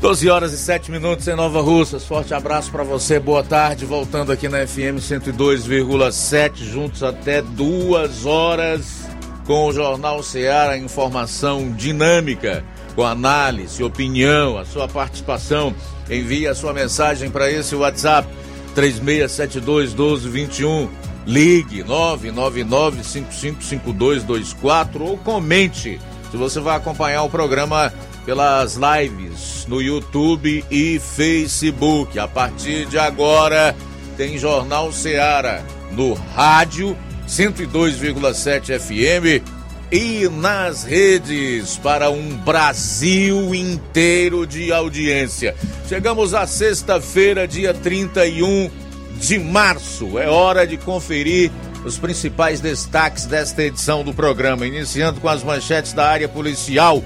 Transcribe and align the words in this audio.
12 0.00 0.30
horas 0.30 0.52
e 0.54 0.56
7 0.56 0.90
minutos 0.90 1.28
em 1.28 1.36
Nova 1.36 1.60
Russas. 1.60 2.06
Forte 2.06 2.32
abraço 2.32 2.70
para 2.70 2.82
você, 2.82 3.20
boa 3.20 3.42
tarde. 3.42 3.84
Voltando 3.84 4.32
aqui 4.32 4.48
na 4.48 4.66
FM 4.66 4.96
102,7, 4.98 6.64
juntos 6.64 7.02
até 7.02 7.42
duas 7.42 8.24
horas 8.24 9.06
com 9.44 9.66
o 9.66 9.72
Jornal 9.74 10.22
Ceará. 10.22 10.78
Informação 10.78 11.70
dinâmica, 11.72 12.64
com 12.94 13.04
análise, 13.04 13.84
opinião, 13.84 14.56
a 14.56 14.64
sua 14.64 14.88
participação. 14.88 15.74
Envie 16.08 16.46
a 16.46 16.54
sua 16.54 16.72
mensagem 16.72 17.30
para 17.30 17.50
esse 17.50 17.76
WhatsApp 17.76 18.26
3672 18.74 19.90
1221. 19.90 20.88
Ligue 21.26 21.84
999 21.84 23.04
555224 23.04 25.04
ou 25.04 25.18
comente 25.18 26.00
se 26.30 26.36
você 26.36 26.60
vai 26.60 26.76
acompanhar 26.76 27.24
o 27.24 27.28
programa 27.28 27.92
pelas 28.30 28.76
lives 28.76 29.66
no 29.66 29.82
YouTube 29.82 30.64
e 30.70 31.00
Facebook. 31.00 32.16
A 32.16 32.28
partir 32.28 32.86
de 32.86 32.96
agora 32.96 33.74
tem 34.16 34.38
Jornal 34.38 34.92
Seara 34.92 35.64
no 35.90 36.14
rádio 36.14 36.96
102,7 37.26 38.78
FM 38.78 39.44
e 39.90 40.28
nas 40.28 40.84
redes 40.84 41.76
para 41.78 42.08
um 42.08 42.36
Brasil 42.36 43.52
inteiro 43.52 44.46
de 44.46 44.72
audiência. 44.72 45.56
Chegamos 45.88 46.32
à 46.32 46.46
sexta-feira, 46.46 47.48
dia 47.48 47.74
31 47.74 48.70
de 49.16 49.40
março. 49.40 50.20
É 50.20 50.28
hora 50.28 50.64
de 50.64 50.76
conferir 50.76 51.50
os 51.84 51.98
principais 51.98 52.60
destaques 52.60 53.26
desta 53.26 53.64
edição 53.64 54.04
do 54.04 54.14
programa, 54.14 54.68
iniciando 54.68 55.20
com 55.20 55.28
as 55.28 55.42
manchetes 55.42 55.92
da 55.92 56.06
área 56.06 56.28
policial. 56.28 57.02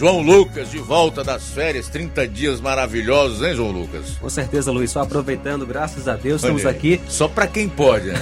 João 0.00 0.22
Lucas, 0.22 0.70
de 0.70 0.78
volta 0.78 1.22
das 1.22 1.50
férias, 1.50 1.86
30 1.90 2.26
dias 2.26 2.58
maravilhosos, 2.58 3.42
hein, 3.42 3.54
João 3.54 3.70
Lucas? 3.70 4.16
Com 4.18 4.30
certeza, 4.30 4.72
Luiz. 4.72 4.90
Só 4.90 5.02
aproveitando, 5.02 5.66
graças 5.66 6.08
a 6.08 6.16
Deus, 6.16 6.42
estamos 6.42 6.64
aqui. 6.64 6.98
Só 7.06 7.28
para 7.28 7.46
quem 7.46 7.68
pode, 7.68 8.06
né? 8.06 8.18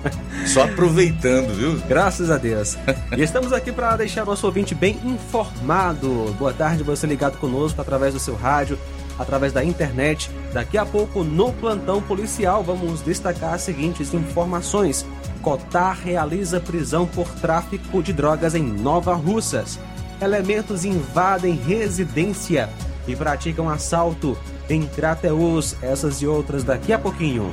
Só 0.44 0.64
aproveitando, 0.64 1.54
viu? 1.54 1.80
Graças 1.88 2.30
a 2.30 2.36
Deus. 2.36 2.76
E 3.16 3.22
estamos 3.22 3.50
aqui 3.50 3.72
para 3.72 3.96
deixar 3.96 4.24
o 4.24 4.26
nosso 4.26 4.44
ouvinte 4.46 4.74
bem 4.74 4.98
informado. 5.04 6.34
Boa 6.38 6.52
tarde, 6.52 6.82
você 6.82 7.06
ligado 7.06 7.38
conosco 7.38 7.80
através 7.80 8.12
do 8.12 8.20
seu 8.20 8.34
rádio, 8.34 8.78
através 9.18 9.54
da 9.54 9.64
internet. 9.64 10.30
Daqui 10.52 10.76
a 10.76 10.84
pouco, 10.84 11.24
no 11.24 11.50
plantão 11.54 12.02
policial, 12.02 12.62
vamos 12.62 13.00
destacar 13.00 13.54
as 13.54 13.62
seguintes 13.62 14.12
informações. 14.12 15.06
Cotar 15.40 15.98
realiza 15.98 16.60
prisão 16.60 17.06
por 17.06 17.26
tráfico 17.36 18.02
de 18.02 18.12
drogas 18.12 18.54
em 18.54 18.62
Nova 18.62 19.14
Russas 19.14 19.78
elementos 20.22 20.84
invadem 20.84 21.54
residência 21.54 22.68
e 23.06 23.16
praticam 23.16 23.68
assalto 23.68 24.38
em 24.68 24.86
Crateus. 24.86 25.76
Essas 25.82 26.22
e 26.22 26.26
outras 26.26 26.62
daqui 26.64 26.92
a 26.92 26.98
pouquinho. 26.98 27.50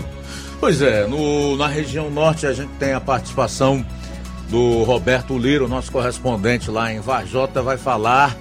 Pois 0.59 0.81
é, 0.81 1.07
no, 1.07 1.57
na 1.57 1.67
região 1.67 2.09
norte 2.09 2.45
a 2.45 2.53
gente 2.53 2.71
tem 2.79 2.93
a 2.93 3.01
participação 3.01 3.85
do 4.49 4.83
Roberto 4.83 5.37
Liro, 5.37 5.67
nosso 5.67 5.91
correspondente 5.91 6.71
lá 6.71 6.91
em 6.91 6.99
Varjota, 6.99 7.61
vai 7.61 7.77
falar 7.77 8.35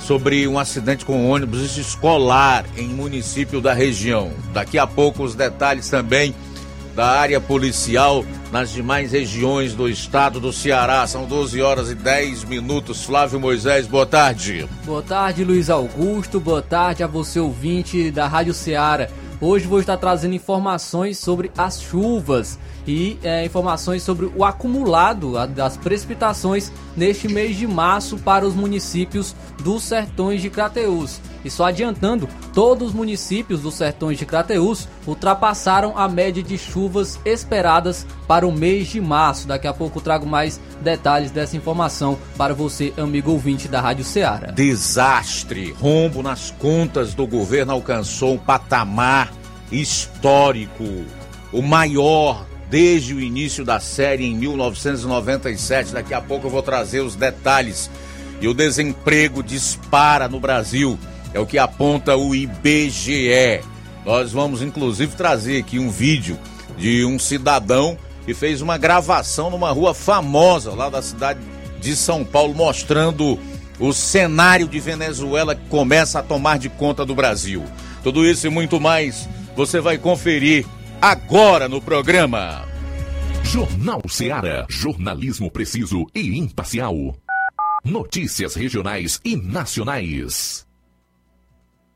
sobre 0.00 0.46
um 0.46 0.58
acidente 0.58 1.04
com 1.04 1.28
ônibus 1.28 1.76
escolar 1.76 2.64
em 2.76 2.88
município 2.88 3.60
da 3.60 3.72
região. 3.72 4.32
Daqui 4.52 4.78
a 4.78 4.86
pouco 4.86 5.22
os 5.22 5.34
detalhes 5.34 5.88
também 5.88 6.34
da 6.96 7.06
área 7.06 7.38
policial 7.38 8.24
nas 8.50 8.72
demais 8.72 9.12
regiões 9.12 9.74
do 9.74 9.86
estado 9.86 10.40
do 10.40 10.50
Ceará. 10.50 11.06
São 11.06 11.26
12 11.26 11.60
horas 11.60 11.90
e 11.90 11.94
10 11.94 12.44
minutos. 12.44 13.04
Flávio 13.04 13.38
Moisés, 13.38 13.86
boa 13.86 14.06
tarde. 14.06 14.66
Boa 14.86 15.02
tarde, 15.02 15.44
Luiz 15.44 15.68
Augusto. 15.68 16.40
Boa 16.40 16.62
tarde 16.62 17.02
a 17.02 17.06
você, 17.06 17.38
ouvinte 17.38 18.10
da 18.10 18.26
Rádio 18.26 18.54
Ceará. 18.54 19.08
Hoje 19.38 19.66
vou 19.66 19.78
estar 19.78 19.98
trazendo 19.98 20.34
informações 20.34 21.18
sobre 21.18 21.52
as 21.58 21.82
chuvas 21.82 22.58
e 22.86 23.18
é, 23.22 23.44
informações 23.44 24.02
sobre 24.02 24.30
o 24.34 24.42
acumulado 24.42 25.34
das 25.48 25.76
precipitações 25.76 26.72
neste 26.96 27.28
mês 27.28 27.56
de 27.56 27.66
março 27.66 28.16
para 28.16 28.46
os 28.46 28.54
municípios 28.54 29.36
dos 29.62 29.82
Sertões 29.82 30.40
de 30.40 30.48
Crateús. 30.48 31.20
E 31.46 31.50
só 31.50 31.66
adiantando, 31.66 32.28
todos 32.52 32.88
os 32.88 32.92
municípios 32.92 33.60
dos 33.60 33.74
Sertões 33.74 34.18
de 34.18 34.26
Crateús 34.26 34.88
ultrapassaram 35.06 35.96
a 35.96 36.08
média 36.08 36.42
de 36.42 36.58
chuvas 36.58 37.20
esperadas 37.24 38.04
para 38.26 38.44
o 38.44 38.50
mês 38.50 38.88
de 38.88 39.00
março. 39.00 39.46
Daqui 39.46 39.68
a 39.68 39.72
pouco 39.72 40.00
trago 40.00 40.26
mais 40.26 40.60
detalhes 40.80 41.30
dessa 41.30 41.56
informação 41.56 42.18
para 42.36 42.52
você, 42.52 42.92
amigo 42.96 43.30
ouvinte 43.30 43.68
da 43.68 43.80
Rádio 43.80 44.04
Ceará. 44.04 44.48
Desastre, 44.48 45.70
rombo 45.70 46.20
nas 46.20 46.50
contas 46.50 47.14
do 47.14 47.24
governo 47.28 47.70
alcançou 47.70 48.34
um 48.34 48.38
patamar 48.38 49.32
histórico, 49.70 51.04
o 51.52 51.62
maior 51.62 52.44
desde 52.68 53.14
o 53.14 53.20
início 53.20 53.64
da 53.64 53.78
série 53.78 54.24
em 54.24 54.34
1997. 54.34 55.92
Daqui 55.92 56.12
a 56.12 56.20
pouco 56.20 56.48
eu 56.48 56.50
vou 56.50 56.62
trazer 56.62 57.02
os 57.02 57.14
detalhes. 57.14 57.88
E 58.40 58.48
o 58.48 58.52
desemprego 58.52 59.42
dispara 59.42 60.28
no 60.28 60.38
Brasil, 60.38 60.98
é 61.36 61.38
o 61.38 61.44
que 61.44 61.58
aponta 61.58 62.16
o 62.16 62.34
IBGE. 62.34 63.60
Nós 64.06 64.32
vamos 64.32 64.62
inclusive 64.62 65.14
trazer 65.14 65.58
aqui 65.58 65.78
um 65.78 65.90
vídeo 65.90 66.38
de 66.78 67.04
um 67.04 67.18
cidadão 67.18 67.98
que 68.24 68.32
fez 68.32 68.62
uma 68.62 68.78
gravação 68.78 69.50
numa 69.50 69.70
rua 69.70 69.92
famosa 69.92 70.72
lá 70.72 70.88
da 70.88 71.02
cidade 71.02 71.38
de 71.78 71.94
São 71.94 72.24
Paulo, 72.24 72.54
mostrando 72.54 73.38
o 73.78 73.92
cenário 73.92 74.66
de 74.66 74.80
Venezuela 74.80 75.54
que 75.54 75.68
começa 75.68 76.20
a 76.20 76.22
tomar 76.22 76.58
de 76.58 76.70
conta 76.70 77.04
do 77.04 77.14
Brasil. 77.14 77.62
Tudo 78.02 78.24
isso 78.24 78.46
e 78.46 78.50
muito 78.50 78.80
mais 78.80 79.28
você 79.54 79.78
vai 79.78 79.98
conferir 79.98 80.64
agora 81.02 81.68
no 81.68 81.82
programa. 81.82 82.64
Jornal 83.44 84.00
Seara. 84.08 84.64
Jornalismo 84.70 85.50
preciso 85.50 86.06
e 86.14 86.38
imparcial. 86.38 87.14
Notícias 87.84 88.54
regionais 88.54 89.20
e 89.22 89.36
nacionais. 89.36 90.65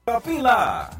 Lá. 0.06 0.99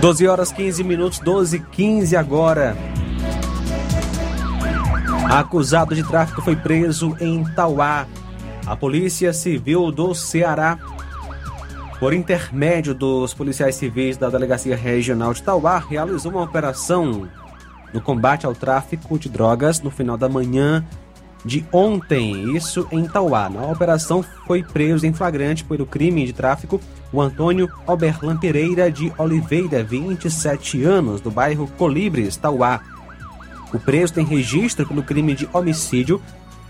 Doze 0.00 0.28
horas 0.28 0.52
15 0.52 0.84
minutos, 0.84 1.18
12 1.20 1.58
15 1.58 2.16
agora. 2.16 2.76
Acusado 5.30 5.94
de 5.94 6.02
tráfico 6.04 6.42
foi 6.42 6.54
preso 6.54 7.16
em 7.18 7.42
Tauá. 7.54 8.06
A 8.66 8.76
Polícia 8.76 9.32
Civil 9.32 9.90
do 9.90 10.14
Ceará, 10.14 10.78
por 11.98 12.12
intermédio 12.12 12.94
dos 12.94 13.32
policiais 13.32 13.74
civis 13.74 14.16
da 14.16 14.28
Delegacia 14.28 14.76
Regional 14.76 15.32
de 15.32 15.42
Tauá, 15.42 15.78
realizou 15.78 16.32
uma 16.32 16.42
operação 16.42 17.28
no 17.92 18.00
combate 18.00 18.44
ao 18.44 18.54
tráfico 18.54 19.18
de 19.18 19.28
drogas 19.28 19.80
no 19.80 19.90
final 19.90 20.18
da 20.18 20.28
manhã 20.28 20.84
de 21.44 21.64
ontem, 21.72 22.54
isso 22.56 22.86
em 22.90 23.06
Tauá. 23.06 23.48
Na 23.48 23.66
operação 23.66 24.22
foi 24.46 24.62
preso 24.62 25.06
em 25.06 25.12
flagrante 25.12 25.64
pelo 25.64 25.86
crime 25.86 26.26
de 26.26 26.32
tráfico 26.32 26.80
o 27.12 27.20
Antônio 27.20 27.70
Oberlan 27.86 28.36
Pereira 28.36 28.90
de 28.90 29.12
Oliveira, 29.18 29.82
27 29.82 30.82
anos, 30.84 31.20
do 31.20 31.30
bairro 31.30 31.68
Colibres, 31.78 32.36
Tauá. 32.36 32.80
O 33.72 33.78
preso 33.78 34.14
tem 34.14 34.24
registro 34.24 34.86
pelo 34.86 35.02
crime 35.02 35.34
de 35.34 35.48
homicídio 35.52 36.20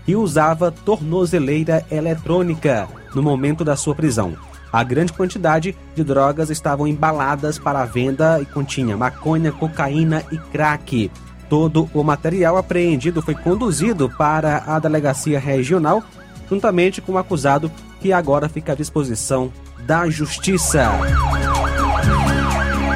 e 0.07 0.15
usava 0.15 0.71
tornozeleira 0.71 1.85
eletrônica 1.91 2.87
no 3.13 3.21
momento 3.21 3.63
da 3.63 3.75
sua 3.75 3.95
prisão. 3.95 4.35
A 4.71 4.83
grande 4.83 5.13
quantidade 5.13 5.75
de 5.95 6.03
drogas 6.03 6.49
estavam 6.49 6.87
embaladas 6.87 7.57
para 7.57 7.85
venda 7.85 8.39
e 8.41 8.45
continha 8.45 8.97
maconha, 8.97 9.51
cocaína 9.51 10.23
e 10.31 10.37
crack. 10.37 11.09
Todo 11.49 11.89
o 11.93 12.03
material 12.03 12.57
apreendido 12.57 13.21
foi 13.21 13.33
conduzido 13.33 14.09
para 14.17 14.63
a 14.67 14.77
delegacia 14.79 15.39
regional, 15.39 16.03
juntamente 16.49 17.01
com 17.01 17.13
o 17.13 17.17
acusado, 17.17 17.71
que 18.01 18.11
agora 18.11 18.49
fica 18.49 18.73
à 18.73 18.75
disposição 18.75 19.51
da 19.87 20.09
Justiça. 20.09 20.91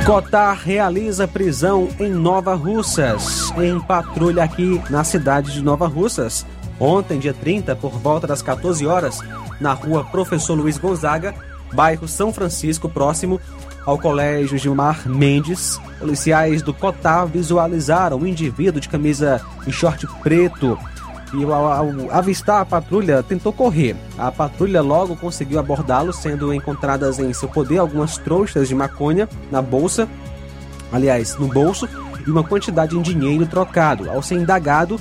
Cotar 0.05 0.59
realiza 0.61 1.25
prisão 1.25 1.87
em 1.97 2.11
Nova 2.11 2.53
Russas, 2.53 3.49
em 3.55 3.79
patrulha 3.79 4.43
aqui 4.43 4.81
na 4.89 5.01
cidade 5.05 5.53
de 5.53 5.61
Nova 5.63 5.87
Russas. 5.87 6.45
Ontem, 6.77 7.17
dia 7.17 7.33
30, 7.33 7.77
por 7.77 7.91
volta 7.91 8.27
das 8.27 8.41
14 8.41 8.85
horas, 8.85 9.19
na 9.61 9.71
rua 9.71 10.03
Professor 10.03 10.53
Luiz 10.53 10.77
Gonzaga, 10.77 11.33
bairro 11.71 12.09
São 12.09 12.33
Francisco, 12.33 12.89
próximo 12.89 13.39
ao 13.85 13.97
Colégio 13.97 14.57
Gilmar 14.57 15.07
Mendes, 15.07 15.79
policiais 15.97 16.61
do 16.61 16.73
Cotar 16.73 17.25
visualizaram 17.25 18.17
um 18.17 18.27
indivíduo 18.27 18.81
de 18.81 18.89
camisa 18.89 19.39
e 19.65 19.71
short 19.71 20.05
preto 20.21 20.77
e 21.33 21.43
ao, 21.43 21.53
ao 21.53 21.89
avistar 22.11 22.61
a 22.61 22.65
patrulha 22.65 23.23
tentou 23.23 23.53
correr. 23.53 23.95
A 24.17 24.31
patrulha 24.31 24.81
logo 24.81 25.15
conseguiu 25.15 25.59
abordá-lo, 25.59 26.13
sendo 26.13 26.53
encontradas 26.53 27.19
em 27.19 27.31
seu 27.33 27.47
poder 27.47 27.77
algumas 27.77 28.17
trouxas 28.17 28.67
de 28.67 28.75
maconha 28.75 29.27
na 29.51 29.61
bolsa, 29.61 30.07
aliás, 30.91 31.37
no 31.37 31.47
bolso, 31.47 31.87
e 32.25 32.29
uma 32.29 32.43
quantidade 32.43 32.97
em 32.97 33.01
dinheiro 33.01 33.45
trocado. 33.45 34.09
Ao 34.09 34.21
ser 34.21 34.35
indagado, 34.35 34.99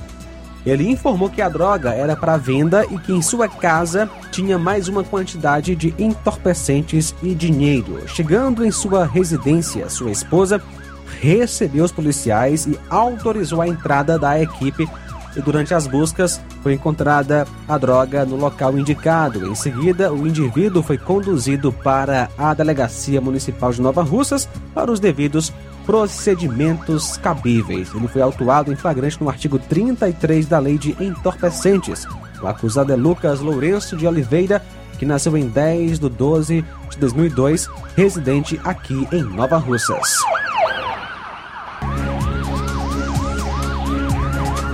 ele 0.65 0.89
informou 0.91 1.31
que 1.31 1.41
a 1.41 1.49
droga 1.49 1.91
era 1.91 2.15
para 2.15 2.37
venda 2.37 2.85
e 2.91 2.99
que 2.99 3.13
em 3.13 3.23
sua 3.23 3.49
casa 3.49 4.09
tinha 4.31 4.59
mais 4.59 4.89
uma 4.89 5.03
quantidade 5.03 5.75
de 5.75 5.95
entorpecentes 5.99 7.15
e 7.23 7.35
dinheiro. 7.35 8.07
Chegando 8.07 8.65
em 8.65 8.71
sua 8.71 9.07
residência, 9.07 9.89
sua 9.89 10.11
esposa 10.11 10.63
recebeu 11.21 11.85
os 11.85 11.93
policiais 11.93 12.67
e 12.67 12.79
autorizou 12.89 13.61
a 13.61 13.69
entrada 13.69 14.19
da 14.19 14.41
equipe. 14.41 14.89
E 15.37 15.41
durante 15.41 15.73
as 15.73 15.87
buscas 15.87 16.41
foi 16.63 16.75
encontrada 16.75 17.47
a 17.69 17.79
droga 17.79 18.25
no 18.25 18.37
local 18.37 18.77
indicado. 18.77 19.47
Em 19.47 19.55
seguida, 19.55 20.13
o 20.13 20.27
indivíduo 20.27 20.83
foi 20.83 20.99
conduzido 20.99 21.73
para 21.73 22.29
a 22.37 22.53
Delegacia 22.53 23.21
Municipal 23.21 23.73
de 23.73 23.81
Nova 23.81 24.03
Russas 24.03 24.49
para 24.75 24.91
os 24.91 24.99
devidos 24.99 25.53
procedimentos 25.87 27.17
cabíveis. 27.17 27.93
Ele 27.95 28.09
foi 28.09 28.23
autuado 28.23 28.73
em 28.73 28.77
flagrante 28.77 29.21
no 29.21 29.29
artigo 29.29 29.59
33 29.59 30.47
da 30.47 30.59
Lei 30.59 30.79
de 30.79 30.97
Entorpecentes. 31.03 32.07
O 32.43 32.47
acusado 32.47 32.93
é 32.93 32.97
Lucas 32.97 33.41
Lourenço 33.41 33.97
de 33.97 34.07
Oliveira, 34.07 34.63
que 34.99 35.07
nasceu 35.07 35.37
em 35.37 35.49
10 35.49 35.99
de 35.99 36.09
12 36.09 36.65
de 36.91 36.99
2002, 36.99 37.69
residente 37.97 38.61
aqui 38.65 39.07
em 39.13 39.23
Nova 39.23 39.57
Russas. 39.57 40.19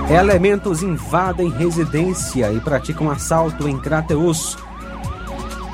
Elementos 0.09 0.81
invadem 0.81 1.49
residência 1.49 2.49
e 2.53 2.61
praticam 2.61 3.11
assalto 3.11 3.67
em 3.67 3.77
Crateus. 3.77 4.57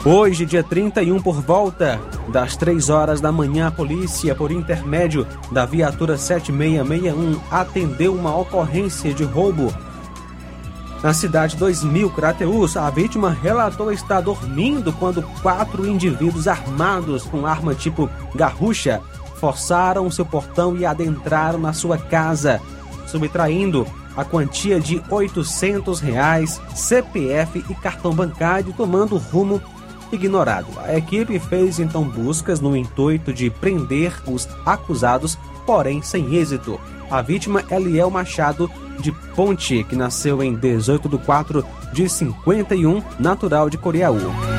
Hoje, 0.03 0.43
dia 0.43 0.63
31, 0.63 1.21
por 1.21 1.39
volta 1.39 2.01
das 2.29 2.57
3 2.57 2.89
horas 2.89 3.21
da 3.21 3.31
manhã, 3.31 3.67
a 3.67 3.71
polícia, 3.71 4.33
por 4.33 4.51
intermédio 4.51 5.27
da 5.51 5.67
viatura 5.67 6.17
7661, 6.17 7.39
atendeu 7.51 8.15
uma 8.15 8.35
ocorrência 8.35 9.13
de 9.13 9.23
roubo 9.23 9.71
na 11.03 11.13
cidade 11.13 11.55
2000, 11.55 12.09
Crateus. 12.09 12.75
A 12.75 12.89
vítima 12.89 13.29
relatou 13.29 13.91
estar 13.91 14.21
dormindo 14.21 14.91
quando 14.93 15.21
quatro 15.43 15.85
indivíduos 15.85 16.47
armados 16.47 17.23
com 17.23 17.45
arma 17.45 17.75
tipo 17.75 18.09
garrucha 18.33 18.99
forçaram 19.35 20.09
seu 20.09 20.25
portão 20.25 20.75
e 20.75 20.87
adentraram 20.87 21.59
na 21.59 21.71
sua 21.71 21.99
casa, 21.99 22.59
subtraindo 23.05 23.85
a 24.15 24.23
quantia 24.23 24.79
de 24.79 25.01
800 25.09 25.99
reais, 25.99 26.61
CPF 26.75 27.63
e 27.69 27.75
cartão 27.75 28.13
bancário, 28.13 28.73
tomando 28.73 29.17
rumo 29.17 29.61
ignorado. 30.11 30.67
A 30.77 30.95
equipe 30.95 31.39
fez 31.39 31.79
então 31.79 32.03
buscas 32.03 32.59
no 32.59 32.77
intuito 32.77 33.33
de 33.33 33.49
prender 33.49 34.13
os 34.27 34.47
acusados, 34.65 35.37
porém 35.65 36.01
sem 36.01 36.35
êxito. 36.35 36.79
A 37.09 37.21
vítima 37.21 37.63
é 37.69 37.75
Eliel 37.75 38.09
Machado 38.09 38.69
de 38.99 39.11
Ponte, 39.35 39.83
que 39.83 39.95
nasceu 39.95 40.41
em 40.43 40.55
18 40.55 41.09
de 41.09 41.17
4 41.17 41.65
de 41.91 42.07
51, 42.07 43.01
natural 43.19 43.69
de 43.69 43.77
Coreaú. 43.77 44.52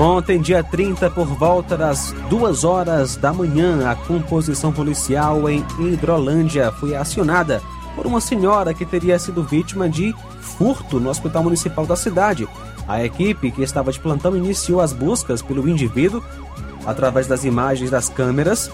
Ontem, 0.00 0.40
dia 0.40 0.64
30, 0.64 1.10
por 1.10 1.26
volta 1.26 1.76
das 1.76 2.14
2 2.30 2.64
horas 2.64 3.16
da 3.16 3.34
manhã, 3.34 3.86
a 3.86 3.94
composição 3.94 4.72
policial 4.72 5.46
em 5.46 5.62
Hidrolândia 5.78 6.72
foi 6.72 6.96
acionada 6.96 7.60
por 7.94 8.06
uma 8.06 8.18
senhora 8.18 8.72
que 8.72 8.86
teria 8.86 9.18
sido 9.18 9.44
vítima 9.44 9.90
de 9.90 10.14
furto 10.40 10.98
no 10.98 11.10
hospital 11.10 11.42
municipal 11.42 11.84
da 11.84 11.96
cidade. 11.96 12.48
A 12.88 13.04
equipe 13.04 13.50
que 13.50 13.60
estava 13.60 13.92
de 13.92 14.00
plantão 14.00 14.34
iniciou 14.34 14.80
as 14.80 14.94
buscas 14.94 15.42
pelo 15.42 15.68
indivíduo 15.68 16.24
através 16.86 17.26
das 17.26 17.44
imagens 17.44 17.90
das 17.90 18.08
câmeras. 18.08 18.70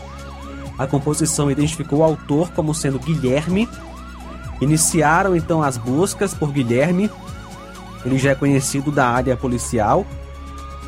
A 0.78 0.86
composição 0.86 1.50
identificou 1.50 1.98
o 1.98 2.04
autor 2.04 2.52
como 2.52 2.72
sendo 2.72 3.00
Guilherme. 3.00 3.68
Iniciaram 4.60 5.34
então 5.34 5.60
as 5.60 5.76
buscas 5.76 6.32
por 6.32 6.52
Guilherme. 6.52 7.10
Ele 8.04 8.16
já 8.16 8.30
é 8.30 8.34
conhecido 8.36 8.92
da 8.92 9.08
área 9.08 9.36
policial 9.36 10.06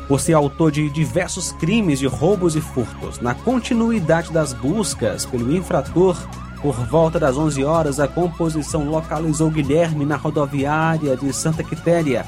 por 0.09 0.19
ser 0.19 0.33
autor 0.33 0.71
de 0.71 0.89
diversos 0.89 1.51
crimes 1.51 1.99
de 1.99 2.07
roubos 2.07 2.55
e 2.55 2.61
furtos. 2.61 3.19
Na 3.19 3.35
continuidade 3.35 4.33
das 4.33 4.53
buscas 4.53 5.23
pelo 5.23 5.55
infrator, 5.55 6.17
por 6.63 6.73
volta 6.87 7.19
das 7.19 7.37
11 7.37 7.63
horas, 7.63 7.99
a 7.99 8.07
composição 8.07 8.89
localizou 8.89 9.51
Guilherme 9.51 10.05
na 10.05 10.15
rodoviária 10.15 11.15
de 11.15 11.31
Santa 11.31 11.63
Quitéria. 11.63 12.25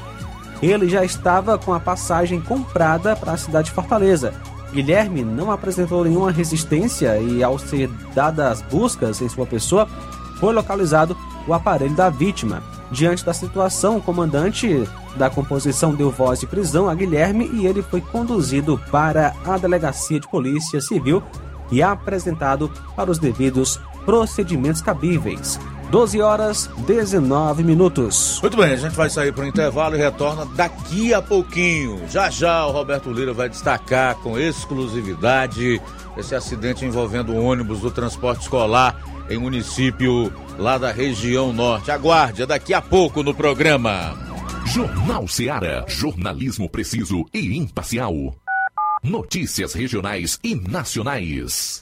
Ele 0.62 0.88
já 0.88 1.04
estava 1.04 1.58
com 1.58 1.74
a 1.74 1.80
passagem 1.80 2.40
comprada 2.40 3.16
para 3.16 3.32
a 3.32 3.36
cidade 3.36 3.68
de 3.70 3.74
Fortaleza. 3.74 4.32
Guilherme 4.72 5.24
não 5.24 5.50
apresentou 5.50 6.04
nenhuma 6.04 6.30
resistência 6.30 7.18
e, 7.18 7.42
ao 7.42 7.58
ser 7.58 7.90
dadas 8.14 8.46
as 8.46 8.62
buscas 8.62 9.20
em 9.20 9.28
sua 9.28 9.44
pessoa, 9.44 9.88
foi 10.38 10.54
localizado 10.54 11.16
o 11.48 11.52
aparelho 11.52 11.96
da 11.96 12.08
vítima. 12.08 12.62
Diante 12.92 13.24
da 13.24 13.32
situação, 13.32 13.96
o 13.96 14.02
comandante 14.02 14.86
da 15.16 15.30
composição 15.30 15.94
deu 15.94 16.10
voz 16.10 16.40
de 16.40 16.46
prisão 16.46 16.90
a 16.90 16.94
Guilherme 16.94 17.50
e 17.54 17.66
ele 17.66 17.82
foi 17.82 18.02
conduzido 18.02 18.78
para 18.90 19.34
a 19.46 19.56
delegacia 19.56 20.20
de 20.20 20.28
polícia 20.28 20.78
civil 20.78 21.22
e 21.70 21.82
apresentado 21.82 22.70
para 22.94 23.10
os 23.10 23.18
devidos 23.18 23.80
procedimentos 24.04 24.82
cabíveis. 24.82 25.58
12 25.90 26.20
horas 26.20 26.70
19 26.86 27.62
minutos. 27.62 28.38
Muito 28.42 28.56
bem, 28.56 28.72
a 28.72 28.76
gente 28.76 28.94
vai 28.94 29.08
sair 29.08 29.32
para 29.32 29.44
o 29.44 29.46
intervalo 29.46 29.94
e 29.94 29.98
retorna 29.98 30.44
daqui 30.54 31.14
a 31.14 31.22
pouquinho. 31.22 32.00
Já 32.08 32.28
já 32.28 32.66
o 32.66 32.72
Roberto 32.72 33.10
Lira 33.10 33.32
vai 33.32 33.48
destacar 33.48 34.16
com 34.16 34.38
exclusividade 34.38 35.80
esse 36.16 36.34
acidente 36.34 36.84
envolvendo 36.84 37.32
o 37.32 37.42
ônibus 37.42 37.80
do 37.80 37.90
transporte 37.90 38.42
escolar 38.42 38.96
em 39.28 39.38
município 39.38 40.32
lá 40.58 40.78
da 40.78 40.92
região 40.92 41.52
norte. 41.52 41.90
Aguarde, 41.90 42.42
é 42.42 42.46
daqui 42.46 42.74
a 42.74 42.80
pouco 42.80 43.22
no 43.22 43.34
programa. 43.34 44.16
Jornal 44.66 45.26
Seara. 45.28 45.84
Jornalismo 45.88 46.68
preciso 46.68 47.26
e 47.32 47.56
imparcial. 47.56 48.34
Notícias 49.02 49.74
regionais 49.74 50.38
e 50.42 50.54
nacionais. 50.54 51.81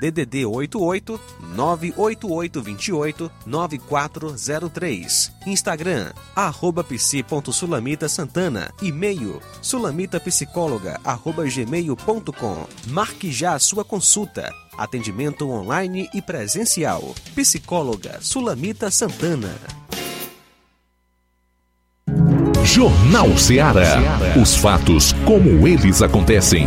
DDD 0.00 0.46
88 0.46 1.20
98828 1.54 3.30
9403. 3.46 5.32
Instagram, 5.46 6.12
arroba 6.34 6.82
psi.sulamita 6.82 8.08
Santana. 8.08 8.72
E-mail, 8.82 9.40
sulamitapsicóloga, 9.60 10.98
arroba 11.04 11.44
gmail.com. 11.44 12.66
Marque 12.88 13.30
já 13.30 13.54
a 13.54 13.58
sua 13.58 13.84
consulta. 13.84 14.52
Atendimento 14.76 15.48
online 15.50 16.08
e 16.14 16.22
presencial. 16.22 17.14
Psicóloga 17.34 18.18
Sulamita 18.22 18.90
Santana. 18.90 19.54
Jornal 22.64 23.36
Ceará. 23.36 23.98
Os 24.40 24.54
fatos 24.54 25.12
como 25.26 25.66
eles 25.66 26.02
acontecem. 26.02 26.66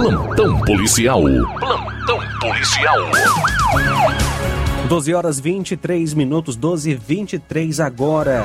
Plantão 0.00 0.58
policial. 0.62 1.20
Plantão 1.58 2.18
policial. 2.40 2.96
12 4.88 5.12
horas 5.12 5.38
23 5.38 6.14
minutos, 6.14 6.56
12 6.56 6.92
e 6.92 6.94
23 6.94 7.80
agora. 7.80 8.42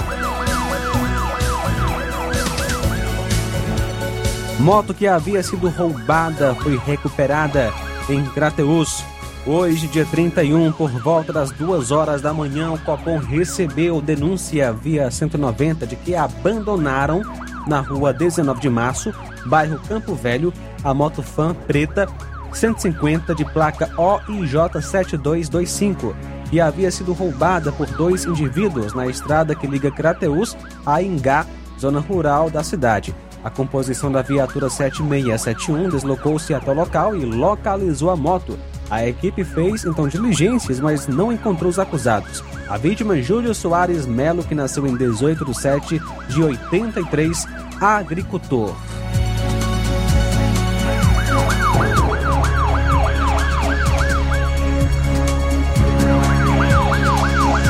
Moto 4.60 4.94
que 4.94 5.08
havia 5.08 5.42
sido 5.42 5.70
roubada 5.70 6.54
foi 6.56 6.78
recuperada 6.78 7.72
em 8.10 8.22
Crateus. 8.26 9.06
Hoje, 9.46 9.88
dia 9.88 10.06
31, 10.06 10.74
por 10.74 10.90
volta 10.90 11.32
das 11.32 11.52
2 11.52 11.90
horas 11.90 12.22
da 12.22 12.34
manhã, 12.34 12.74
o 12.74 12.80
Copom 12.80 13.18
recebeu 13.18 14.02
denúncia 14.02 14.74
via 14.74 15.10
190 15.10 15.88
de 15.88 15.96
que 15.96 16.16
abandonaram 16.16 17.22
na 17.66 17.80
rua 17.80 18.12
19 18.12 18.60
de 18.60 18.70
março, 18.70 19.14
bairro 19.46 19.80
Campo 19.88 20.14
Velho, 20.16 20.52
a 20.84 20.94
moto 20.94 21.24
Fan 21.24 21.54
preta 21.54 22.10
150 22.52 23.34
de 23.36 23.46
placa 23.46 23.88
OIJ7225 23.98 26.14
e 26.52 26.60
havia 26.62 26.92
sido 26.92 27.14
roubada 27.14 27.72
por 27.72 27.88
dois 27.88 28.26
indivíduos 28.26 28.94
na 28.94 29.08
estrada 29.08 29.56
que 29.56 29.66
liga 29.68 29.92
Crateus 29.92 30.58
a 30.86 31.02
Ingá, 31.02 31.46
zona 31.80 32.00
rural 32.00 32.50
da 32.50 32.64
cidade. 32.64 33.16
A 33.44 33.50
composição 33.50 34.12
da 34.12 34.24
viatura 34.24 34.70
7671 34.70 35.90
deslocou-se 35.90 36.54
até 36.54 36.72
o 36.72 36.76
local 36.76 37.16
e 37.16 37.26
localizou 37.26 38.10
a 38.10 38.16
moto. 38.16 38.58
A 38.90 39.08
equipe 39.08 39.44
fez 39.44 39.86
então 39.86 40.08
diligências, 40.08 40.80
mas 40.80 41.08
não 41.08 41.32
encontrou 41.32 41.70
os 41.70 41.78
acusados. 41.78 42.44
A 42.68 42.78
vítima 42.78 43.22
Júlio 43.22 43.54
Soares 43.54 44.08
Melo, 44.08 44.44
que 44.44 44.56
nasceu 44.56 44.88
em 44.88 44.96
18 44.96 45.46
de 45.46 45.60
7 45.60 46.02
de 46.28 46.42
83, 46.42 47.46
agricultor. 47.80 48.76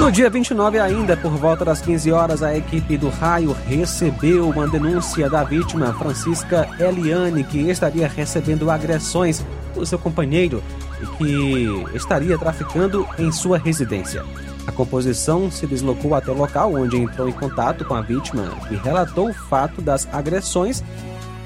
No 0.06 0.12
dia 0.12 0.30
29 0.30 0.80
ainda, 0.80 1.18
por 1.18 1.32
volta 1.32 1.66
das 1.66 1.82
15 1.82 2.12
horas, 2.12 2.44
a 2.44 2.56
equipe 2.56 2.96
do 2.96 3.10
Raio 3.10 3.58
recebeu 3.66 4.48
uma 4.48 4.68
denúncia 4.68 5.28
da 5.28 5.44
vítima 5.44 5.92
Francisca 5.96 6.70
Eliane, 6.80 7.44
que 7.44 7.72
estaria 7.72 8.08
recebendo 8.08 8.70
agressões 8.70 9.44
do 9.74 9.84
seu 9.84 9.98
companheiro 9.98 10.64
e 11.02 11.08
que 11.18 11.98
estaria 11.98 12.38
traficando 12.38 13.08
em 13.18 13.32
sua 13.32 13.58
residência. 13.58 14.24
A 14.68 14.72
composição 14.72 15.50
se 15.50 15.66
deslocou 15.66 16.14
até 16.14 16.30
o 16.30 16.38
local 16.38 16.76
onde 16.76 16.98
entrou 16.98 17.28
em 17.28 17.34
contato 17.34 17.84
com 17.84 17.96
a 17.96 18.02
vítima 18.02 18.54
e 18.70 18.76
relatou 18.76 19.32
o 19.32 19.34
fato 19.34 19.82
das 19.82 20.08
agressões 20.14 20.84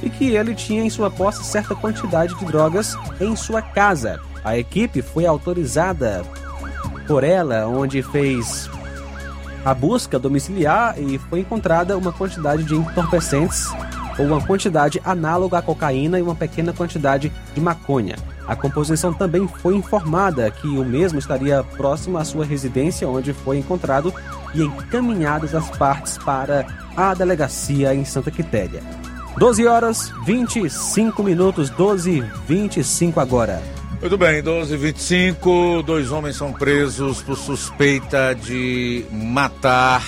e 0.03 0.09
que 0.09 0.35
ele 0.35 0.53
tinha 0.53 0.83
em 0.83 0.89
sua 0.89 1.09
posse 1.09 1.45
certa 1.45 1.73
quantidade 1.73 2.35
de 2.35 2.43
drogas 2.43 2.97
em 3.21 3.37
sua 3.37 3.61
casa. 3.61 4.19
A 4.43 4.57
equipe 4.57 5.01
foi 5.01 5.25
autorizada 5.25 6.25
por 7.09 7.23
ela, 7.23 7.65
onde 7.67 8.03
fez 8.03 8.69
a 9.65 9.73
busca 9.73 10.19
domiciliar 10.19 10.93
e 11.01 11.17
foi 11.17 11.39
encontrada 11.39 11.97
uma 11.97 12.13
quantidade 12.13 12.63
de 12.63 12.75
entorpecentes 12.75 13.67
ou 14.19 14.27
uma 14.27 14.39
quantidade 14.39 15.01
análoga 15.03 15.57
à 15.57 15.61
cocaína 15.61 16.19
e 16.19 16.21
uma 16.21 16.35
pequena 16.35 16.71
quantidade 16.71 17.31
de 17.55 17.59
maconha. 17.59 18.15
A 18.47 18.55
composição 18.55 19.11
também 19.11 19.47
foi 19.47 19.75
informada 19.75 20.51
que 20.51 20.67
o 20.67 20.85
mesmo 20.85 21.17
estaria 21.17 21.63
próximo 21.63 22.19
à 22.19 22.23
sua 22.23 22.45
residência, 22.45 23.09
onde 23.09 23.33
foi 23.33 23.57
encontrado 23.57 24.13
e 24.53 24.61
encaminhadas 24.61 25.55
as 25.55 25.67
partes 25.77 26.15
para 26.19 26.67
a 26.95 27.15
delegacia 27.15 27.91
em 27.95 28.05
Santa 28.05 28.29
Quitéria. 28.29 28.83
12 29.35 29.65
horas 29.65 30.13
25 30.25 31.23
minutos, 31.23 31.71
12 31.71 32.19
e 32.19 32.21
25 32.47 33.19
agora. 33.19 33.78
Muito 34.01 34.17
bem, 34.17 34.41
12 34.41 34.75
h 34.75 34.81
25 34.81 35.83
dois 35.83 36.09
homens 36.09 36.37
são 36.37 36.53
presos 36.53 37.21
por 37.21 37.37
suspeita 37.37 38.33
de 38.33 39.05
matar 39.11 40.01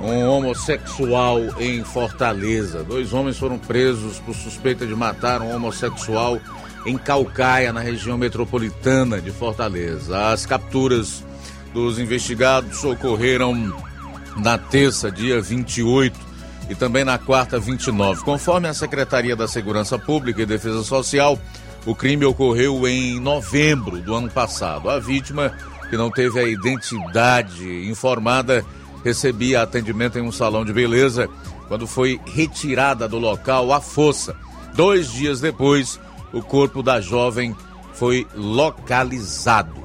um 0.00 0.28
homossexual 0.28 1.38
em 1.60 1.84
Fortaleza. 1.84 2.82
Dois 2.82 3.12
homens 3.12 3.38
foram 3.38 3.58
presos 3.58 4.18
por 4.18 4.34
suspeita 4.34 4.84
de 4.84 4.94
matar 4.94 5.40
um 5.40 5.54
homossexual 5.54 6.40
em 6.84 6.98
Calcaia, 6.98 7.72
na 7.72 7.80
região 7.80 8.18
metropolitana 8.18 9.20
de 9.20 9.30
Fortaleza. 9.30 10.32
As 10.32 10.44
capturas 10.44 11.24
dos 11.72 12.00
investigados 12.00 12.82
ocorreram 12.82 13.72
na 14.36 14.58
terça, 14.58 15.12
dia 15.12 15.40
28, 15.40 16.18
e 16.68 16.74
também 16.74 17.04
na 17.04 17.18
quarta, 17.18 17.58
29. 17.58 18.24
Conforme 18.24 18.66
a 18.66 18.74
Secretaria 18.74 19.36
da 19.36 19.46
Segurança 19.46 19.96
Pública 19.96 20.42
e 20.42 20.46
Defesa 20.46 20.82
Social, 20.82 21.38
o 21.86 21.94
crime 21.94 22.24
ocorreu 22.24 22.86
em 22.88 23.20
novembro 23.20 24.00
do 24.00 24.14
ano 24.14 24.30
passado. 24.30 24.88
A 24.88 24.98
vítima, 24.98 25.52
que 25.90 25.96
não 25.96 26.10
teve 26.10 26.40
a 26.40 26.48
identidade 26.48 27.88
informada, 27.88 28.64
recebia 29.04 29.62
atendimento 29.62 30.18
em 30.18 30.22
um 30.22 30.32
salão 30.32 30.64
de 30.64 30.72
beleza 30.72 31.28
quando 31.68 31.86
foi 31.86 32.20
retirada 32.26 33.06
do 33.06 33.18
local 33.18 33.72
à 33.72 33.80
força. 33.80 34.34
Dois 34.74 35.12
dias 35.12 35.40
depois, 35.40 36.00
o 36.32 36.42
corpo 36.42 36.82
da 36.82 37.00
jovem 37.00 37.54
foi 37.92 38.26
localizado. 38.34 39.84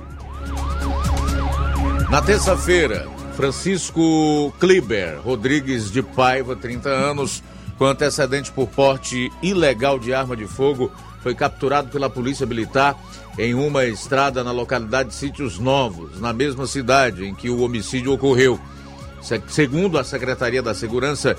Na 2.09 2.21
terça-feira, 2.21 3.07
Francisco 3.35 4.51
Kliber 4.59 5.21
Rodrigues 5.21 5.91
de 5.91 6.01
Paiva, 6.01 6.55
30 6.55 6.89
anos, 6.89 7.43
com 7.77 7.85
antecedente 7.85 8.51
por 8.51 8.67
porte 8.67 9.31
ilegal 9.41 9.99
de 9.99 10.13
arma 10.13 10.35
de 10.35 10.47
fogo, 10.47 10.91
foi 11.21 11.36
capturado 11.36 11.89
pela 11.89 12.10
Polícia 12.10 12.45
Militar 12.45 12.97
em 13.38 13.53
uma 13.53 13.86
estrada 13.86 14.43
na 14.43 14.51
localidade 14.51 15.10
de 15.10 15.15
Sítios 15.15 15.60
Novos, 15.60 16.19
na 16.19 16.34
mesma 16.34 16.65
cidade 16.67 17.25
em 17.25 17.34
que 17.34 17.49
o 17.49 17.62
homicídio 17.62 18.13
ocorreu. 18.13 18.60
Segundo 19.47 19.97
a 19.97 20.03
Secretaria 20.03 20.62
da 20.62 20.73
Segurança, 20.73 21.36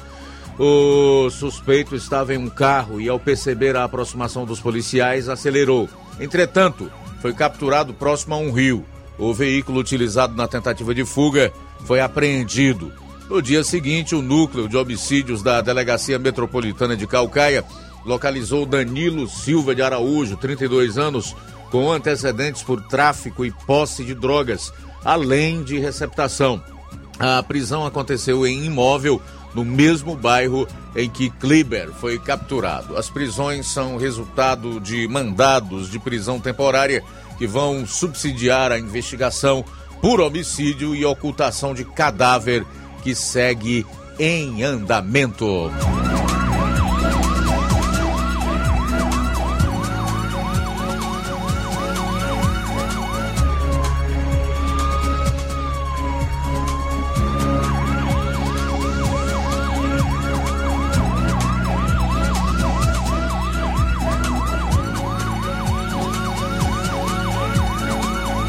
o 0.59 1.31
suspeito 1.31 1.97
estava 1.97 2.35
em 2.35 2.39
um 2.39 2.51
carro 2.51 3.01
e, 3.01 3.09
ao 3.09 3.19
perceber 3.19 3.77
a 3.77 3.85
aproximação 3.85 4.45
dos 4.45 4.61
policiais, 4.61 5.29
acelerou. 5.29 5.89
Entretanto, 6.19 6.91
foi 7.21 7.33
capturado 7.33 7.95
próximo 7.95 8.35
a 8.35 8.39
um 8.39 8.53
rio. 8.53 8.85
O 9.19 9.33
veículo 9.33 9.81
utilizado 9.81 10.35
na 10.35 10.47
tentativa 10.47 10.95
de 10.95 11.05
fuga 11.05 11.53
foi 11.87 12.01
apreendido. 12.01 12.93
No 13.29 13.41
dia 13.41 13.63
seguinte, 13.63 14.15
o 14.15 14.21
núcleo 14.21 14.69
de 14.69 14.77
homicídios 14.77 15.43
da 15.43 15.61
Delegacia 15.61 16.19
Metropolitana 16.19 16.97
de 16.97 17.07
Calcaia 17.07 17.65
localizou 18.05 18.67
Danilo 18.67 19.29
Silva 19.29 19.75
de 19.75 19.83
Araújo, 19.83 20.37
32 20.37 20.99
anos, 20.99 21.37
com 21.71 21.91
antecedentes 21.93 22.63
por 22.63 22.83
tráfico 22.83 23.45
e 23.45 23.51
posse 23.51 24.05
de 24.05 24.15
drogas, 24.15 24.73
além 25.05 25.63
de 25.63 25.79
receptação. 25.79 26.63
A 27.19 27.43
prisão 27.43 27.87
aconteceu 27.87 28.47
em 28.47 28.65
imóvel 28.65 29.21
no 29.55 29.65
mesmo 29.65 30.17
bairro 30.17 30.67
em 30.95 31.09
que 31.09 31.31
Kleber 31.31 31.91
foi 31.93 32.19
capturado. 32.19 32.97
As 32.97 33.11
prisões 33.11 33.67
são 33.67 33.97
resultado 33.97 34.81
de 34.81 35.07
mandados 35.09 35.91
de 35.91 35.99
prisão 35.99 36.41
temporária 36.41 37.03
que 37.39 37.47
vão 37.47 37.87
subsidiar 37.87 38.73
a 38.73 38.79
investigação 38.79 39.65
por 40.01 40.21
homicídio 40.21 40.95
e 40.95 41.05
ocultação 41.05 41.75
de 41.75 41.85
cadáver 41.85 42.65
que 43.03 43.15
segue 43.15 43.87
em 44.19 44.63
andamento. 44.63 45.71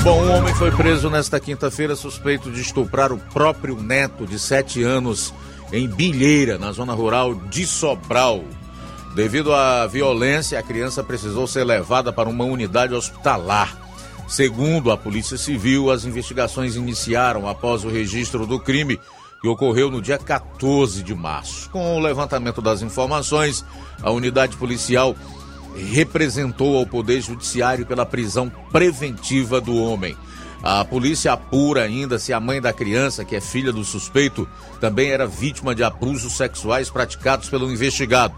Bom, 0.03 0.23
um 0.23 0.35
homem 0.35 0.55
foi 0.55 0.71
preso 0.71 1.11
nesta 1.11 1.39
quinta-feira 1.39 1.95
suspeito 1.95 2.51
de 2.51 2.59
estuprar 2.59 3.11
o 3.11 3.19
próprio 3.19 3.79
neto 3.79 4.25
de 4.25 4.39
7 4.39 4.81
anos 4.81 5.31
em 5.71 5.87
Bilheira, 5.87 6.57
na 6.57 6.71
zona 6.71 6.91
rural 6.93 7.35
de 7.35 7.67
Sobral. 7.67 8.43
Devido 9.15 9.53
à 9.53 9.85
violência, 9.85 10.57
a 10.57 10.63
criança 10.63 11.03
precisou 11.03 11.45
ser 11.45 11.63
levada 11.63 12.11
para 12.11 12.27
uma 12.27 12.43
unidade 12.43 12.95
hospitalar. 12.95 13.77
Segundo 14.27 14.89
a 14.89 14.97
Polícia 14.97 15.37
Civil, 15.37 15.91
as 15.91 16.03
investigações 16.03 16.75
iniciaram 16.75 17.47
após 17.47 17.83
o 17.83 17.89
registro 17.89 18.47
do 18.47 18.59
crime 18.59 18.99
que 19.39 19.47
ocorreu 19.47 19.91
no 19.91 20.01
dia 20.01 20.17
14 20.17 21.03
de 21.03 21.13
março. 21.13 21.69
Com 21.69 21.97
o 21.97 21.99
levantamento 21.99 22.59
das 22.59 22.81
informações, 22.81 23.63
a 24.01 24.09
unidade 24.09 24.57
policial 24.57 25.15
representou 25.75 26.77
ao 26.77 26.85
Poder 26.85 27.21
Judiciário 27.21 27.85
pela 27.85 28.05
prisão 28.05 28.51
preventiva 28.71 29.61
do 29.61 29.75
homem. 29.75 30.15
A 30.63 30.85
polícia 30.85 31.33
apura 31.33 31.83
ainda 31.83 32.19
se 32.19 32.31
a 32.31 32.39
mãe 32.39 32.61
da 32.61 32.71
criança, 32.71 33.25
que 33.25 33.35
é 33.35 33.41
filha 33.41 33.71
do 33.71 33.83
suspeito, 33.83 34.47
também 34.79 35.09
era 35.09 35.25
vítima 35.25 35.73
de 35.73 35.83
abusos 35.83 36.37
sexuais 36.37 36.89
praticados 36.89 37.49
pelo 37.49 37.71
investigado. 37.71 38.35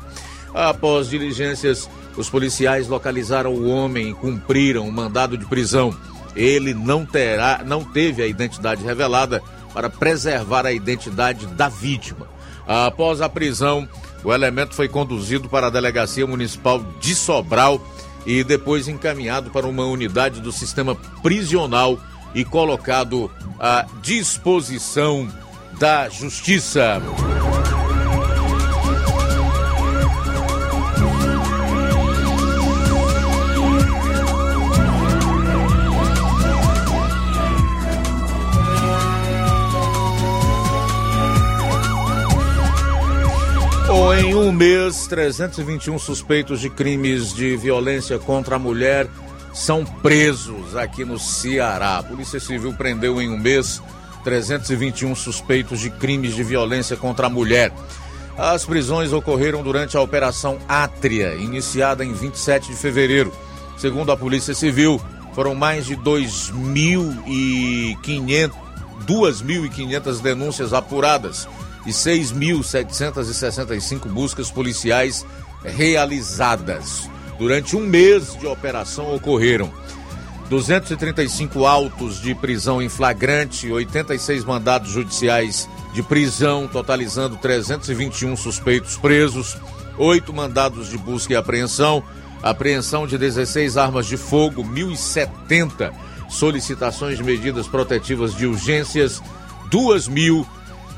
Após 0.54 1.10
diligências, 1.10 1.90
os 2.16 2.30
policiais 2.30 2.88
localizaram 2.88 3.54
o 3.54 3.68
homem 3.68 4.12
e 4.12 4.14
cumpriram 4.14 4.88
o 4.88 4.92
mandado 4.92 5.38
de 5.38 5.46
prisão. 5.46 5.94
Ele 6.36 6.74
não 6.74 7.06
terá, 7.06 7.62
não 7.66 7.84
teve 7.84 8.22
a 8.24 8.28
identidade 8.28 8.84
revelada 8.84 9.42
para 9.74 9.90
preservar 9.90 10.66
a 10.66 10.72
identidade 10.72 11.46
da 11.48 11.68
vítima. 11.68 12.28
Após 12.66 13.20
a 13.20 13.28
prisão, 13.28 13.88
o 14.24 14.34
elemento 14.34 14.74
foi 14.74 14.88
conduzido 14.88 15.50
para 15.50 15.68
a 15.68 15.70
Delegacia 15.70 16.26
Municipal 16.26 16.84
de 17.00 17.14
Sobral 17.14 17.82
e 18.26 18.44
depois 18.44 18.88
encaminhado 18.88 19.50
para 19.50 19.68
uma 19.68 19.86
unidade 19.86 20.40
do 20.40 20.52
sistema 20.52 20.96
prisional 21.22 22.00
e 22.34 22.46
colocado 22.46 23.30
à 23.60 23.86
disposição 24.02 25.28
da 25.78 26.10
Justiça. 26.10 27.02
Em 44.12 44.36
um 44.36 44.52
mês, 44.52 45.08
321 45.08 45.98
suspeitos 45.98 46.60
de 46.60 46.70
crimes 46.70 47.34
de 47.34 47.56
violência 47.56 48.20
contra 48.20 48.58
a 48.58 48.60
mulher 48.60 49.08
são 49.54 49.86
presos 49.86 50.76
aqui 50.76 51.06
no 51.06 51.18
Ceará. 51.18 52.00
A 52.00 52.04
Polícia 52.04 52.38
Civil 52.40 52.74
prendeu 52.74 53.22
em 53.22 53.30
um 53.30 53.38
mês 53.38 53.82
321 54.24 55.16
suspeitos 55.16 55.80
de 55.80 55.90
crimes 55.90 56.36
de 56.36 56.44
violência 56.44 56.98
contra 56.98 57.28
a 57.28 57.30
mulher. 57.30 57.72
As 58.38 58.66
prisões 58.66 59.14
ocorreram 59.14 59.64
durante 59.64 59.96
a 59.96 60.02
Operação 60.02 60.58
Átria, 60.68 61.36
iniciada 61.36 62.04
em 62.04 62.12
27 62.14 62.72
de 62.72 62.76
fevereiro. 62.76 63.32
Segundo 63.78 64.12
a 64.12 64.18
Polícia 64.18 64.54
Civil, 64.54 65.00
foram 65.34 65.56
mais 65.56 65.86
de 65.86 65.96
2.500 65.96 68.52
2.500 69.06 70.22
denúncias 70.22 70.72
apuradas 70.72 71.46
e 71.86 71.92
6.765 71.92 74.08
buscas 74.08 74.50
policiais 74.50 75.26
realizadas. 75.64 77.10
Durante 77.38 77.76
um 77.76 77.86
mês 77.86 78.38
de 78.38 78.46
operação 78.46 79.14
ocorreram 79.14 79.72
235 80.50 81.66
autos 81.66 82.22
de 82.22 82.36
prisão 82.36 82.82
em 82.82 82.90
flagrante, 82.90 83.72
86 83.72 84.44
mandados 84.44 84.92
judiciais 84.92 85.70
de 85.94 86.04
prisão, 86.04 86.68
totalizando 86.68 87.38
321 87.38 88.36
suspeitos 88.36 88.98
presos, 88.98 89.58
8 89.98 90.34
mandados 90.34 90.90
de 90.90 90.98
busca 90.98 91.34
e 91.34 91.36
apreensão, 91.36 92.04
apreensão 92.42 93.08
de 93.08 93.18
16 93.18 93.78
armas 93.78 94.06
de 94.06 94.18
fogo, 94.18 94.64
1.070 94.64 95.94
solicitações 96.30 97.18
de 97.18 97.24
medidas 97.24 97.68
protetivas 97.68 98.36
de 98.36 98.46
urgências, 98.46 99.22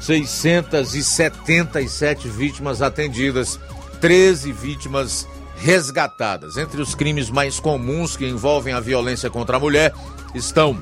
2.677 0.01 2.27
vítimas 2.27 2.81
atendidas, 2.81 3.59
13 4.01 4.51
vítimas 4.51 5.27
resgatadas. 5.57 6.57
Entre 6.57 6.81
os 6.81 6.95
crimes 6.95 7.29
mais 7.29 7.59
comuns 7.59 8.17
que 8.17 8.27
envolvem 8.27 8.73
a 8.73 8.79
violência 8.79 9.29
contra 9.29 9.57
a 9.57 9.59
mulher 9.59 9.93
estão 10.33 10.75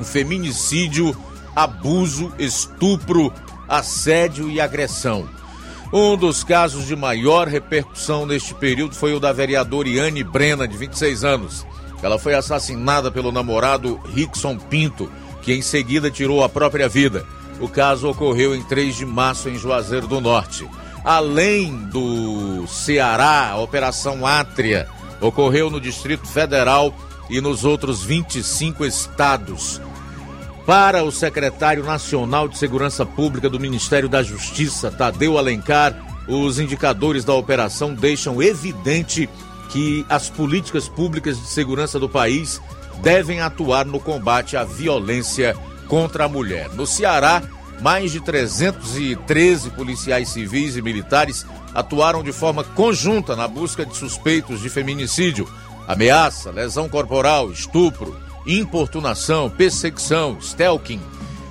o 0.00 0.04
feminicídio, 0.04 1.16
abuso, 1.54 2.32
estupro, 2.38 3.32
assédio 3.68 4.50
e 4.50 4.60
agressão. 4.60 5.28
Um 5.92 6.16
dos 6.16 6.42
casos 6.42 6.86
de 6.86 6.96
maior 6.96 7.46
repercussão 7.46 8.24
neste 8.24 8.54
período 8.54 8.94
foi 8.94 9.14
o 9.14 9.20
da 9.20 9.32
vereadora 9.32 9.88
Iane 9.88 10.24
Brena, 10.24 10.66
de 10.66 10.76
26 10.76 11.22
anos. 11.22 11.66
Ela 12.02 12.18
foi 12.18 12.34
assassinada 12.34 13.10
pelo 13.10 13.30
namorado 13.30 14.00
Rickson 14.14 14.56
Pinto, 14.56 15.10
que 15.42 15.52
em 15.52 15.60
seguida 15.60 16.10
tirou 16.10 16.42
a 16.42 16.48
própria 16.48 16.88
vida. 16.88 17.26
O 17.62 17.68
caso 17.68 18.08
ocorreu 18.08 18.56
em 18.56 18.62
3 18.64 18.96
de 18.96 19.06
março 19.06 19.48
em 19.48 19.56
Juazeiro 19.56 20.08
do 20.08 20.20
Norte. 20.20 20.68
Além 21.04 21.72
do 21.84 22.66
Ceará, 22.66 23.50
a 23.50 23.58
Operação 23.58 24.26
Átria 24.26 24.88
ocorreu 25.20 25.70
no 25.70 25.80
Distrito 25.80 26.26
Federal 26.26 26.92
e 27.30 27.40
nos 27.40 27.64
outros 27.64 28.02
25 28.02 28.84
estados. 28.84 29.80
Para 30.66 31.04
o 31.04 31.12
secretário 31.12 31.84
nacional 31.84 32.48
de 32.48 32.58
Segurança 32.58 33.06
Pública 33.06 33.48
do 33.48 33.60
Ministério 33.60 34.08
da 34.08 34.24
Justiça, 34.24 34.90
Tadeu 34.90 35.38
Alencar, 35.38 35.94
os 36.26 36.58
indicadores 36.58 37.24
da 37.24 37.32
operação 37.32 37.94
deixam 37.94 38.42
evidente 38.42 39.28
que 39.68 40.04
as 40.08 40.28
políticas 40.28 40.88
públicas 40.88 41.40
de 41.40 41.46
segurança 41.46 42.00
do 42.00 42.08
país 42.08 42.60
devem 43.00 43.40
atuar 43.40 43.86
no 43.86 44.00
combate 44.00 44.56
à 44.56 44.64
violência 44.64 45.56
contra 45.88 46.24
a 46.24 46.28
mulher. 46.28 46.70
No 46.70 46.86
Ceará, 46.86 47.42
mais 47.80 48.12
de 48.12 48.20
313 48.20 49.70
policiais 49.70 50.28
civis 50.28 50.76
e 50.76 50.82
militares 50.82 51.44
atuaram 51.74 52.22
de 52.22 52.32
forma 52.32 52.62
conjunta 52.62 53.34
na 53.34 53.48
busca 53.48 53.84
de 53.84 53.96
suspeitos 53.96 54.60
de 54.60 54.68
feminicídio, 54.68 55.48
ameaça, 55.88 56.50
lesão 56.50 56.88
corporal, 56.88 57.50
estupro, 57.50 58.16
importunação, 58.46 59.50
perseguição, 59.50 60.38
stalking, 60.40 61.00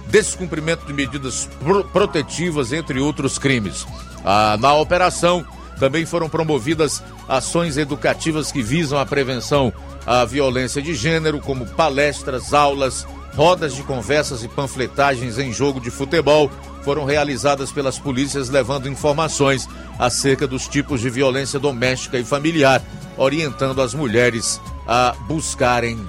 descumprimento 0.07 0.85
de 0.85 0.93
medidas 0.93 1.49
pro 1.59 1.83
protetivas, 1.83 2.71
entre 2.71 2.99
outros 2.99 3.37
crimes. 3.37 3.85
Ah, 4.23 4.57
na 4.59 4.73
operação, 4.73 5.45
também 5.79 6.05
foram 6.05 6.29
promovidas 6.29 7.01
ações 7.27 7.77
educativas 7.77 8.51
que 8.51 8.61
visam 8.61 8.99
a 8.99 9.05
prevenção 9.05 9.73
à 10.05 10.23
violência 10.25 10.81
de 10.81 10.93
gênero, 10.93 11.39
como 11.39 11.65
palestras, 11.65 12.53
aulas, 12.53 13.07
rodas 13.33 13.75
de 13.75 13.83
conversas 13.83 14.43
e 14.43 14.47
panfletagens 14.47 15.37
em 15.37 15.51
jogo 15.51 15.79
de 15.79 15.89
futebol 15.89 16.51
foram 16.83 17.05
realizadas 17.05 17.71
pelas 17.71 17.99
polícias 17.99 18.49
levando 18.49 18.89
informações 18.89 19.67
acerca 19.99 20.47
dos 20.47 20.67
tipos 20.67 20.99
de 21.01 21.09
violência 21.09 21.59
doméstica 21.59 22.17
e 22.17 22.23
familiar, 22.23 22.81
orientando 23.17 23.81
as 23.81 23.93
mulheres 23.93 24.59
a 24.87 25.15
buscarem 25.27 25.99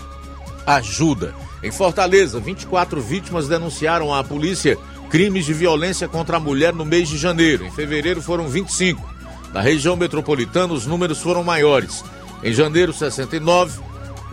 ajuda. 0.67 1.35
Em 1.63 1.71
Fortaleza, 1.71 2.41
24 2.41 3.01
vítimas 3.01 3.49
denunciaram 3.49 4.13
à 4.13 4.25
polícia 4.25 4.79
crimes 5.11 5.45
de 5.45 5.53
violência 5.53 6.09
contra 6.09 6.39
a 6.39 6.41
mulher 6.41 6.73
no 6.73 6.85
mês 6.85 7.09
de 7.09 7.19
janeiro. 7.19 7.65
Em 7.65 7.71
fevereiro 7.71 8.23
foram 8.23 8.49
25. 8.49 9.13
Na 9.53 9.61
região 9.61 9.95
metropolitana, 9.95 10.73
os 10.73 10.87
números 10.87 11.21
foram 11.21 11.45
maiores. 11.45 12.03
Em 12.43 12.53
janeiro, 12.53 12.93
69 12.93 13.79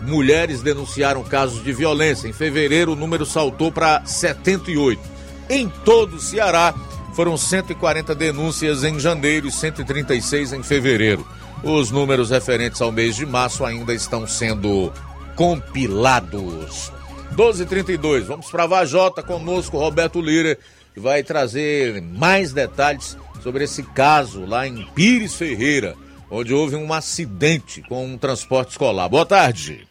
mulheres 0.03 0.61
denunciaram 0.61 1.23
casos 1.23 1.63
de 1.63 1.71
violência. 1.71 2.27
Em 2.27 2.33
fevereiro, 2.33 2.93
o 2.93 2.95
número 2.95 3.25
saltou 3.25 3.71
para 3.71 4.05
78. 4.05 5.01
Em 5.49 5.67
todo 5.83 6.15
o 6.15 6.21
Ceará, 6.21 6.73
foram 7.13 7.35
140 7.35 8.15
denúncias 8.15 8.83
em 8.83 8.99
janeiro 8.99 9.47
e 9.47 9.51
136 9.51 10.53
em 10.53 10.63
fevereiro. 10.63 11.27
Os 11.63 11.91
números 11.91 12.29
referentes 12.29 12.81
ao 12.81 12.91
mês 12.91 13.15
de 13.15 13.25
março 13.25 13.65
ainda 13.65 13.93
estão 13.93 14.25
sendo 14.25 14.93
compilados. 15.35 16.91
12:32. 17.35 18.25
Vamos 18.25 18.49
para 18.49 18.65
Vajota 18.65 19.21
conosco 19.21 19.77
Roberto 19.77 20.21
Lira, 20.21 20.57
que 20.93 20.99
vai 20.99 21.23
trazer 21.23 22.01
mais 22.01 22.53
detalhes 22.53 23.17
sobre 23.41 23.65
esse 23.65 23.83
caso 23.83 24.45
lá 24.45 24.67
em 24.67 24.85
Pires 24.95 25.35
Ferreira, 25.35 25.95
onde 26.31 26.53
houve 26.53 26.75
um 26.75 26.93
acidente 26.93 27.81
com 27.81 28.05
um 28.05 28.17
transporte 28.17 28.71
escolar. 28.71 29.09
Boa 29.09 29.25
tarde. 29.25 29.88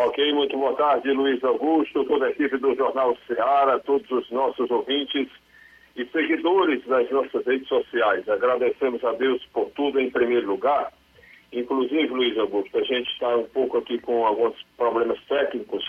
Ok, 0.00 0.32
muito 0.32 0.56
boa 0.56 0.74
tarde, 0.74 1.10
Luiz 1.10 1.42
Augusto, 1.42 2.04
toda 2.04 2.26
a 2.26 2.30
equipe 2.30 2.56
do 2.58 2.72
Jornal 2.76 3.18
Ceará, 3.26 3.80
todos 3.80 4.08
os 4.12 4.30
nossos 4.30 4.70
ouvintes 4.70 5.28
e 5.96 6.04
seguidores 6.06 6.86
das 6.86 7.10
nossas 7.10 7.44
redes 7.44 7.66
sociais. 7.66 8.28
Agradecemos 8.28 9.02
a 9.02 9.12
Deus 9.14 9.44
por 9.52 9.68
tudo 9.70 9.98
em 9.98 10.08
primeiro 10.08 10.46
lugar. 10.46 10.92
Inclusive, 11.52 12.06
Luiz 12.14 12.38
Augusto, 12.38 12.78
a 12.78 12.84
gente 12.84 13.10
está 13.10 13.36
um 13.38 13.48
pouco 13.48 13.78
aqui 13.78 13.98
com 13.98 14.24
alguns 14.24 14.54
problemas 14.76 15.18
técnicos. 15.24 15.84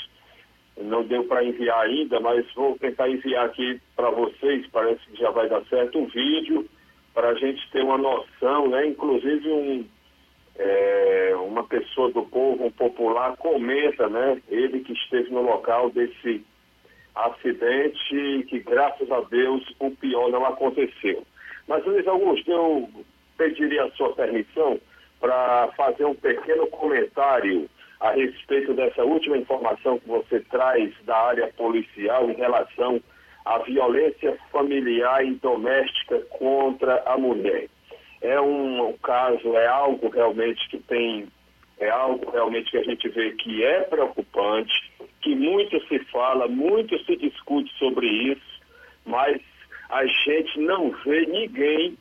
Não 0.76 1.04
deu 1.04 1.26
para 1.26 1.43
enviar 1.43 1.82
ainda, 1.82 2.19
mas 2.19 2.52
vou 2.56 2.80
tentar 2.80 3.08
enviar 3.08 3.45
aqui 3.45 3.80
para 3.95 4.10
vocês. 4.10 4.65
Parece 4.72 5.02
que 5.06 5.17
já 5.17 5.30
vai 5.30 5.48
dar 5.48 5.63
certo 5.65 6.00
um 6.00 6.08
vídeo 6.08 6.67
para 7.13 7.30
a 7.30 7.36
gente 7.36 7.62
ter 7.69 7.84
uma 7.84 8.00
noção, 8.00 8.69
né? 8.69 8.88
Inclusive 8.88 9.52
um, 9.52 9.86
é, 10.60 11.34
uma 11.38 11.63
pessoa 11.63 12.12
do 12.12 12.24
povo, 12.24 12.65
um 12.65 12.72
popular, 12.72 13.36
comenta, 13.38 14.10
né? 14.10 14.41
Ele 14.50 14.82
que 14.82 14.91
esteve 14.91 15.32
no 15.32 15.41
local 15.41 15.89
desse 15.89 16.45
acidente 17.15 18.45
que, 18.48 18.60
graças 18.60 19.10
a 19.10 19.22
Deus, 19.22 19.63
o 19.80 19.89
pior 19.91 20.30
não 20.30 20.45
aconteceu. 20.45 21.24
Mas, 21.67 21.86
Luiz 21.86 22.06
Augusto, 22.08 22.52
eu 22.52 22.89
pediria 23.38 23.86
a 23.86 23.91
sua 23.91 24.13
permissão 24.13 24.80
para 25.19 25.69
fazer 25.78 26.06
um 26.06 26.15
pequeno 26.15 26.67
comentário 26.67 27.69
a 28.02 28.12
respeito 28.12 28.74
dessa 28.74 29.04
última 29.04 29.38
informação 29.38 30.00
que 30.00 30.08
você 30.08 30.39
traz 30.52 30.93
da 31.06 31.17
área 31.17 31.48
policial 31.58 32.30
em 32.30 32.36
relação 32.36 33.02
à 33.45 33.58
violência 33.60 34.38
familiar 34.52 35.26
e 35.26 35.36
doméstica 35.36 36.19
contra 36.32 37.02
a 37.06 37.17
mulher. 37.17 37.67
É 38.22 38.40
um, 38.40 38.90
um 38.90 38.98
caso, 38.98 39.56
é 39.56 39.68
algo 39.68 40.10
realmente 40.10 40.68
que 40.70 40.78
tem, 40.80 41.28
é 41.80 41.90
algo 41.90 42.30
realmente 42.32 42.72
que 42.72 42.78
a 42.78 42.84
gente 42.84 43.08
vê 43.10 43.32
que 43.32 43.64
é 43.64 43.82
preocupante, 43.82 44.74
que 45.22 45.36
muito 45.36 45.80
se 45.88 46.00
fala, 46.06 46.48
muito 46.48 46.98
se 47.06 47.16
discute 47.16 47.72
sobre 47.78 48.08
isso, 48.08 48.62
mas 49.06 49.42
a 49.90 50.06
gente 50.06 50.60
não 50.60 50.92
vê 51.06 51.26
ninguém 51.26 51.98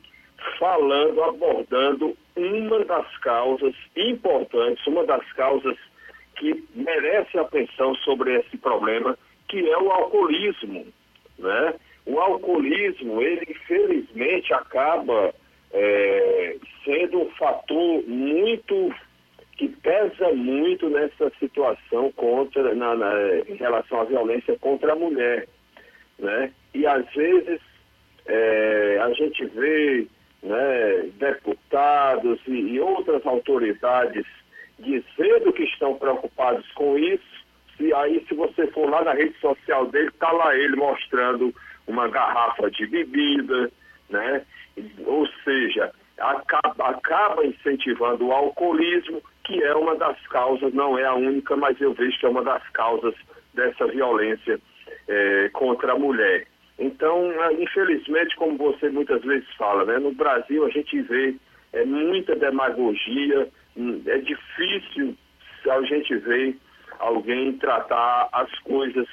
falando, 0.57 1.23
abordando 1.23 2.17
uma 2.35 2.83
das 2.85 3.17
causas 3.17 3.75
importantes, 3.95 4.85
uma 4.87 5.05
das 5.05 5.25
causas 5.33 5.77
que 6.35 6.63
merece 6.73 7.37
atenção 7.37 7.95
sobre 7.95 8.39
esse 8.39 8.57
problema, 8.57 9.17
que 9.47 9.69
é 9.69 9.77
o 9.77 9.91
alcoolismo, 9.91 10.85
né? 11.37 11.73
O 12.05 12.19
alcoolismo, 12.19 13.21
ele 13.21 13.45
infelizmente 13.49 14.53
acaba 14.53 15.33
é, 15.71 16.55
sendo 16.83 17.21
um 17.21 17.29
fator 17.31 18.03
muito 18.07 18.93
que 19.57 19.67
pesa 19.67 20.31
muito 20.31 20.89
nessa 20.89 21.29
situação 21.37 22.11
contra, 22.13 22.73
na, 22.73 22.95
na, 22.95 23.39
em 23.47 23.55
relação 23.55 23.99
à 23.99 24.03
violência 24.05 24.57
contra 24.57 24.93
a 24.93 24.95
mulher, 24.95 25.47
né? 26.17 26.53
E 26.73 26.87
às 26.87 27.05
vezes 27.13 27.59
é, 28.25 28.99
a 29.01 29.11
gente 29.13 29.45
vê 29.47 30.07
né, 30.41 31.09
deputados 31.17 32.39
e, 32.47 32.51
e 32.51 32.79
outras 32.79 33.25
autoridades 33.25 34.25
dizendo 34.79 35.51
que 35.51 35.63
estão 35.63 35.95
preocupados 35.95 36.65
com 36.71 36.97
isso, 36.97 37.45
e 37.81 37.93
aí 37.93 38.25
se 38.29 38.33
você 38.35 38.65
for 38.67 38.89
lá 38.89 39.03
na 39.03 39.13
rede 39.13 39.37
social 39.39 39.87
dele, 39.87 40.07
está 40.07 40.31
lá 40.31 40.55
ele 40.55 40.77
mostrando 40.77 41.53
uma 41.85 42.07
garrafa 42.07 42.71
de 42.71 42.87
bebida, 42.87 43.69
né? 44.09 44.45
Ou 45.05 45.27
seja, 45.43 45.91
acaba, 46.19 46.89
acaba 46.89 47.45
incentivando 47.45 48.27
o 48.27 48.31
alcoolismo, 48.31 49.21
que 49.43 49.61
é 49.63 49.73
uma 49.73 49.95
das 49.95 50.19
causas, 50.27 50.73
não 50.73 50.97
é 50.97 51.05
a 51.05 51.13
única, 51.13 51.55
mas 51.55 51.79
eu 51.81 51.93
vejo 51.93 52.19
que 52.19 52.25
é 52.25 52.29
uma 52.29 52.43
das 52.43 52.67
causas 52.69 53.15
dessa 53.53 53.87
violência 53.87 54.59
é, 55.07 55.49
contra 55.53 55.93
a 55.93 55.99
mulher. 55.99 56.45
Então, 56.77 57.31
é, 57.31 57.53
infelizmente, 57.53 58.35
como 58.35 58.57
você 58.57 58.89
muitas 58.89 59.21
vezes 59.23 59.47
fala, 59.57 59.85
né, 59.85 59.97
no 59.97 60.13
Brasil 60.13 60.65
a 60.65 60.69
gente 60.69 61.01
vê 61.01 61.35
é, 61.73 61.83
muita 61.83 62.35
demagogia, 62.35 63.49
hum, 63.75 64.01
é 64.05 64.17
difícil 64.19 65.15
a 65.69 65.81
gente 65.83 66.15
ver 66.17 66.57
alguém 66.99 67.53
tratar 67.57 68.29
as 68.31 68.49
coisas 68.59 69.07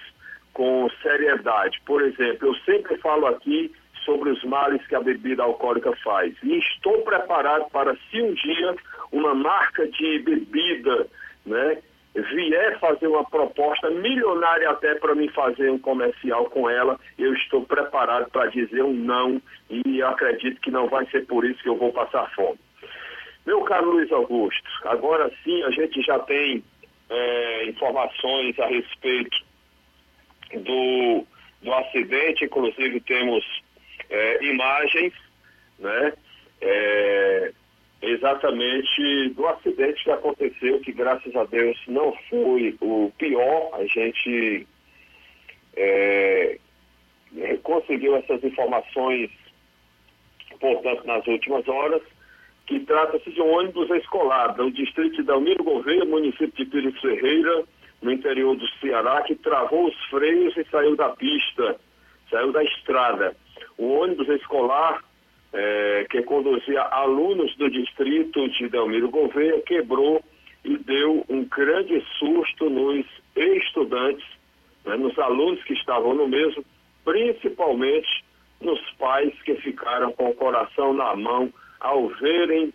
com 0.53 0.89
seriedade. 1.03 1.81
Por 1.85 2.03
exemplo, 2.03 2.49
eu 2.49 2.55
sempre 2.57 2.97
falo 2.99 3.27
aqui 3.27 3.73
sobre 4.07 4.31
os 4.31 4.43
males 4.45 4.87
que 4.87 4.95
a 4.95 5.01
bebida 5.01 5.43
alcoólica 5.43 5.93
faz. 6.03 6.33
E 6.43 6.57
estou 6.59 7.03
preparado 7.03 7.69
para, 7.71 7.95
se 8.11 8.23
um 8.23 8.33
dia 8.33 8.75
uma 9.13 9.35
marca 9.35 9.87
de 9.89 10.21
bebida 10.21 11.07
né, 11.45 11.79
vier 12.15 12.79
fazer 12.79 13.09
uma 13.09 13.25
proposta 13.25 13.91
milionária 13.91 14.71
até 14.71 14.95
para 14.95 15.15
me 15.15 15.29
fazer 15.31 15.71
um 15.71 15.79
comercial 15.79 16.47
com 16.47 16.71
ela, 16.71 16.99
eu 17.19 17.35
estou 17.35 17.67
preparado 17.67 18.31
para 18.31 18.51
dizer 18.51 18.83
um 18.83 18.95
não 18.95 19.43
e 19.69 20.03
acredito 20.03 20.61
que 20.61 20.71
não 20.71 20.89
vai 20.89 21.05
ser 21.11 21.27
por 21.27 21.45
isso 21.45 21.63
que 21.63 21.69
eu 21.69 21.77
vou 21.77 21.93
passar 21.93 22.33
fome. 22.35 22.59
Meu 23.45 23.61
caro 23.63 23.91
Luiz 23.91 24.11
Augusto, 24.11 24.69
agora 24.85 25.31
sim 25.45 25.63
a 25.65 25.71
gente 25.71 26.01
já 26.03 26.19
tem 26.21 26.65
é, 27.11 27.69
informações 27.69 28.59
a 28.59 28.67
respeito 28.67 29.37
do, 30.55 31.25
do 31.63 31.73
acidente, 31.75 32.45
inclusive 32.45 33.01
temos 33.01 33.45
é, 34.11 34.45
imagens, 34.45 35.13
né? 35.79 36.13
É, 36.61 37.53
exatamente 38.03 39.31
do 39.31 39.47
acidente 39.47 40.05
que 40.05 40.11
aconteceu, 40.11 40.81
que 40.81 40.93
graças 40.93 41.35
a 41.35 41.45
Deus 41.45 41.79
não 41.89 42.13
foi 42.31 42.77
o 42.81 43.13
pior. 43.19 43.71
A 43.75 43.85
gente 43.87 44.67
é, 45.77 46.59
conseguiu 47.63 48.17
essas 48.17 48.43
informações, 48.45 49.31
portanto, 50.61 51.05
nas 51.07 51.27
últimas 51.27 51.67
horas, 51.69 52.03
que 52.67 52.81
trata-se 52.81 53.31
de 53.31 53.41
um 53.41 53.51
ônibus 53.51 53.89
escolar 53.91 54.49
do 54.49 54.71
distrito 54.71 55.17
de 55.17 55.23
Dalmiro 55.23 55.63
Gouveia, 55.63 56.05
município 56.05 56.53
de 56.53 56.65
Pires 56.65 57.01
Ferreira, 57.01 57.65
no 58.03 58.13
interior 58.13 58.57
do 58.57 58.69
Ceará, 58.81 59.23
que 59.23 59.35
travou 59.37 59.87
os 59.87 60.05
freios 60.07 60.57
e 60.57 60.65
saiu 60.71 60.97
da 60.97 61.11
pista, 61.11 61.77
saiu 62.31 62.53
da 62.53 62.63
estrada. 62.63 63.37
O 63.79 64.01
ônibus 64.01 64.29
escolar 64.29 65.03
é, 65.53 66.07
que 66.11 66.23
conduzia 66.23 66.83
alunos 66.83 67.55
do 67.57 67.71
distrito 67.71 68.49
de 68.51 68.69
Delmiro 68.69 69.09
Gouveia 69.09 69.61
quebrou 69.63 70.23
e 70.65 70.77
deu 70.79 71.25
um 71.29 71.45
grande 71.45 72.03
susto 72.19 72.69
nos 72.69 73.07
estudantes, 73.37 74.27
né, 74.85 74.97
nos 74.97 75.19
alunos 75.19 75.63
que 75.65 75.75
estavam 75.75 76.15
no 76.15 76.29
mesmo, 76.29 76.65
principalmente 77.05 78.25
nos 78.61 78.81
pais 78.99 79.33
que 79.43 79.55
ficaram 79.57 80.13
com 80.13 80.31
o 80.31 80.35
coração 80.35 80.93
na 80.93 81.15
mão 81.15 81.53
ao 81.81 82.09
verem 82.09 82.73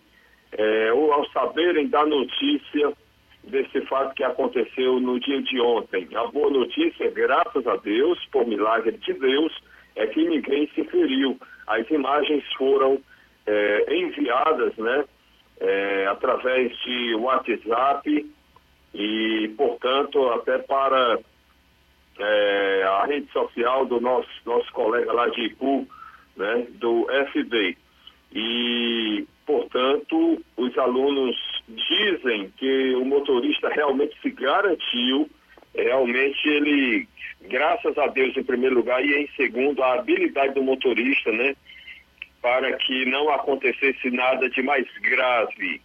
é, 0.52 0.94
ou 0.94 1.12
ao 1.12 1.26
saberem 1.32 1.88
da 1.88 2.06
notícia 2.06 2.94
desse 3.44 3.82
fato 3.82 4.14
que 4.14 4.24
aconteceu 4.24 5.00
no 5.00 5.20
dia 5.20 5.42
de 5.42 5.60
ontem. 5.60 6.08
A 6.16 6.28
boa 6.28 6.50
notícia, 6.50 7.10
graças 7.10 7.66
a 7.66 7.76
Deus, 7.78 8.24
por 8.32 8.46
milagre 8.48 8.98
de 8.98 9.14
Deus, 9.14 9.52
é 9.96 10.08
que 10.08 10.24
ninguém 10.24 10.70
se 10.74 10.84
feriu. 10.86 11.38
As 11.68 11.90
imagens 11.90 12.44
foram 12.54 13.02
é, 13.46 13.96
enviadas, 13.96 14.76
né, 14.78 15.06
é, 15.60 16.08
através 16.08 16.76
de 16.80 17.16
WhatsApp 17.16 18.32
e, 18.94 19.54
portanto, 19.58 20.30
até 20.30 20.58
para 20.60 21.20
é, 22.20 22.84
a 22.84 23.06
rede 23.06 23.32
social 23.32 23.86
do 23.86 24.00
nosso, 24.00 24.30
nosso 24.46 24.72
colega 24.74 25.12
lá 25.14 25.28
de 25.30 25.46
Ipu, 25.46 25.88
né, 26.36 26.68
do 26.72 27.08
FB. 27.32 27.78
E, 28.34 29.26
portanto, 29.46 30.42
os 30.58 30.78
alunos 30.78 31.36
dizem 31.68 32.52
que 32.58 32.96
o 32.96 33.06
motorista 33.06 33.70
realmente 33.70 34.20
se 34.22 34.30
garantiu, 34.32 35.30
realmente 35.76 36.48
ele 36.48 37.08
graças 37.42 37.98
a 37.98 38.08
Deus 38.08 38.36
em 38.38 38.44
primeiro 38.44 38.76
lugar 38.76 39.04
e 39.04 39.24
em 39.24 39.28
segundo 39.36 39.84
a 39.84 39.94
habilidade 39.94 40.54
do 40.54 40.64
motorista, 40.64 41.32
né, 41.32 41.56
para 42.42 42.74
que 42.74 43.06
não 43.06 43.30
acontecesse 43.30 44.10
nada 44.12 44.50
de 44.50 44.62
mais 44.62 44.86
grave. 45.00 45.82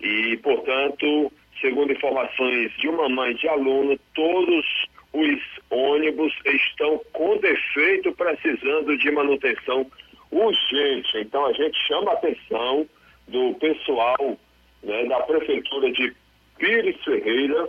E, 0.00 0.36
portanto, 0.38 1.32
segundo 1.60 1.92
informações 1.92 2.72
de 2.78 2.88
uma 2.88 3.08
mãe 3.08 3.34
de 3.34 3.48
aluno, 3.48 3.98
todos 4.14 4.66
os 5.12 5.40
ônibus 5.70 6.32
estão 6.44 7.00
com 7.12 7.36
defeito 7.38 8.12
precisando 8.12 8.96
de 8.96 9.10
manutenção 9.10 9.90
urgente. 10.30 11.18
Então 11.18 11.46
a 11.46 11.52
gente 11.52 11.76
chama 11.86 12.10
a 12.10 12.14
atenção 12.14 12.86
do 13.26 13.54
pessoal 13.54 14.38
né, 14.82 15.04
da 15.06 15.20
prefeitura 15.20 15.90
de 15.90 16.14
Pires 16.58 17.02
Ferreira 17.04 17.68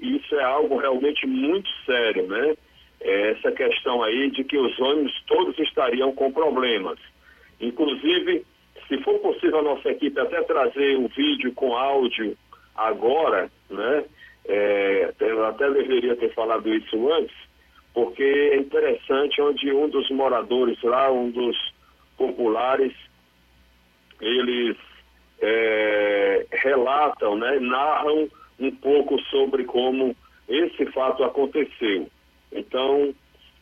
isso 0.00 0.34
é 0.34 0.44
algo 0.44 0.78
realmente 0.78 1.26
muito 1.26 1.68
sério, 1.84 2.26
né? 2.26 2.56
É 3.00 3.30
essa 3.30 3.50
questão 3.52 4.02
aí 4.02 4.30
de 4.30 4.44
que 4.44 4.58
os 4.58 4.78
ônibus 4.78 5.22
todos 5.26 5.58
estariam 5.58 6.12
com 6.12 6.30
problemas. 6.30 6.98
Inclusive, 7.60 8.44
se 8.86 8.98
for 8.98 9.18
possível 9.20 9.58
a 9.58 9.62
nossa 9.62 9.88
equipe 9.90 10.18
até 10.20 10.42
trazer 10.42 10.96
um 10.96 11.08
vídeo 11.08 11.52
com 11.54 11.76
áudio 11.76 12.36
agora, 12.76 13.50
né? 13.70 14.04
É, 14.46 15.12
eu 15.20 15.44
até 15.46 15.70
deveria 15.70 16.16
ter 16.16 16.32
falado 16.34 16.68
isso 16.72 17.12
antes, 17.12 17.36
porque 17.92 18.22
é 18.22 18.56
interessante 18.56 19.40
onde 19.40 19.72
um 19.72 19.88
dos 19.88 20.10
moradores 20.10 20.80
lá, 20.82 21.10
um 21.10 21.30
dos 21.30 21.56
populares, 22.16 22.92
eles 24.20 24.76
é, 25.40 26.46
relatam, 26.52 27.36
né, 27.36 27.58
narram 27.60 28.28
um 28.60 28.70
pouco 28.70 29.18
sobre 29.22 29.64
como 29.64 30.14
esse 30.48 30.84
fato 30.86 31.24
aconteceu. 31.24 32.08
Então, 32.52 33.14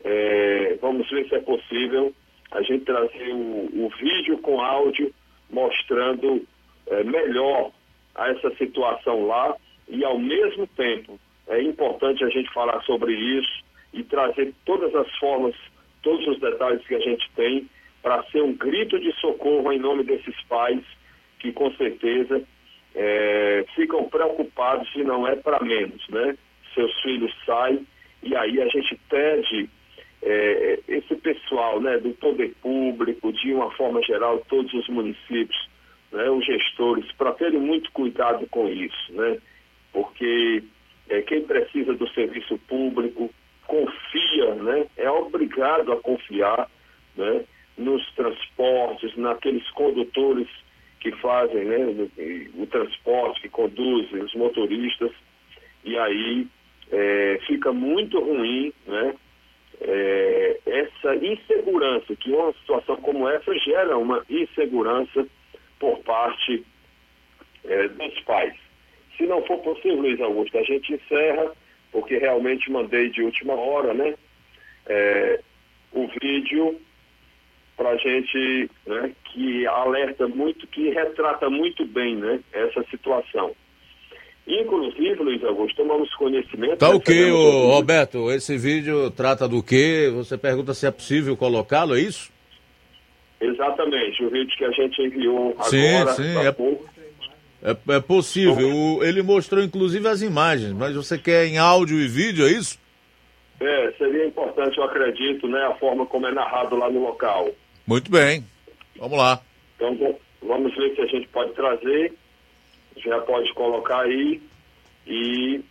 é, 0.04 0.78
vamos 0.80 1.08
ver 1.10 1.28
se 1.28 1.34
é 1.34 1.40
possível 1.40 2.12
a 2.50 2.62
gente 2.62 2.84
trazer 2.84 3.32
o, 3.32 3.86
o 3.86 3.92
vídeo 4.00 4.38
com 4.38 4.60
áudio 4.60 5.12
mostrando 5.50 6.46
é, 6.86 7.04
melhor 7.04 7.70
essa 8.16 8.50
situação 8.56 9.26
lá 9.26 9.54
e, 9.88 10.04
ao 10.04 10.18
mesmo 10.18 10.66
tempo, 10.68 11.18
é 11.46 11.62
importante 11.62 12.24
a 12.24 12.28
gente 12.28 12.52
falar 12.52 12.82
sobre 12.82 13.14
isso 13.14 13.64
e 13.92 14.02
trazer 14.02 14.52
todas 14.64 14.94
as 14.94 15.10
formas, 15.16 15.54
todos 16.02 16.26
os 16.26 16.40
detalhes 16.40 16.86
que 16.86 16.94
a 16.94 17.00
gente 17.00 17.30
tem 17.36 17.68
para 18.02 18.22
ser 18.24 18.42
um 18.42 18.54
grito 18.54 18.98
de 18.98 19.12
socorro 19.20 19.72
em 19.72 19.78
nome 19.78 20.04
desses 20.04 20.34
pais 20.48 20.82
que, 21.38 21.52
com 21.52 21.70
certeza, 21.72 22.42
é, 22.94 23.64
ficam 23.74 24.08
preocupados 24.08 24.88
e 24.94 25.02
não 25.04 25.26
é 25.26 25.36
para 25.36 25.62
menos, 25.62 26.06
né? 26.08 26.36
Seus 26.74 27.00
filhos 27.00 27.34
saem 27.44 27.86
e 28.22 28.34
aí 28.34 28.60
a 28.60 28.68
gente 28.68 28.98
pede 29.08 29.68
é, 30.22 30.80
esse 30.88 31.14
pessoal, 31.16 31.80
né, 31.80 31.98
do 31.98 32.10
poder 32.14 32.54
público, 32.60 33.32
de 33.32 33.52
uma 33.52 33.70
forma 33.72 34.02
geral, 34.02 34.44
todos 34.48 34.72
os 34.74 34.88
municípios, 34.88 35.68
né, 36.10 36.28
os 36.30 36.44
gestores, 36.44 37.10
para 37.12 37.32
terem 37.32 37.60
muito 37.60 37.90
cuidado 37.92 38.46
com 38.48 38.68
isso, 38.68 39.12
né? 39.12 39.38
Porque 39.92 40.62
é, 41.08 41.22
quem 41.22 41.42
precisa 41.42 41.94
do 41.94 42.08
serviço 42.10 42.58
público 42.66 43.30
confia, 43.66 44.54
né? 44.56 44.86
É 44.96 45.10
obrigado 45.10 45.92
a 45.92 45.96
confiar, 45.96 46.68
né? 47.16 47.44
Nos 47.76 48.04
transportes, 48.14 49.16
naqueles 49.16 49.68
condutores 49.70 50.48
que 51.00 51.12
fazem, 51.12 51.64
né? 51.64 52.08
O, 52.54 52.66
transporte, 52.66 53.42
que 53.42 53.48
conduzem, 53.48 54.22
os 54.22 54.34
motoristas, 54.34 55.10
e 55.84 55.96
aí 55.96 56.46
é, 56.90 57.40
fica 57.46 57.72
muito 57.72 58.18
ruim, 58.20 58.72
né? 58.86 59.14
É, 59.80 60.60
essa 60.66 61.14
insegurança, 61.16 62.16
que 62.16 62.30
uma 62.32 62.52
situação 62.54 62.96
como 62.96 63.28
essa 63.28 63.56
gera 63.58 63.96
uma 63.96 64.24
insegurança 64.28 65.26
por 65.78 65.98
parte 66.00 66.64
é, 67.64 67.88
dos 67.88 68.20
pais. 68.20 68.54
Se 69.16 69.24
não 69.26 69.44
for 69.44 69.58
possível, 69.58 70.00
Luiz 70.00 70.20
Augusto, 70.20 70.58
a 70.58 70.62
gente 70.64 70.94
encerra, 70.94 71.52
porque 71.92 72.18
realmente 72.18 72.70
mandei 72.70 73.08
de 73.10 73.22
última 73.22 73.54
hora, 73.54 73.94
né? 73.94 74.14
É, 74.86 75.40
o 75.92 76.08
vídeo 76.20 76.80
para 77.78 77.90
a 77.90 77.96
gente, 77.96 78.68
né, 78.84 79.12
que 79.32 79.64
alerta 79.68 80.26
muito, 80.26 80.66
que 80.66 80.90
retrata 80.90 81.48
muito 81.48 81.86
bem, 81.86 82.16
né, 82.16 82.40
essa 82.52 82.84
situação. 82.90 83.52
Inclusive, 84.46 85.22
Luiz 85.22 85.44
Augusto, 85.44 85.76
tomamos 85.76 86.12
conhecimento... 86.14 86.78
Tá 86.78 86.90
o 86.90 87.00
que, 87.00 87.30
Roberto? 87.30 88.32
Esse 88.32 88.58
vídeo 88.58 89.10
trata 89.12 89.46
do 89.46 89.62
quê? 89.62 90.10
Você 90.12 90.36
pergunta 90.36 90.74
se 90.74 90.86
é 90.86 90.90
possível 90.90 91.36
colocá-lo, 91.36 91.94
é 91.94 92.00
isso? 92.00 92.32
Exatamente, 93.40 94.24
o 94.24 94.30
vídeo 94.30 94.56
que 94.56 94.64
a 94.64 94.70
gente 94.72 95.00
enviou 95.00 95.56
sim, 95.62 95.96
agora... 95.96 96.14
Sim, 96.14 96.36
é, 97.62 97.70
é, 97.70 97.96
é 97.96 98.00
possível. 98.00 98.74
O, 98.74 99.04
ele 99.04 99.22
mostrou 99.22 99.62
inclusive 99.62 100.08
as 100.08 100.20
imagens, 100.20 100.72
mas 100.72 100.96
você 100.96 101.16
quer 101.16 101.46
em 101.46 101.58
áudio 101.58 102.00
e 102.00 102.08
vídeo, 102.08 102.44
é 102.44 102.50
isso? 102.50 102.76
É, 103.60 103.92
seria 103.98 104.26
importante, 104.26 104.78
eu 104.78 104.84
acredito, 104.84 105.46
né, 105.46 105.62
a 105.66 105.74
forma 105.74 106.06
como 106.06 106.26
é 106.26 106.32
narrado 106.32 106.74
lá 106.74 106.90
no 106.90 107.02
local. 107.02 107.50
Muito 107.88 108.10
bem. 108.10 108.44
Vamos 108.98 109.18
lá. 109.18 109.40
Então, 109.76 110.16
vamos 110.42 110.76
ver 110.76 110.94
se 110.94 111.00
a 111.00 111.06
gente 111.06 111.26
pode 111.28 111.52
trazer 111.54 112.14
já 113.00 113.20
pode 113.20 113.52
colocar 113.54 114.00
aí 114.00 114.42
e 115.06 115.64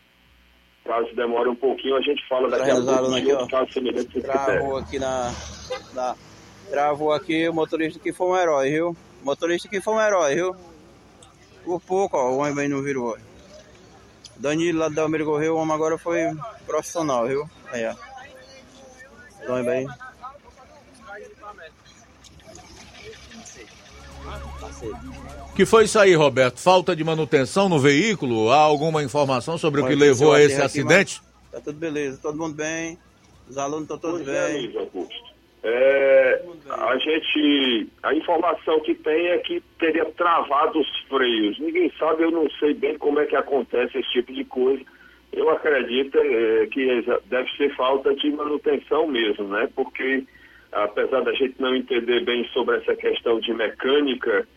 caso 0.85 1.13
demore 1.15 1.49
um 1.49 1.55
pouquinho, 1.55 1.95
a 1.97 2.01
gente 2.01 2.25
fala 2.27 2.49
daqui 2.49 2.71
a 2.71 2.75
pouco 2.75 3.15
aqui, 3.15 3.33
ó. 3.33 3.47
caso 3.47 3.73
semelhante 3.73 4.11
se 4.11 4.21
Travou 4.21 4.77
aqui 4.77 4.99
na, 4.99 5.33
na... 5.93 6.15
Travou 6.69 7.11
aqui 7.11 7.47
o 7.47 7.53
motorista 7.53 7.99
que 7.99 8.13
foi 8.13 8.27
um 8.27 8.37
herói, 8.37 8.71
viu? 8.71 8.95
O 9.21 9.25
motorista 9.25 9.67
que 9.67 9.81
foi 9.81 9.93
um 9.93 10.01
herói, 10.01 10.35
viu? 10.35 10.55
Por 11.63 11.81
pouco, 11.81 12.17
ó, 12.17 12.31
o 12.31 12.37
homem 12.37 12.55
bem 12.55 12.69
não 12.69 12.81
virou. 12.81 13.17
Danilo 14.37 14.79
lá 14.79 14.89
da 14.89 15.03
Almeida 15.03 15.25
correu, 15.25 15.55
o 15.55 15.59
homem 15.59 15.75
agora 15.75 15.97
foi 15.97 16.21
profissional, 16.65 17.27
viu? 17.27 17.49
Aí, 17.71 17.85
ó. 17.85 17.95
O 19.47 19.51
homem 19.51 19.65
bem... 19.65 19.87
Que 25.55 25.65
foi 25.65 25.85
isso 25.85 25.97
aí, 25.97 26.13
Roberto? 26.13 26.59
Falta 26.59 26.95
de 26.95 27.03
manutenção 27.03 27.67
no 27.67 27.79
veículo? 27.79 28.51
Há 28.51 28.57
alguma 28.59 29.03
informação 29.03 29.57
sobre 29.57 29.81
o 29.81 29.87
que 29.87 29.95
levou 29.95 30.33
a 30.33 30.41
esse 30.41 30.61
acidente? 30.61 31.21
Tá 31.51 31.59
tudo 31.59 31.79
beleza, 31.79 32.19
todo 32.21 32.37
mundo 32.37 32.55
bem, 32.55 32.97
os 33.49 33.57
alunos 33.57 33.83
estão 33.83 33.97
todos 33.97 34.21
pois 34.21 34.35
é, 34.35 34.53
bem. 34.53 34.73
É, 35.63 36.41
a 36.69 36.97
gente, 36.97 37.89
a 38.03 38.13
informação 38.13 38.79
que 38.81 38.93
tem 38.93 39.27
é 39.27 39.37
que 39.39 39.61
teria 39.79 40.05
travado 40.05 40.79
os 40.79 40.99
freios. 41.09 41.57
Ninguém 41.59 41.91
sabe, 41.97 42.23
eu 42.23 42.31
não 42.31 42.49
sei 42.59 42.73
bem 42.73 42.97
como 42.97 43.19
é 43.19 43.25
que 43.25 43.35
acontece 43.35 43.97
esse 43.97 44.09
tipo 44.11 44.31
de 44.31 44.45
coisa. 44.45 44.83
Eu 45.33 45.49
acredito 45.49 46.17
é, 46.19 46.67
que 46.67 47.03
deve 47.25 47.49
ser 47.57 47.75
falta 47.75 48.13
de 48.13 48.31
manutenção 48.31 49.07
mesmo, 49.07 49.47
né? 49.47 49.67
Porque 49.75 50.23
apesar 50.71 51.21
da 51.21 51.33
gente 51.33 51.55
não 51.59 51.75
entender 51.75 52.23
bem 52.23 52.47
sobre 52.53 52.77
essa 52.77 52.95
questão 52.95 53.39
de 53.39 53.53
mecânica 53.53 54.47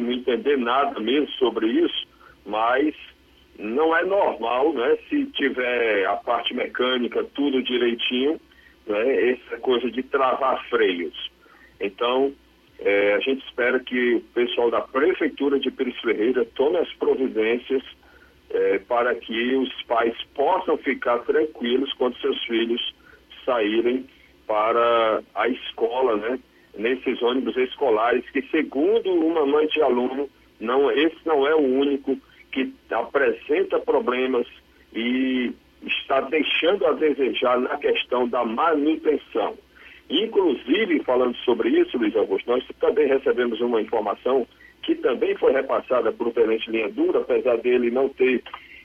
não 0.00 0.12
entender 0.12 0.56
nada 0.56 0.98
mesmo 1.00 1.28
sobre 1.32 1.66
isso, 1.66 2.06
mas 2.46 2.94
não 3.58 3.96
é 3.96 4.04
normal, 4.04 4.72
né? 4.72 4.98
Se 5.08 5.26
tiver 5.26 6.06
a 6.06 6.16
parte 6.16 6.54
mecânica 6.54 7.24
tudo 7.34 7.62
direitinho, 7.62 8.40
né? 8.86 9.30
Essa 9.30 9.58
coisa 9.58 9.90
de 9.90 10.02
travar 10.02 10.64
freios. 10.68 11.30
Então, 11.80 12.32
é, 12.78 13.14
a 13.14 13.20
gente 13.20 13.44
espera 13.46 13.78
que 13.78 14.14
o 14.14 14.20
pessoal 14.20 14.70
da 14.70 14.80
Prefeitura 14.80 15.58
de 15.58 15.70
Pires 15.70 15.98
Ferreira 16.00 16.44
tome 16.54 16.78
as 16.78 16.92
providências 16.94 17.82
é, 18.50 18.78
para 18.80 19.14
que 19.14 19.54
os 19.56 19.82
pais 19.84 20.16
possam 20.34 20.76
ficar 20.78 21.18
tranquilos 21.20 21.92
quando 21.94 22.18
seus 22.20 22.42
filhos 22.44 22.94
saírem 23.44 24.06
para 24.46 25.22
a 25.34 25.48
escola, 25.48 26.16
né? 26.16 26.38
Nesses 26.76 27.22
ônibus 27.22 27.56
escolares, 27.56 28.28
que 28.30 28.42
segundo 28.50 29.12
uma 29.12 29.46
mãe 29.46 29.66
de 29.68 29.80
aluno, 29.80 30.28
não, 30.60 30.90
esse 30.90 31.16
não 31.24 31.46
é 31.46 31.54
o 31.54 31.60
único 31.60 32.18
que 32.50 32.72
apresenta 32.90 33.78
problemas 33.78 34.46
e 34.94 35.52
está 35.86 36.20
deixando 36.22 36.86
a 36.86 36.92
desejar 36.92 37.58
na 37.60 37.76
questão 37.78 38.28
da 38.28 38.44
manutenção. 38.44 39.56
Inclusive, 40.08 41.02
falando 41.04 41.36
sobre 41.38 41.68
isso, 41.70 41.96
Luiz 41.96 42.14
Augusto, 42.16 42.50
nós 42.50 42.64
também 42.80 43.06
recebemos 43.08 43.60
uma 43.60 43.80
informação 43.80 44.46
que 44.82 44.94
também 44.96 45.34
foi 45.36 45.52
repassada 45.52 46.12
por 46.12 46.28
o 46.28 46.32
Tenente 46.32 46.70
Linha 46.70 46.90
Dura, 46.90 47.20
apesar 47.20 47.56
dele 47.58 47.90
não 47.90 48.08
ter 48.08 48.42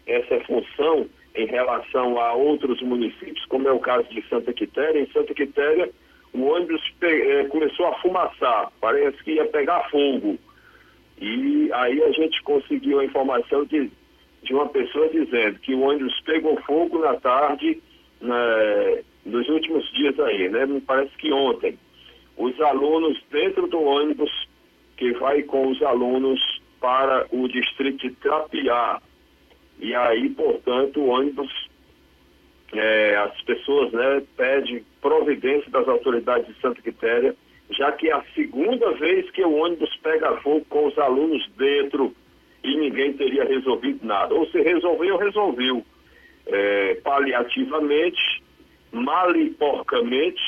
essa 0.07 0.39
função 0.41 1.07
em 1.35 1.45
relação 1.45 2.19
a 2.19 2.33
outros 2.33 2.81
municípios, 2.81 3.45
como 3.45 3.67
é 3.67 3.71
o 3.71 3.79
caso 3.79 4.07
de 4.09 4.21
Santa 4.27 4.53
Quitéria. 4.53 4.99
Em 4.99 5.11
Santa 5.11 5.33
Quitéria, 5.33 5.89
o 6.33 6.45
ônibus 6.45 6.81
eh, 7.01 7.43
começou 7.45 7.87
a 7.87 7.95
fumaçar, 7.99 8.71
parece 8.79 9.21
que 9.23 9.33
ia 9.33 9.45
pegar 9.45 9.89
fogo. 9.89 10.37
E 11.19 11.69
aí 11.73 12.03
a 12.03 12.11
gente 12.11 12.41
conseguiu 12.43 12.99
a 12.99 13.05
informação 13.05 13.65
de, 13.65 13.91
de 14.43 14.53
uma 14.53 14.69
pessoa 14.69 15.09
dizendo 15.09 15.59
que 15.59 15.73
o 15.73 15.81
ônibus 15.81 16.19
pegou 16.21 16.59
fogo 16.61 16.99
na 16.99 17.15
tarde, 17.15 17.81
né, 18.21 19.03
nos 19.25 19.47
últimos 19.49 19.91
dias 19.93 20.19
aí, 20.19 20.49
né? 20.49 20.65
Me 20.65 20.81
parece 20.81 21.15
que 21.17 21.31
ontem. 21.31 21.77
Os 22.37 22.59
alunos 22.61 23.21
dentro 23.29 23.67
do 23.67 23.81
ônibus 23.81 24.31
que 24.95 25.11
vai 25.13 25.43
com 25.43 25.67
os 25.67 25.81
alunos 25.81 26.39
para 26.79 27.25
o 27.31 27.47
distrito 27.47 27.97
de 27.97 28.11
Trapiá, 28.15 29.01
e 29.79 29.95
aí, 29.95 30.29
portanto, 30.29 30.99
o 30.99 31.07
ônibus, 31.07 31.68
é, 32.73 33.15
as 33.17 33.41
pessoas 33.41 33.91
né, 33.91 34.23
pedem 34.37 34.85
providência 35.01 35.69
das 35.71 35.87
autoridades 35.87 36.47
de 36.47 36.61
Santa 36.61 36.81
Quitéria, 36.81 37.35
já 37.71 37.91
que 37.91 38.09
é 38.09 38.13
a 38.13 38.23
segunda 38.33 38.91
vez 38.93 39.29
que 39.31 39.43
o 39.43 39.55
ônibus 39.55 39.95
pega 39.97 40.37
fogo 40.41 40.65
com 40.69 40.87
os 40.87 40.97
alunos 40.97 41.47
dentro 41.57 42.13
e 42.63 42.75
ninguém 42.75 43.13
teria 43.13 43.43
resolvido 43.45 44.05
nada. 44.05 44.33
Ou 44.33 44.45
se 44.47 44.61
resolveu, 44.61 45.17
resolveu. 45.17 45.83
é, 46.51 46.95
paliativamente, 47.03 48.43
mal 48.91 49.35
e 49.35 49.51
porcamente, 49.51 50.41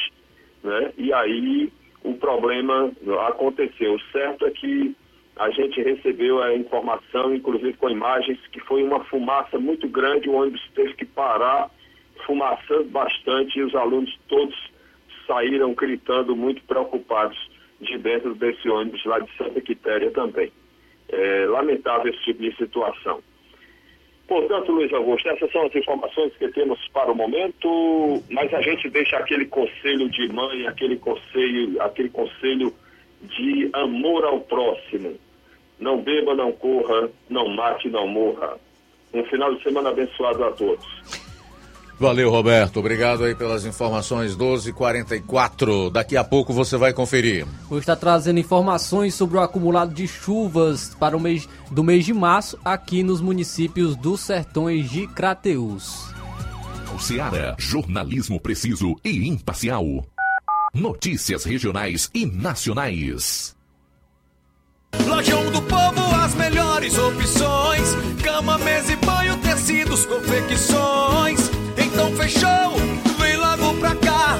né? 0.63 0.91
E 0.97 1.13
aí 1.13 1.72
o 2.03 2.15
problema 2.15 2.91
aconteceu. 3.28 3.93
O 3.93 4.01
certo 4.11 4.45
é 4.45 4.51
que 4.51 4.95
a 5.36 5.49
gente 5.51 5.82
recebeu 5.82 6.41
a 6.41 6.53
informação, 6.55 7.34
inclusive 7.34 7.74
com 7.74 7.89
imagens, 7.89 8.39
que 8.51 8.59
foi 8.61 8.84
uma 8.84 9.03
fumaça 9.05 9.57
muito 9.59 9.88
grande, 9.88 10.30
o 10.30 10.34
ônibus 10.34 10.61
teve 10.76 10.93
que 10.93 11.05
parar, 11.05 11.69
fumaçando 12.26 12.86
bastante, 12.86 13.59
e 13.59 13.63
os 13.63 13.76
alunos 13.76 14.17
todos 14.28 14.55
saíram 15.28 15.74
gritando, 15.74 16.36
muito 16.36 16.61
preocupados 16.63 17.38
de 17.80 17.97
dentro 17.97 18.36
desse 18.36 18.69
ônibus 18.69 19.03
lá 19.05 19.19
de 19.19 19.32
Santa 19.38 19.61
Quitéria 19.61 20.11
também. 20.11 20.51
É 21.09 21.45
lamentável 21.45 22.11
esse 22.13 22.24
tipo 22.24 22.41
de 22.41 22.55
situação. 22.55 23.22
Portanto, 24.28 24.72
Luiz 24.72 24.93
Augusto, 24.93 25.28
essas 25.28 25.51
são 25.51 25.65
as 25.65 25.76
informações 25.76 26.34
que 26.38 26.47
temos 26.49 26.80
para 26.93 27.11
o 27.11 27.15
momento, 27.15 28.24
mas 28.30 28.53
a 28.53 28.61
gente 28.61 28.89
deixa 28.89 29.17
aquele 29.17 29.45
conselho 29.45 30.09
de 30.09 30.28
mãe, 30.30 30.67
aquele 30.67 30.95
conselho, 30.95 31.82
aquele 31.82 32.09
conselho 32.09 32.74
de 33.24 33.69
amor 33.74 34.24
ao 34.24 34.39
próximo. 34.39 35.19
Não 35.78 36.01
beba, 36.01 36.34
não 36.34 36.51
corra, 36.53 37.09
não 37.30 37.49
mate, 37.49 37.89
não 37.89 38.07
morra. 38.07 38.57
Um 39.13 39.24
final 39.26 39.53
de 39.53 39.63
semana 39.63 39.89
abençoado 39.89 40.45
a 40.45 40.51
todos. 40.51 40.88
Valeu, 42.02 42.32
Roberto. 42.32 42.80
Obrigado 42.80 43.24
aí 43.24 43.36
pelas 43.36 43.64
informações 43.64 44.36
1244. 44.36 45.91
Daqui 45.91 46.18
a 46.18 46.24
pouco 46.24 46.52
você 46.52 46.76
vai 46.76 46.91
conferir. 46.91 47.45
Hoje 47.70 47.82
está 47.82 47.95
trazendo 47.95 48.39
informações 48.39 49.14
sobre 49.14 49.38
o 49.38 49.39
acumulado 49.39 49.93
de 49.93 50.08
chuvas 50.08 50.95
para 50.99 51.16
o 51.16 51.20
mês 51.20 51.47
do 51.70 51.84
mês 51.84 52.04
de 52.04 52.12
março 52.12 52.58
aqui 52.66 53.04
nos 53.04 53.22
municípios 53.22 53.95
dos 53.95 54.22
Sertões 54.22 54.89
de 54.89 55.06
Crateús. 55.06 56.08
O 56.95 56.97
Ceará, 56.97 57.56
jornalismo 57.60 58.39
preciso 58.39 58.95
e 59.06 59.28
imparcial. 59.30 59.86
Notícias 60.74 61.43
regionais 61.43 62.10
e 62.16 62.26
nacionais. 62.26 63.56
Lojão 65.06 65.52
do 65.52 65.62
Povo, 65.62 66.16
as 66.16 66.34
melhores 66.34 66.97
opções: 66.97 67.95
cama, 68.24 68.58
mesa 68.58 68.91
e 68.91 68.95
banho, 68.95 69.38
tecidos, 69.38 70.04
confecções. 70.08 71.61
Então 71.94 72.10
fechou, 72.16 72.76
vem 73.20 73.36
logo 73.36 73.74
pra 73.76 73.94
cá. 73.96 74.39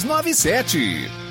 297. 0.03 1.30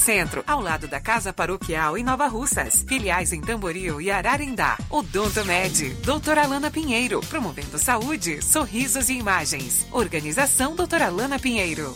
Centro, 0.00 0.42
ao 0.46 0.60
lado 0.60 0.88
da 0.88 0.98
Casa 0.98 1.32
Paroquial 1.32 1.96
em 1.96 2.02
Nova 2.02 2.26
Russas. 2.26 2.84
Filiais 2.88 3.32
em 3.32 3.40
Tamboril 3.40 4.00
e 4.00 4.10
Ararendá. 4.10 4.78
Odonto 4.88 5.44
Med, 5.44 5.90
doutora 6.02 6.42
Alana 6.42 6.70
Pinheiro, 6.70 7.20
promovendo 7.28 7.78
saúde, 7.78 8.42
sorrisos 8.42 9.08
e 9.08 9.14
imagens. 9.14 9.86
Organização 9.92 10.74
doutora 10.74 11.06
Alana 11.06 11.38
Pinheiro. 11.38 11.94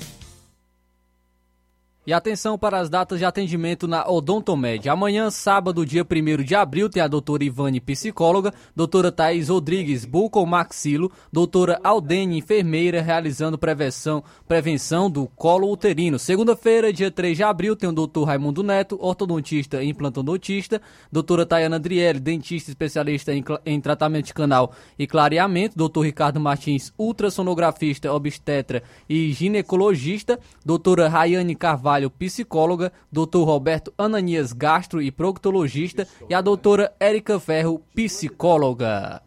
E 2.07 2.13
atenção 2.13 2.59
para 2.59 2.79
as 2.79 2.91
datas 2.91 3.19
de 3.19 3.25
atendimento 3.25 3.89
na 3.89 4.07
Odontomed. 4.07 4.91
Amanhã, 4.91 5.31
sábado, 5.31 5.87
dia 5.87 6.05
1 6.05 6.45
de 6.45 6.55
abril, 6.55 6.91
tem 6.91 7.03
a 7.03 7.09
doutora 7.09 7.43
Ivane, 7.43 7.81
psicóloga, 7.81 8.53
doutora 8.77 9.11
Thaís 9.11 9.49
Rodrigues, 9.49 10.05
bucomaxilo, 10.05 11.11
doutora 11.33 11.81
Aldene, 11.83 12.37
enfermeira, 12.37 13.01
realizando 13.01 13.57
prevenção, 13.57 14.23
prevenção 14.47 15.09
do 15.09 15.27
colo 15.29 15.73
uterino. 15.73 16.19
Segunda-feira, 16.19 16.93
dia 16.93 17.11
3 17.11 17.39
de 17.39 17.43
abril, 17.43 17.75
tem 17.75 17.89
o 17.89 17.93
doutor 17.93 18.25
Raimundo 18.25 18.63
Neto, 18.63 18.99
ortodontista 19.01 19.83
e 19.83 19.89
implantodontista, 19.89 20.83
doutora 21.11 21.47
Tayana 21.47 21.77
Adriele, 21.77 22.21
dentista 22.21 22.71
especialista 22.71 23.33
em, 23.33 23.43
em 23.65 23.81
tratamento 23.81 24.27
de 24.27 24.35
canal 24.35 24.75
e 24.99 25.07
clareamento, 25.07 25.75
doutor 25.75 26.03
Ricardo 26.03 26.39
Martins, 26.39 26.93
ultrassonografista, 26.99 28.13
obstetra 28.13 28.83
e 29.09 29.33
ginecologista, 29.33 30.39
doutora 30.63 31.09
Rayane 31.09 31.55
Carvalho, 31.55 31.94
Carvalho, 31.95 32.11
psicóloga, 32.11 32.93
Dr. 33.11 33.45
Roberto 33.45 33.95
Ananias, 33.97 34.53
gastro 34.53 35.01
e 35.01 35.13
proctologista, 35.13 36.09
e 36.29 36.35
a 36.35 36.41
doutora 36.41 36.93
Érica 36.99 37.39
Ferro, 37.39 37.81
psicóloga. 37.95 39.23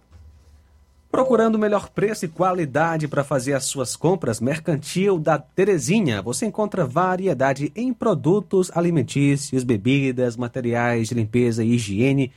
Procurando 1.09 1.55
o 1.55 1.59
melhor 1.59 1.89
preço 1.89 2.25
e 2.25 2.27
qualidade 2.27 3.07
para 3.07 3.23
fazer 3.23 3.53
as 3.53 3.63
suas 3.63 3.95
compras, 3.95 4.41
Mercantil 4.41 5.17
da 5.17 5.39
Terezinha. 5.39 6.21
Você 6.21 6.45
encontra 6.45 6.85
variedade 6.85 7.71
em 7.73 7.93
produtos 7.93 8.69
alimentícios, 8.75 9.63
bebidas, 9.63 10.35
materiais 10.35 11.07
de 11.07 11.15
limpeza 11.15 11.63
e 11.63 11.73
higiene 11.73 12.33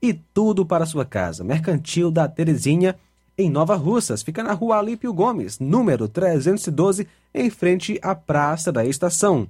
e 0.00 0.14
tudo 0.14 0.64
para 0.64 0.84
a 0.84 0.86
sua 0.86 1.04
casa. 1.04 1.44
Mercantil 1.44 2.10
da 2.10 2.26
Terezinha, 2.26 2.96
em 3.38 3.50
Nova 3.50 3.76
Russas, 3.76 4.22
fica 4.22 4.42
na 4.42 4.54
rua 4.54 4.78
Alípio 4.78 5.12
Gomes, 5.12 5.58
número 5.58 6.08
312, 6.08 7.06
em 7.34 7.50
frente 7.50 7.98
à 8.02 8.14
Praça 8.14 8.72
da 8.72 8.82
Estação. 8.82 9.46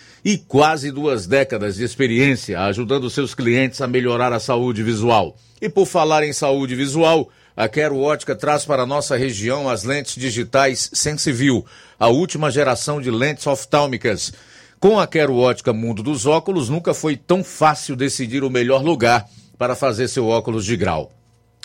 e 0.23 0.37
quase 0.37 0.91
duas 0.91 1.25
décadas 1.25 1.75
de 1.75 1.83
experiência 1.83 2.61
ajudando 2.61 3.09
seus 3.09 3.33
clientes 3.33 3.81
a 3.81 3.87
melhorar 3.87 4.31
a 4.33 4.39
saúde 4.39 4.83
visual. 4.83 5.35
E 5.61 5.69
por 5.69 5.85
falar 5.85 6.23
em 6.23 6.33
saúde 6.33 6.75
visual, 6.75 7.29
a 7.55 7.67
Quero 7.67 7.99
Ótica 7.99 8.35
traz 8.35 8.65
para 8.65 8.85
nossa 8.85 9.15
região 9.15 9.69
as 9.69 9.83
lentes 9.83 10.15
digitais 10.15 10.89
Sensiview, 10.93 11.65
a 11.99 12.07
última 12.07 12.49
geração 12.49 13.01
de 13.01 13.11
lentes 13.11 13.45
oftálmicas. 13.45 14.31
Com 14.79 14.99
a 14.99 15.05
Quero 15.05 15.37
Ótica 15.37 15.73
Mundo 15.73 16.01
dos 16.01 16.25
Óculos, 16.25 16.69
nunca 16.69 16.93
foi 16.93 17.15
tão 17.15 17.43
fácil 17.43 17.95
decidir 17.95 18.43
o 18.43 18.49
melhor 18.49 18.83
lugar 18.83 19.27
para 19.57 19.75
fazer 19.75 20.07
seu 20.07 20.27
óculos 20.27 20.65
de 20.65 20.75
grau. 20.75 21.11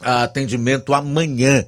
Atendimento 0.03 0.93
amanhã 0.93 1.65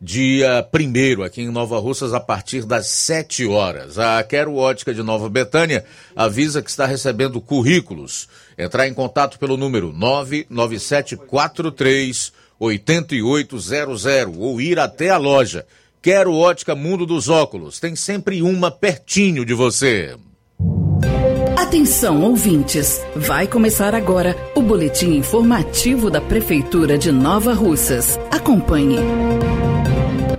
dia 0.00 0.66
1 0.72 1.22
aqui 1.22 1.42
em 1.42 1.50
Nova 1.50 1.78
Russas, 1.78 2.14
a 2.14 2.20
partir 2.20 2.64
das 2.64 2.86
7 2.86 3.46
horas. 3.46 3.98
A 3.98 4.22
Quero 4.22 4.56
Ótica 4.56 4.94
de 4.94 5.02
Nova 5.02 5.28
Betânia 5.28 5.84
avisa 6.16 6.62
que 6.62 6.70
está 6.70 6.86
recebendo 6.86 7.40
currículos. 7.40 8.28
Entrar 8.56 8.88
em 8.88 8.94
contato 8.94 9.38
pelo 9.38 9.56
número 9.56 9.92
99743 9.92 12.32
8800 12.58 14.04
ou 14.38 14.60
ir 14.60 14.78
até 14.78 15.10
a 15.10 15.16
loja. 15.16 15.66
Quero 16.02 16.34
Ótica 16.34 16.74
Mundo 16.74 17.04
dos 17.04 17.28
Óculos. 17.28 17.78
Tem 17.78 17.94
sempre 17.94 18.40
uma 18.42 18.70
pertinho 18.70 19.44
de 19.44 19.52
você. 19.52 20.16
Atenção, 21.56 22.22
ouvintes! 22.22 23.00
Vai 23.14 23.46
começar 23.46 23.94
agora 23.94 24.34
o 24.54 24.62
boletim 24.62 25.14
informativo 25.14 26.10
da 26.10 26.20
Prefeitura 26.20 26.98
de 26.98 27.12
Nova 27.12 27.54
Russas. 27.54 28.18
Acompanhe. 28.30 28.98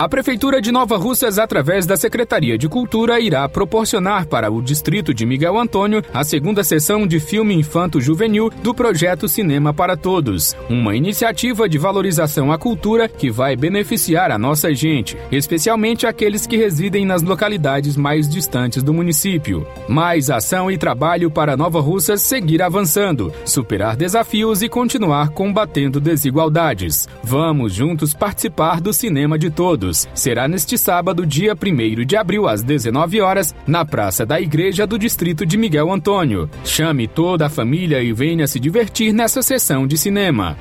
A 0.01 0.09
Prefeitura 0.09 0.59
de 0.59 0.71
Nova 0.71 0.97
Russas, 0.97 1.37
através 1.37 1.85
da 1.85 1.95
Secretaria 1.95 2.57
de 2.57 2.67
Cultura, 2.67 3.19
irá 3.19 3.47
proporcionar 3.47 4.25
para 4.25 4.51
o 4.51 4.59
distrito 4.59 5.13
de 5.13 5.27
Miguel 5.27 5.59
Antônio 5.59 6.01
a 6.11 6.23
segunda 6.23 6.63
sessão 6.63 7.05
de 7.05 7.19
filme 7.19 7.53
infanto-juvenil 7.53 8.49
do 8.63 8.73
projeto 8.73 9.27
Cinema 9.27 9.71
para 9.71 9.95
Todos, 9.95 10.55
uma 10.67 10.95
iniciativa 10.95 11.69
de 11.69 11.77
valorização 11.77 12.51
à 12.51 12.57
cultura 12.57 13.07
que 13.07 13.29
vai 13.29 13.55
beneficiar 13.55 14.31
a 14.31 14.39
nossa 14.39 14.73
gente, 14.73 15.15
especialmente 15.31 16.07
aqueles 16.07 16.47
que 16.47 16.57
residem 16.57 17.05
nas 17.05 17.21
localidades 17.21 17.95
mais 17.95 18.27
distantes 18.27 18.81
do 18.81 18.95
município. 18.95 19.67
Mais 19.87 20.31
ação 20.31 20.71
e 20.71 20.79
trabalho 20.79 21.29
para 21.29 21.55
Nova 21.55 21.79
Russas 21.79 22.23
seguir 22.23 22.63
avançando, 22.63 23.31
superar 23.45 23.95
desafios 23.95 24.63
e 24.63 24.67
continuar 24.67 25.29
combatendo 25.29 25.99
desigualdades. 25.99 27.07
Vamos 27.23 27.71
juntos 27.71 28.15
participar 28.15 28.81
do 28.81 28.91
cinema 28.91 29.37
de 29.37 29.51
todos 29.51 29.90
será 30.13 30.47
neste 30.47 30.77
sábado, 30.77 31.25
dia 31.25 31.53
1 31.53 32.05
de 32.05 32.15
abril, 32.15 32.47
às 32.47 32.63
19 32.63 33.21
horas, 33.21 33.55
na 33.65 33.85
Praça 33.85 34.25
da 34.25 34.39
Igreja 34.39 34.85
do 34.87 34.97
Distrito 34.97 35.45
de 35.45 35.57
Miguel 35.57 35.91
Antônio. 35.91 36.49
Chame 36.63 37.07
toda 37.07 37.45
a 37.45 37.49
família 37.49 38.01
e 38.01 38.11
venha 38.13 38.47
se 38.47 38.59
divertir 38.59 39.13
nessa 39.13 39.41
sessão 39.41 39.85
de 39.85 39.97
cinema. 39.97 40.57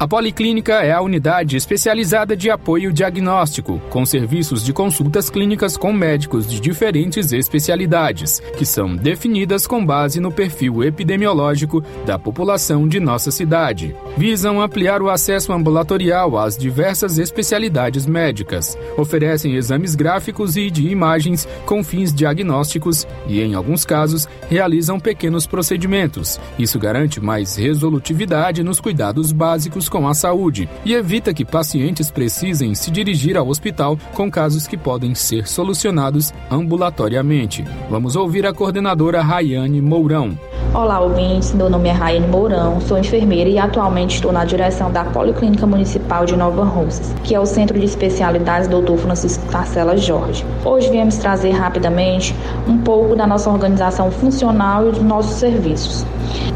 A 0.00 0.06
Policlínica 0.06 0.74
é 0.74 0.92
a 0.92 1.00
unidade 1.00 1.56
especializada 1.56 2.36
de 2.36 2.48
apoio 2.48 2.92
diagnóstico, 2.92 3.80
com 3.90 4.06
serviços 4.06 4.64
de 4.64 4.72
consultas 4.72 5.28
clínicas 5.28 5.76
com 5.76 5.92
médicos 5.92 6.48
de 6.48 6.60
diferentes 6.60 7.32
especialidades, 7.32 8.38
que 8.56 8.64
são 8.64 8.94
definidas 8.94 9.66
com 9.66 9.84
base 9.84 10.20
no 10.20 10.30
perfil 10.30 10.84
epidemiológico 10.84 11.82
da 12.06 12.16
população 12.16 12.86
de 12.86 13.00
nossa 13.00 13.32
cidade. 13.32 13.92
Visam 14.16 14.62
ampliar 14.62 15.02
o 15.02 15.10
acesso 15.10 15.52
ambulatorial 15.52 16.38
às 16.38 16.56
diversas 16.56 17.18
especialidades 17.18 18.06
médicas. 18.06 18.78
Oferecem 18.96 19.56
exames 19.56 19.96
gráficos 19.96 20.56
e 20.56 20.70
de 20.70 20.88
imagens 20.88 21.48
com 21.66 21.82
fins 21.82 22.14
diagnósticos 22.14 23.04
e, 23.26 23.40
em 23.40 23.56
alguns 23.56 23.84
casos, 23.84 24.28
realizam 24.48 25.00
pequenos 25.00 25.44
procedimentos. 25.44 26.38
Isso 26.56 26.78
garante 26.78 27.20
mais 27.20 27.56
resolutividade 27.56 28.62
nos 28.62 28.78
cuidados 28.78 29.32
básicos 29.32 29.87
com 29.88 30.06
a 30.06 30.14
saúde 30.14 30.68
e 30.84 30.94
evita 30.94 31.32
que 31.34 31.44
pacientes 31.44 32.10
precisem 32.10 32.74
se 32.74 32.90
dirigir 32.90 33.36
ao 33.36 33.48
hospital 33.48 33.98
com 34.14 34.30
casos 34.30 34.66
que 34.66 34.76
podem 34.76 35.14
ser 35.14 35.48
solucionados 35.48 36.32
ambulatoriamente. 36.50 37.64
Vamos 37.88 38.16
ouvir 38.16 38.46
a 38.46 38.52
coordenadora 38.52 39.22
Rayane 39.22 39.80
Mourão. 39.80 40.38
Olá, 40.74 41.00
ouvintes. 41.00 41.54
Meu 41.54 41.70
nome 41.70 41.88
é 41.88 41.92
Rayane 41.92 42.28
Mourão, 42.28 42.80
sou 42.82 42.98
enfermeira 42.98 43.48
e 43.48 43.58
atualmente 43.58 44.16
estou 44.16 44.30
na 44.30 44.44
direção 44.44 44.92
da 44.92 45.02
Policlínica 45.04 45.66
Municipal 45.66 46.26
de 46.26 46.36
Nova 46.36 46.62
Russas, 46.62 47.14
que 47.24 47.34
é 47.34 47.40
o 47.40 47.46
Centro 47.46 47.78
de 47.78 47.86
Especialidades 47.86 48.68
Dr. 48.68 48.96
Francisco 48.98 49.44
Marcela 49.50 49.96
Jorge. 49.96 50.44
Hoje 50.64 50.90
viemos 50.90 51.16
trazer 51.16 51.50
rapidamente 51.52 52.34
um 52.66 52.76
pouco 52.78 53.16
da 53.16 53.26
nossa 53.26 53.48
organização 53.50 54.10
funcional 54.10 54.88
e 54.88 54.92
dos 54.92 55.02
nossos 55.02 55.36
serviços. 55.36 56.04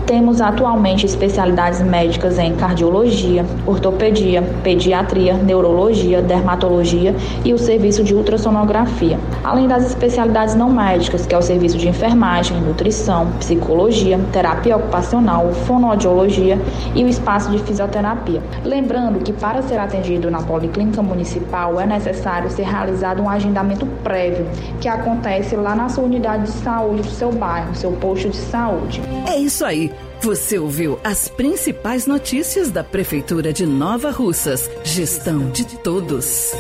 Temos 0.07 0.41
atualmente 0.41 1.07
especialidades 1.07 1.81
médicas 1.81 2.39
em 2.39 2.55
cardiologia, 2.55 3.45
ortopedia, 3.67 4.43
pediatria, 4.63 5.35
neurologia, 5.35 6.21
dermatologia 6.21 7.15
e 7.45 7.55
o 7.55 7.59
serviço 7.59 8.03
de 8.03 8.15
ultrassonografia, 8.15 9.19
além 9.45 9.69
das 9.69 9.87
especialidades 9.87 10.55
não 10.55 10.71
médicas, 10.71 11.25
que 11.25 11.35
é 11.35 11.39
o 11.39 11.43
serviço 11.43 11.79
de 11.79 11.89
enfermagem, 11.89 12.61
nutrição, 12.61 13.29
psicologia, 13.39 14.21
terapia 14.33 14.77
ocupacional, 14.77 15.53
fonoaudiologia 15.67 16.59
e 16.95 17.05
o 17.05 17.09
espaço 17.09 17.51
de 17.51 17.59
fisioterapia. 17.61 18.43
Lembrando 18.65 19.21
que 19.21 19.33
para 19.33 19.63
ser 19.63 19.79
atendido 19.79 20.31
na 20.31 20.43
Policlínica 20.43 21.03
Municipal 21.03 21.81
é 21.81 21.87
necessário 21.87 22.51
ser 22.51 22.65
realizado 22.65 23.23
um 23.23 23.29
agendamento 23.29 23.87
prévio, 24.03 24.47
que 24.81 24.89
acontece 24.89 25.57
lá 25.57 25.75
na 25.75 25.89
sua 25.89 26.05
unidade 26.05 26.45
de 26.45 26.51
saúde 26.51 27.03
do 27.03 27.11
seu 27.11 27.33
bairro, 27.33 27.75
seu 27.75 27.93
posto 27.93 28.29
de 28.29 28.37
saúde. 28.37 29.01
É 29.27 29.39
isso 29.39 29.62
aí. 29.65 29.93
Você 30.21 30.59
ouviu 30.59 30.99
as 31.03 31.29
principais 31.29 32.07
notícias 32.07 32.71
da 32.71 32.85
Prefeitura 32.85 33.53
de 33.53 33.67
Nova 33.67 34.11
Russas. 34.11 34.71
Gestão 34.85 35.51
de 35.51 35.65
todos. 35.79 36.53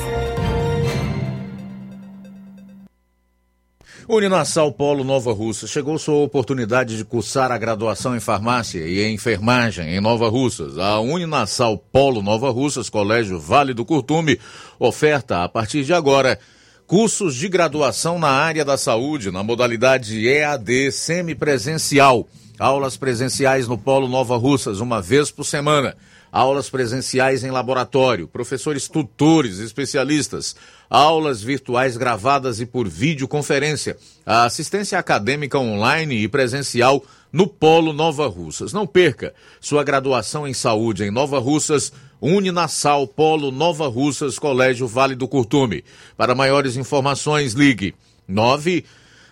Uninassal 4.08 4.72
Polo 4.72 5.04
Nova 5.04 5.32
Russa. 5.32 5.66
Chegou 5.66 5.98
sua 5.98 6.16
oportunidade 6.16 6.96
de 6.96 7.04
cursar 7.04 7.50
a 7.50 7.58
graduação 7.58 8.16
em 8.16 8.20
farmácia 8.20 8.80
e 8.80 9.00
em 9.00 9.14
enfermagem 9.14 9.94
em 9.94 10.00
Nova 10.00 10.28
Russas. 10.28 10.76
A 10.76 11.00
Uninassal 11.00 11.78
Polo 11.78 12.20
Nova 12.20 12.50
Russas, 12.50 12.90
Colégio 12.90 13.38
Vale 13.38 13.72
do 13.72 13.84
Curtume, 13.84 14.38
oferta 14.78 15.44
a 15.44 15.48
partir 15.48 15.84
de 15.84 15.94
agora 15.94 16.38
cursos 16.86 17.34
de 17.34 17.48
graduação 17.48 18.18
na 18.18 18.28
área 18.28 18.64
da 18.64 18.76
saúde, 18.76 19.30
na 19.30 19.42
modalidade 19.42 20.28
EAD 20.28 20.92
semipresencial. 20.92 22.28
Aulas 22.62 22.96
presenciais 22.96 23.66
no 23.66 23.76
Polo 23.76 24.06
Nova 24.06 24.36
Russas, 24.36 24.78
uma 24.78 25.02
vez 25.02 25.32
por 25.32 25.42
semana. 25.42 25.96
Aulas 26.30 26.70
presenciais 26.70 27.42
em 27.42 27.50
laboratório, 27.50 28.28
professores 28.28 28.86
tutores, 28.86 29.58
especialistas, 29.58 30.54
aulas 30.88 31.42
virtuais 31.42 31.96
gravadas 31.96 32.60
e 32.60 32.64
por 32.64 32.88
videoconferência, 32.88 33.96
a 34.24 34.44
assistência 34.44 34.96
acadêmica 34.96 35.58
online 35.58 36.22
e 36.22 36.28
presencial 36.28 37.04
no 37.32 37.48
Polo 37.48 37.92
Nova 37.92 38.28
Russas. 38.28 38.72
Não 38.72 38.86
perca 38.86 39.34
sua 39.60 39.82
graduação 39.82 40.46
em 40.46 40.54
saúde 40.54 41.02
em 41.02 41.10
Nova 41.10 41.40
Russas, 41.40 41.92
Uninassal 42.20 43.08
Polo 43.08 43.50
Nova 43.50 43.88
Russas, 43.88 44.38
Colégio 44.38 44.86
Vale 44.86 45.16
do 45.16 45.26
Curtume. 45.26 45.82
Para 46.16 46.32
maiores 46.32 46.76
informações, 46.76 47.54
ligue 47.54 47.92
9 48.28 48.84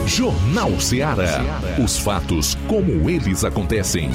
Jornal 0.08 0.80
Ceará. 0.80 1.60
Os 1.84 1.98
fatos 1.98 2.56
como 2.68 3.10
eles 3.10 3.44
acontecem. 3.44 4.12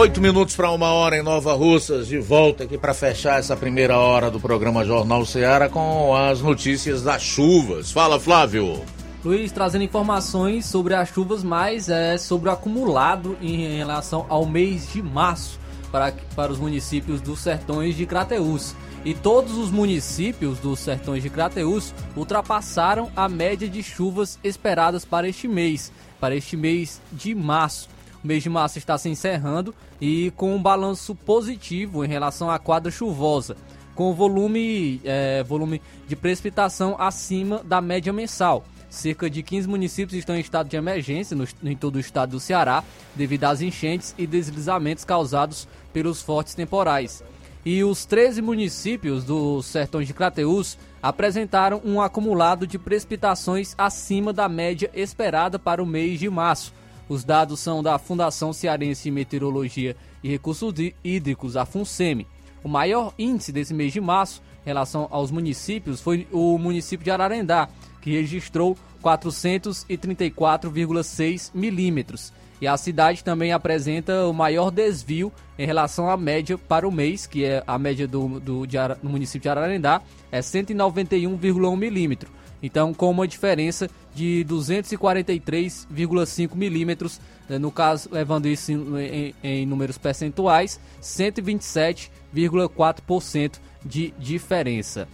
Oito 0.00 0.18
minutos 0.18 0.56
para 0.56 0.70
uma 0.70 0.94
hora 0.94 1.18
em 1.18 1.22
Nova 1.22 1.52
Russas, 1.52 2.06
de 2.06 2.18
volta 2.18 2.64
aqui 2.64 2.78
para 2.78 2.94
fechar 2.94 3.38
essa 3.38 3.54
primeira 3.54 3.98
hora 3.98 4.30
do 4.30 4.40
programa 4.40 4.82
Jornal 4.82 5.26
Ceará 5.26 5.68
com 5.68 6.16
as 6.16 6.40
notícias 6.40 7.02
das 7.02 7.20
chuvas. 7.20 7.92
Fala, 7.92 8.18
Flávio. 8.18 8.82
Luiz, 9.22 9.52
trazendo 9.52 9.84
informações 9.84 10.64
sobre 10.64 10.94
as 10.94 11.10
chuvas, 11.10 11.44
mas 11.44 11.90
é 11.90 12.16
sobre 12.16 12.48
o 12.48 12.52
acumulado 12.52 13.36
em 13.42 13.76
relação 13.76 14.24
ao 14.30 14.46
mês 14.46 14.90
de 14.90 15.02
março 15.02 15.60
para, 15.92 16.14
para 16.34 16.50
os 16.50 16.58
municípios 16.58 17.20
dos 17.20 17.40
sertões 17.40 17.94
de 17.94 18.06
Crateús. 18.06 18.74
E 19.04 19.12
todos 19.12 19.58
os 19.58 19.70
municípios 19.70 20.58
dos 20.60 20.78
sertões 20.78 21.22
de 21.22 21.28
Crateús 21.28 21.92
ultrapassaram 22.16 23.10
a 23.14 23.28
média 23.28 23.68
de 23.68 23.82
chuvas 23.82 24.38
esperadas 24.42 25.04
para 25.04 25.28
este 25.28 25.46
mês, 25.46 25.92
para 26.18 26.34
este 26.34 26.56
mês 26.56 27.02
de 27.12 27.34
março. 27.34 27.99
O 28.22 28.26
mês 28.26 28.42
de 28.42 28.50
março 28.50 28.78
está 28.78 28.98
se 28.98 29.08
encerrando 29.08 29.74
e 30.00 30.30
com 30.36 30.54
um 30.54 30.62
balanço 30.62 31.14
positivo 31.14 32.04
em 32.04 32.08
relação 32.08 32.50
à 32.50 32.58
quadra 32.58 32.90
chuvosa, 32.90 33.56
com 33.94 34.14
volume, 34.14 35.00
é, 35.04 35.42
volume 35.42 35.80
de 36.06 36.14
precipitação 36.14 36.96
acima 36.98 37.62
da 37.64 37.80
média 37.80 38.12
mensal. 38.12 38.64
Cerca 38.90 39.30
de 39.30 39.42
15 39.42 39.68
municípios 39.68 40.18
estão 40.18 40.36
em 40.36 40.40
estado 40.40 40.68
de 40.68 40.76
emergência 40.76 41.36
no, 41.36 41.46
em 41.62 41.76
todo 41.76 41.96
o 41.96 42.00
estado 42.00 42.32
do 42.32 42.40
Ceará, 42.40 42.82
devido 43.14 43.44
às 43.44 43.62
enchentes 43.62 44.14
e 44.18 44.26
deslizamentos 44.26 45.04
causados 45.04 45.68
pelos 45.92 46.20
fortes 46.20 46.54
temporais. 46.54 47.22
E 47.64 47.84
os 47.84 48.04
13 48.04 48.42
municípios 48.42 49.22
dos 49.22 49.66
sertões 49.66 50.06
de 50.06 50.14
Crateús 50.14 50.78
apresentaram 51.02 51.80
um 51.84 52.00
acumulado 52.00 52.66
de 52.66 52.78
precipitações 52.78 53.74
acima 53.78 54.32
da 54.32 54.48
média 54.48 54.90
esperada 54.92 55.58
para 55.58 55.82
o 55.82 55.86
mês 55.86 56.18
de 56.18 56.28
março. 56.28 56.72
Os 57.10 57.22
dados 57.24 57.58
são 57.58 57.82
da 57.82 57.98
Fundação 57.98 58.52
Cearense 58.52 59.02
de 59.02 59.10
Meteorologia 59.10 59.96
e 60.22 60.28
Recursos 60.28 60.72
Hídricos, 61.02 61.56
a 61.56 61.66
FUNSEMI. 61.66 62.24
O 62.62 62.68
maior 62.68 63.12
índice 63.18 63.50
desse 63.50 63.74
mês 63.74 63.92
de 63.92 64.00
março, 64.00 64.40
em 64.64 64.68
relação 64.68 65.08
aos 65.10 65.32
municípios, 65.32 66.00
foi 66.00 66.28
o 66.30 66.56
município 66.56 67.02
de 67.02 67.10
Ararendá, 67.10 67.68
que 68.00 68.12
registrou 68.12 68.76
434,6 69.02 71.50
milímetros. 71.52 72.32
E 72.60 72.68
a 72.68 72.76
cidade 72.76 73.24
também 73.24 73.52
apresenta 73.52 74.28
o 74.28 74.32
maior 74.32 74.70
desvio 74.70 75.32
em 75.58 75.66
relação 75.66 76.08
à 76.08 76.16
média 76.16 76.56
para 76.56 76.86
o 76.86 76.92
mês, 76.92 77.26
que 77.26 77.44
é 77.44 77.64
a 77.66 77.76
média 77.76 78.06
do, 78.06 78.38
do, 78.38 78.64
de, 78.66 78.76
do 79.02 79.08
município 79.08 79.40
de 79.40 79.48
Ararendá, 79.48 80.00
é 80.30 80.38
191,1 80.38 81.76
milímetro. 81.76 82.30
Então, 82.62 82.92
com 82.92 83.10
uma 83.10 83.26
diferença 83.26 83.88
de 84.14 84.44
243,5 84.48 86.54
milímetros, 86.54 87.18
né, 87.48 87.58
no 87.58 87.72
caso, 87.72 88.10
levando 88.12 88.46
isso 88.46 88.70
em, 88.72 88.98
em, 88.98 89.34
em 89.42 89.64
números 89.66 89.96
percentuais, 89.96 90.78
127,4% 91.00 93.58
de 93.84 94.12
diferença. 94.18 95.08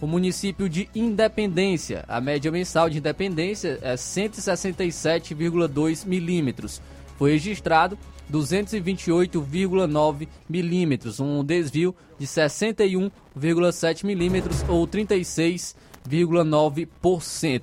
O 0.00 0.06
município 0.06 0.68
de 0.68 0.88
Independência, 0.94 2.04
a 2.06 2.20
média 2.20 2.52
mensal 2.52 2.88
de 2.88 2.98
Independência 2.98 3.80
é 3.82 3.94
167,2 3.94 6.06
milímetros. 6.06 6.80
Foi 7.16 7.32
registrado 7.32 7.98
228,9 8.32 10.28
milímetros, 10.48 11.18
um 11.18 11.42
desvio 11.42 11.92
de 12.16 12.26
61,7 12.26 14.04
milímetros 14.04 14.62
ou 14.68 14.86
36,9%. 14.86 17.62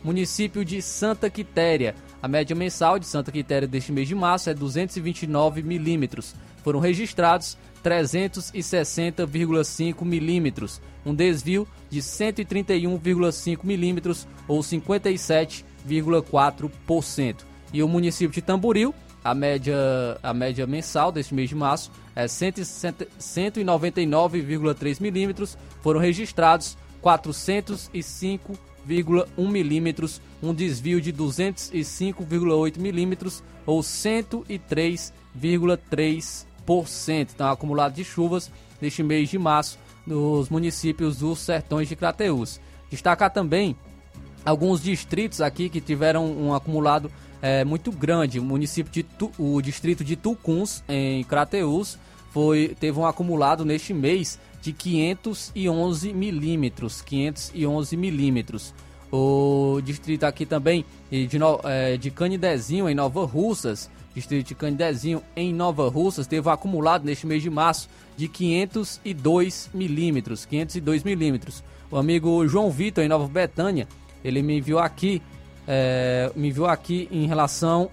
Município 0.03 0.63
de 0.63 0.79
Santa 0.81 1.29
Quitéria, 1.29 1.95
a 2.21 2.27
média 2.27 2.55
mensal 2.55 2.99
de 2.99 3.05
Santa 3.05 3.31
Quitéria 3.31 3.67
deste 3.67 3.91
mês 3.91 4.07
de 4.07 4.15
março 4.15 4.49
é 4.49 4.53
229 4.53 5.61
milímetros. 5.63 6.35
Foram 6.63 6.79
registrados 6.79 7.57
360,5 7.83 10.03
milímetros, 10.03 10.81
um 11.05 11.13
desvio 11.13 11.67
de 11.89 11.99
131,5 11.99 13.59
milímetros 13.63 14.27
ou 14.47 14.59
57,4%. 14.59 17.35
E 17.71 17.83
o 17.83 17.87
município 17.87 18.33
de 18.33 18.41
Tamboril, 18.41 18.95
a 19.23 19.35
média, 19.35 19.77
a 20.23 20.33
média 20.33 20.67
mensal 20.67 21.11
deste 21.11 21.33
mês 21.33 21.49
de 21.49 21.55
março 21.55 21.91
é 22.15 22.25
199,3 22.25 25.01
milímetros, 25.01 25.57
foram 25.81 25.99
registrados 25.99 26.77
405,1 27.03 28.57
milímetros, 29.37 30.21
um 30.41 30.53
desvio 30.53 31.01
de 31.01 31.11
205,8 31.13 32.77
milímetros 32.77 33.43
ou 33.65 33.81
103,3%. 33.81 36.48
Então, 37.31 37.49
acumulado 37.49 37.95
de 37.95 38.03
chuvas 38.03 38.51
neste 38.79 39.01
mês 39.01 39.29
de 39.29 39.39
março 39.39 39.79
nos 40.05 40.49
municípios 40.49 41.17
dos 41.17 41.39
Sertões 41.39 41.87
de 41.87 41.95
Crateús. 41.95 42.59
Destacar 42.91 43.31
também 43.31 43.75
alguns 44.45 44.81
distritos 44.81 45.41
aqui 45.41 45.67
que 45.67 45.81
tiveram 45.81 46.25
um 46.25 46.53
acumulado 46.53 47.11
é, 47.41 47.63
muito 47.63 47.91
grande. 47.91 48.39
O 48.39 48.43
município 48.43 48.91
de 48.91 49.03
tu, 49.03 49.31
o 49.37 49.61
distrito 49.61 50.03
de 50.03 50.15
Tucuns, 50.15 50.83
em 50.87 51.23
Crateús, 51.23 51.97
foi, 52.31 52.75
teve 52.79 52.99
um 52.99 53.05
acumulado 53.05 53.65
neste 53.65 53.93
mês 53.93 54.39
de 54.61 54.71
511 54.71 56.13
milímetros. 56.13 57.01
511 57.01 57.97
milímetros. 57.97 58.73
O 59.11 59.81
distrito 59.83 60.23
aqui 60.23 60.45
também 60.45 60.85
de, 61.09 61.27
é, 61.63 61.97
de 61.97 62.11
Canidezinho, 62.11 62.87
em 62.87 62.93
Nova 62.93 63.25
Russas, 63.25 63.89
distrito 64.13 64.47
de 64.47 64.55
Canidezinho, 64.55 65.21
em 65.35 65.53
Nova 65.53 65.87
Russas, 65.89 66.27
teve 66.27 66.47
um 66.47 66.51
acumulado 66.51 67.05
neste 67.05 67.25
mês 67.27 67.41
de 67.41 67.49
março 67.49 67.89
de 68.17 68.27
502 68.27 69.69
milímetros. 69.73 70.45
502 70.45 71.03
milímetros. 71.03 71.63
O 71.91 71.97
amigo 71.97 72.47
João 72.47 72.69
Vitor, 72.69 73.03
em 73.03 73.07
Nova 73.07 73.27
Betânia, 73.27 73.87
ele 74.23 74.41
me 74.41 74.57
enviou 74.57 74.79
aqui, 74.79 75.21
é, 75.67 76.31
me 76.35 76.49
enviou 76.49 76.67
aqui 76.67 77.07
em 77.11 77.25
relação 77.25 77.89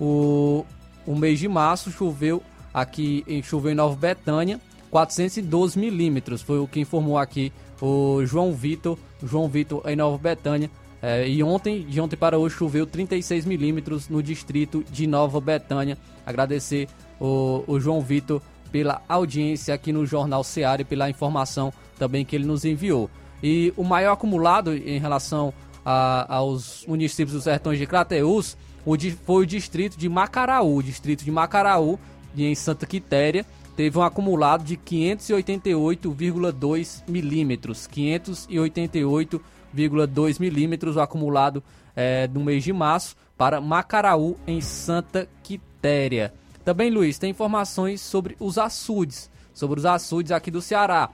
o, 0.00 0.64
o 1.06 1.14
mês 1.16 1.38
de 1.38 1.48
março, 1.48 1.90
choveu 1.90 2.42
aqui, 2.72 3.24
choveu 3.42 3.72
em 3.72 3.74
Nova 3.74 3.96
Betânia, 3.96 4.60
412 4.90 5.78
milímetros, 5.78 6.42
foi 6.42 6.58
o 6.58 6.66
que 6.66 6.80
informou 6.80 7.18
aqui 7.18 7.52
o 7.80 8.24
João 8.24 8.52
Vitor, 8.52 8.98
João 9.22 9.48
Vitor 9.48 9.82
em 9.86 9.96
Nova 9.96 10.18
Betânia. 10.18 10.70
É, 11.00 11.28
e 11.28 11.42
ontem, 11.42 11.82
de 11.82 12.00
ontem 12.00 12.16
para 12.16 12.38
hoje, 12.38 12.56
choveu 12.56 12.86
36 12.86 13.44
milímetros 13.44 14.08
no 14.08 14.22
distrito 14.22 14.84
de 14.90 15.06
Nova 15.06 15.40
Betânia. 15.40 15.96
Agradecer 16.26 16.88
o, 17.20 17.62
o 17.66 17.78
João 17.78 18.00
Vitor 18.00 18.42
pela 18.72 19.00
audiência 19.08 19.74
aqui 19.74 19.92
no 19.92 20.04
Jornal 20.04 20.42
Seara 20.44 20.82
e 20.82 20.84
pela 20.84 21.08
informação 21.08 21.72
também 21.98 22.24
que 22.24 22.36
ele 22.36 22.44
nos 22.44 22.64
enviou. 22.64 23.10
E 23.42 23.72
o 23.76 23.82
maior 23.84 24.12
acumulado 24.12 24.74
em 24.74 24.98
relação 24.98 25.54
a, 25.84 26.36
aos 26.36 26.84
municípios 26.86 27.32
dos 27.32 27.44
Sertões 27.44 27.78
de 27.78 27.86
Crateús 27.86 28.56
o, 28.84 28.96
foi 29.24 29.44
o 29.44 29.46
distrito 29.46 29.96
de 29.98 30.08
Macaraú. 30.08 30.76
O 30.76 30.82
distrito 30.82 31.24
de 31.24 31.30
Macaraú, 31.30 31.98
em 32.36 32.54
Santa 32.54 32.84
Quitéria, 32.86 33.46
teve 33.76 33.98
um 33.98 34.02
acumulado 34.02 34.64
de 34.64 34.76
588,2 34.76 37.02
milímetros. 37.08 37.88
588,2 37.88 38.88
milímetros 38.88 39.40
o 39.86 41.00
acumulado 41.00 41.62
é, 41.94 42.28
no 42.28 42.40
mês 42.40 42.64
de 42.64 42.72
março 42.72 43.16
para 43.36 43.60
Macaraú, 43.60 44.36
em 44.46 44.60
Santa 44.60 45.28
Quitéria. 45.42 46.32
Também, 46.64 46.90
Luiz, 46.90 47.18
tem 47.18 47.30
informações 47.30 48.00
sobre 48.00 48.36
os 48.40 48.58
açudes, 48.58 49.30
sobre 49.54 49.78
os 49.78 49.86
açudes 49.86 50.32
aqui 50.32 50.50
do 50.50 50.60
Ceará. 50.60 51.10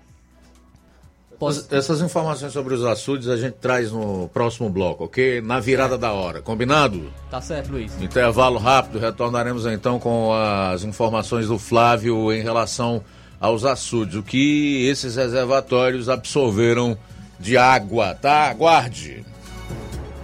Posso... 1.38 1.66
Essas 1.70 2.00
informações 2.00 2.52
sobre 2.52 2.74
os 2.74 2.84
açudes 2.84 3.28
a 3.28 3.36
gente 3.36 3.54
traz 3.54 3.92
no 3.92 4.28
próximo 4.28 4.70
bloco, 4.70 5.04
ok? 5.04 5.40
Na 5.40 5.60
virada 5.60 5.98
da 5.98 6.12
hora, 6.12 6.40
combinado? 6.40 7.12
Tá 7.30 7.40
certo, 7.40 7.72
Luiz. 7.72 8.00
Intervalo 8.00 8.58
rápido, 8.58 8.98
retornaremos 8.98 9.66
então 9.66 9.98
com 9.98 10.32
as 10.32 10.84
informações 10.84 11.48
do 11.48 11.58
Flávio 11.58 12.32
em 12.32 12.42
relação 12.42 13.04
aos 13.40 13.64
açudes, 13.64 14.14
o 14.14 14.22
que 14.22 14.86
esses 14.86 15.16
reservatórios 15.16 16.08
absorveram 16.08 16.96
de 17.39 17.57
água, 17.57 18.14
tá? 18.14 18.51
Aguarde. 18.51 19.24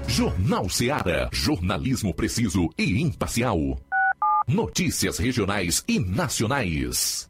Jornal 0.08 0.68
Seara, 0.68 1.28
jornalismo 1.32 2.12
preciso 2.12 2.68
e 2.76 3.00
imparcial. 3.00 3.78
Notícias 4.48 5.18
regionais 5.18 5.84
e 5.86 6.00
nacionais. 6.00 7.29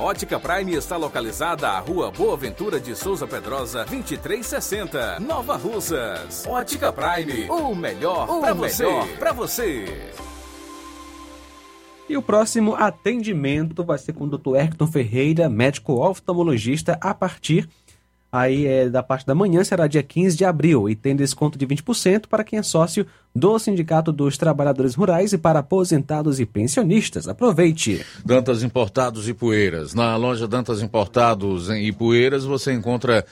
Ótica 0.00 0.40
Prime 0.40 0.74
está 0.74 0.96
localizada 0.96 1.68
à 1.68 1.78
Rua 1.78 2.10
Boa 2.10 2.34
Ventura 2.34 2.80
de 2.80 2.96
Souza 2.96 3.26
Pedrosa, 3.26 3.84
2360, 3.84 5.20
Nova 5.20 5.56
Russas. 5.56 6.46
Ótica 6.46 6.90
Prime, 6.90 7.50
o 7.50 7.74
melhor 7.74 8.26
para 8.40 8.54
você. 8.54 8.86
Pra 9.18 9.32
você. 9.32 10.10
E 12.08 12.16
o 12.16 12.22
próximo 12.22 12.74
atendimento 12.74 13.84
vai 13.84 13.98
ser 13.98 14.14
com 14.14 14.24
o 14.24 14.38
Dr. 14.38 14.56
Erkton 14.56 14.86
Ferreira, 14.86 15.50
médico 15.50 15.92
oftalmologista, 15.92 16.98
a 16.98 17.12
partir 17.12 17.68
aí 18.32 18.66
é, 18.66 18.88
da 18.88 19.02
parte 19.02 19.26
da 19.26 19.34
manhã, 19.34 19.64
será 19.64 19.86
dia 19.86 20.02
15 20.02 20.36
de 20.36 20.44
abril, 20.44 20.88
e 20.88 20.94
tem 20.94 21.16
desconto 21.16 21.58
de 21.58 21.66
20% 21.66 22.26
para 22.28 22.44
quem 22.44 22.58
é 22.58 22.62
sócio 22.62 23.06
do 23.34 23.58
Sindicato 23.58 24.12
dos 24.12 24.36
Trabalhadores 24.36 24.94
Rurais 24.94 25.32
e 25.32 25.38
para 25.38 25.60
aposentados 25.60 26.40
e 26.40 26.46
pensionistas. 26.46 27.28
Aproveite! 27.28 28.04
Dantas 28.24 28.62
Importados 28.62 29.28
e 29.28 29.34
Poeiras. 29.34 29.94
Na 29.94 30.16
loja 30.16 30.46
Dantas 30.46 30.82
Importados 30.82 31.70
em 31.70 31.86
Ipueiras 31.86 32.44
você 32.44 32.72
encontra 32.72 33.24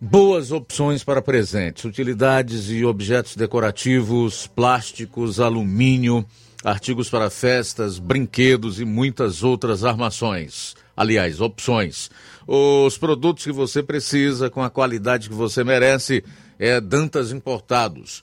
boas 0.00 0.52
opções 0.52 1.02
para 1.02 1.22
presentes, 1.22 1.84
utilidades 1.84 2.68
e 2.70 2.84
objetos 2.84 3.36
decorativos, 3.36 4.46
plásticos, 4.46 5.40
alumínio, 5.40 6.24
artigos 6.62 7.08
para 7.08 7.30
festas, 7.30 7.98
brinquedos 7.98 8.80
e 8.80 8.84
muitas 8.84 9.42
outras 9.42 9.84
armações. 9.84 10.74
Aliás, 10.96 11.40
opções. 11.40 12.10
Os 12.46 12.98
produtos 12.98 13.44
que 13.44 13.52
você 13.52 13.82
precisa, 13.82 14.50
com 14.50 14.62
a 14.62 14.70
qualidade 14.70 15.28
que 15.28 15.34
você 15.34 15.64
merece, 15.64 16.22
é 16.58 16.80
Dantas 16.80 17.32
Importados. 17.32 18.22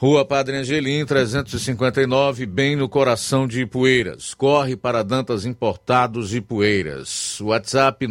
Rua 0.00 0.24
Padre 0.24 0.56
Angelim, 0.56 1.04
359, 1.04 2.46
bem 2.46 2.76
no 2.76 2.88
coração 2.88 3.48
de 3.48 3.62
Ipueiras. 3.62 4.32
Corre 4.32 4.76
para 4.76 5.02
Dantas 5.02 5.44
Importados 5.44 6.32
e 6.32 6.40
Poeiras. 6.40 7.40
WhatsApp 7.40 8.06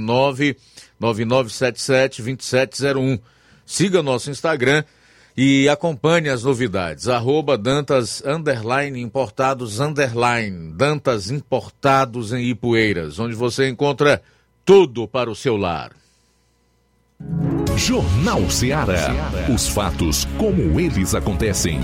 99977-2701. 1.00 3.22
Siga 3.66 4.04
nosso 4.04 4.30
Instagram 4.30 4.84
e 5.38 5.70
acompanhe 5.70 6.28
as 6.28 6.44
novidades. 6.44 7.08
Arroba 7.08 7.58
Dantas 7.58 8.22
Underline 8.26 9.00
Importados 9.00 9.80
Underline. 9.80 10.74
Dantas 10.74 11.32
Importados 11.32 12.34
em 12.34 12.50
Ipueiras, 12.50 13.18
onde 13.18 13.34
você 13.34 13.70
encontra 13.70 14.22
tudo 14.68 15.08
para 15.08 15.32
o 15.32 15.36
seu 15.36 15.56
lar. 15.56 15.94
Jornal 17.78 18.50
Ceará. 18.50 19.16
Os 19.50 19.70
fatos 19.70 20.26
como 20.38 20.78
eles 20.78 21.16
acontecem. 21.16 21.80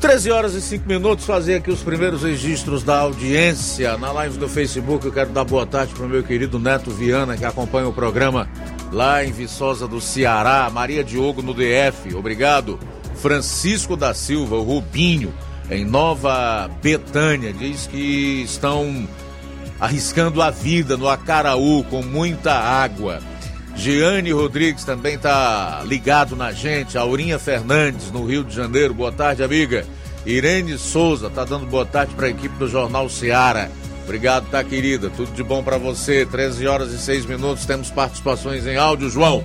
Treze 0.00 0.30
horas 0.30 0.54
e 0.54 0.60
cinco 0.60 0.86
minutos, 0.86 1.24
fazer 1.24 1.56
aqui 1.56 1.72
os 1.72 1.82
primeiros 1.82 2.22
registros 2.22 2.84
da 2.84 3.00
audiência 3.00 3.98
na 3.98 4.12
live 4.12 4.38
do 4.38 4.48
Facebook. 4.48 5.04
Eu 5.04 5.12
quero 5.12 5.30
dar 5.30 5.42
boa 5.42 5.66
tarde 5.66 5.92
para 5.94 6.06
o 6.06 6.08
meu 6.08 6.22
querido 6.22 6.60
Neto 6.60 6.92
Viana, 6.92 7.36
que 7.36 7.44
acompanha 7.44 7.88
o 7.88 7.92
programa 7.92 8.48
lá 8.92 9.24
em 9.24 9.32
Viçosa 9.32 9.88
do 9.88 10.00
Ceará. 10.00 10.70
Maria 10.72 11.02
Diogo 11.02 11.42
no 11.42 11.52
DF, 11.52 12.14
obrigado. 12.14 12.78
Francisco 13.22 13.96
da 13.96 14.12
Silva, 14.12 14.56
o 14.56 14.62
Rubinho, 14.62 15.32
em 15.70 15.84
Nova 15.84 16.68
Betânia, 16.82 17.52
diz 17.52 17.86
que 17.86 18.42
estão 18.42 19.08
arriscando 19.78 20.42
a 20.42 20.50
vida 20.50 20.96
no 20.96 21.08
Acaraú 21.08 21.84
com 21.84 22.02
muita 22.02 22.52
água. 22.52 23.20
Giane 23.76 24.32
Rodrigues 24.32 24.84
também 24.84 25.14
está 25.14 25.82
ligado 25.86 26.34
na 26.34 26.50
gente. 26.50 26.98
Aurinha 26.98 27.38
Fernandes, 27.38 28.10
no 28.10 28.26
Rio 28.26 28.42
de 28.42 28.56
Janeiro. 28.56 28.92
Boa 28.92 29.12
tarde, 29.12 29.44
amiga. 29.44 29.86
Irene 30.26 30.76
Souza 30.76 31.28
está 31.28 31.44
dando 31.44 31.64
boa 31.66 31.86
tarde 31.86 32.14
para 32.16 32.26
a 32.26 32.30
equipe 32.30 32.56
do 32.56 32.68
Jornal 32.68 33.08
Seara. 33.08 33.70
Obrigado, 34.02 34.50
tá, 34.50 34.64
querida? 34.64 35.08
Tudo 35.10 35.30
de 35.32 35.44
bom 35.44 35.62
para 35.62 35.78
você. 35.78 36.26
13 36.26 36.66
horas 36.66 36.92
e 36.92 36.98
6 36.98 37.24
minutos. 37.26 37.64
Temos 37.66 37.88
participações 37.88 38.66
em 38.66 38.76
áudio, 38.76 39.08
João. 39.08 39.44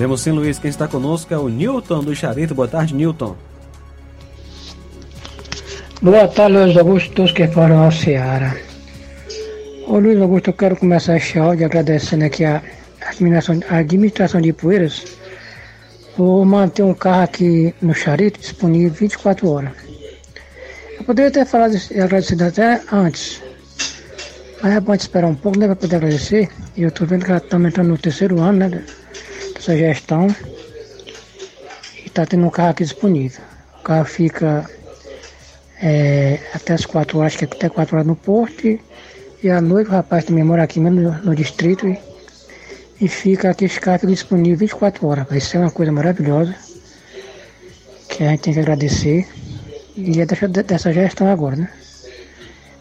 Temos 0.00 0.22
sim, 0.22 0.30
Luiz. 0.30 0.58
Quem 0.58 0.70
está 0.70 0.88
conosco 0.88 1.34
é 1.34 1.36
o 1.36 1.50
Newton 1.50 2.02
do 2.02 2.16
Charito. 2.16 2.54
Boa 2.54 2.66
tarde, 2.66 2.94
Newton. 2.94 3.36
Boa 6.00 6.26
tarde, 6.26 6.56
Luiz 6.56 6.74
Augusto, 6.74 7.12
todos 7.12 7.32
que 7.32 7.46
foram 7.48 7.84
ao 7.84 7.92
Ceará. 7.92 8.56
Ô 9.86 9.98
Luiz 9.98 10.18
Augusto, 10.18 10.48
eu 10.48 10.54
quero 10.54 10.74
começar 10.74 11.18
este 11.18 11.38
áudio 11.38 11.66
agradecendo 11.66 12.24
aqui 12.24 12.46
a 12.46 12.62
administração, 13.08 13.60
a 13.68 13.76
administração 13.76 14.40
de 14.40 14.54
Poeiras 14.54 15.04
por 16.16 16.46
manter 16.46 16.82
um 16.82 16.94
carro 16.94 17.24
aqui 17.24 17.74
no 17.82 17.92
Charito 17.92 18.40
disponível 18.40 18.94
24 18.94 19.50
horas. 19.50 19.72
Eu 20.98 21.04
poderia 21.04 21.30
ter 21.30 21.44
falado 21.44 21.74
e 21.90 22.00
agradecido 22.00 22.44
até 22.44 22.80
antes, 22.90 23.42
mas 24.62 24.72
é 24.72 24.80
bom 24.80 24.94
esperar 24.94 25.28
um 25.28 25.34
pouco, 25.34 25.58
né, 25.58 25.66
para 25.66 25.76
poder 25.76 25.96
agradecer. 25.96 26.48
E 26.74 26.84
eu 26.84 26.88
estou 26.88 27.06
vendo 27.06 27.26
que 27.26 27.32
ela 27.32 27.36
está 27.36 27.58
entrando 27.58 27.88
no 27.88 27.98
terceiro 27.98 28.40
ano, 28.40 28.60
né, 28.60 28.82
dessa 29.60 29.76
gestão, 29.76 30.26
e 31.94 32.06
está 32.06 32.24
tendo 32.24 32.46
um 32.46 32.50
carro 32.50 32.70
aqui 32.70 32.82
disponível. 32.82 33.42
O 33.78 33.82
carro 33.82 34.06
fica 34.06 34.68
é, 35.82 36.40
até 36.54 36.72
as 36.72 36.86
4 36.86 37.18
horas, 37.18 37.36
que 37.36 37.44
até 37.44 37.68
4 37.68 37.94
horas 37.94 38.06
no 38.06 38.16
porto. 38.16 38.66
E, 38.66 38.80
e 39.42 39.50
à 39.50 39.60
noite 39.60 39.88
o 39.88 39.92
rapaz 39.92 40.24
também 40.24 40.42
mora 40.42 40.62
aqui 40.62 40.80
mesmo 40.80 41.00
no, 41.00 41.12
no 41.22 41.34
distrito 41.34 41.86
e, 41.86 41.98
e 43.00 43.08
fica 43.08 43.50
aqui 43.50 43.66
esse 43.66 43.78
carro 43.78 43.98
fica 43.98 44.12
disponível 44.12 44.58
24 44.58 45.06
horas. 45.06 45.26
Isso 45.32 45.56
é 45.58 45.60
uma 45.60 45.70
coisa 45.70 45.92
maravilhosa 45.92 46.54
que 48.08 48.24
a 48.24 48.30
gente 48.30 48.40
tem 48.40 48.54
que 48.54 48.60
agradecer. 48.60 49.28
E 49.94 50.20
é 50.20 50.24
dessa, 50.24 50.48
dessa 50.48 50.92
gestão 50.92 51.30
agora, 51.30 51.56
né? 51.56 51.70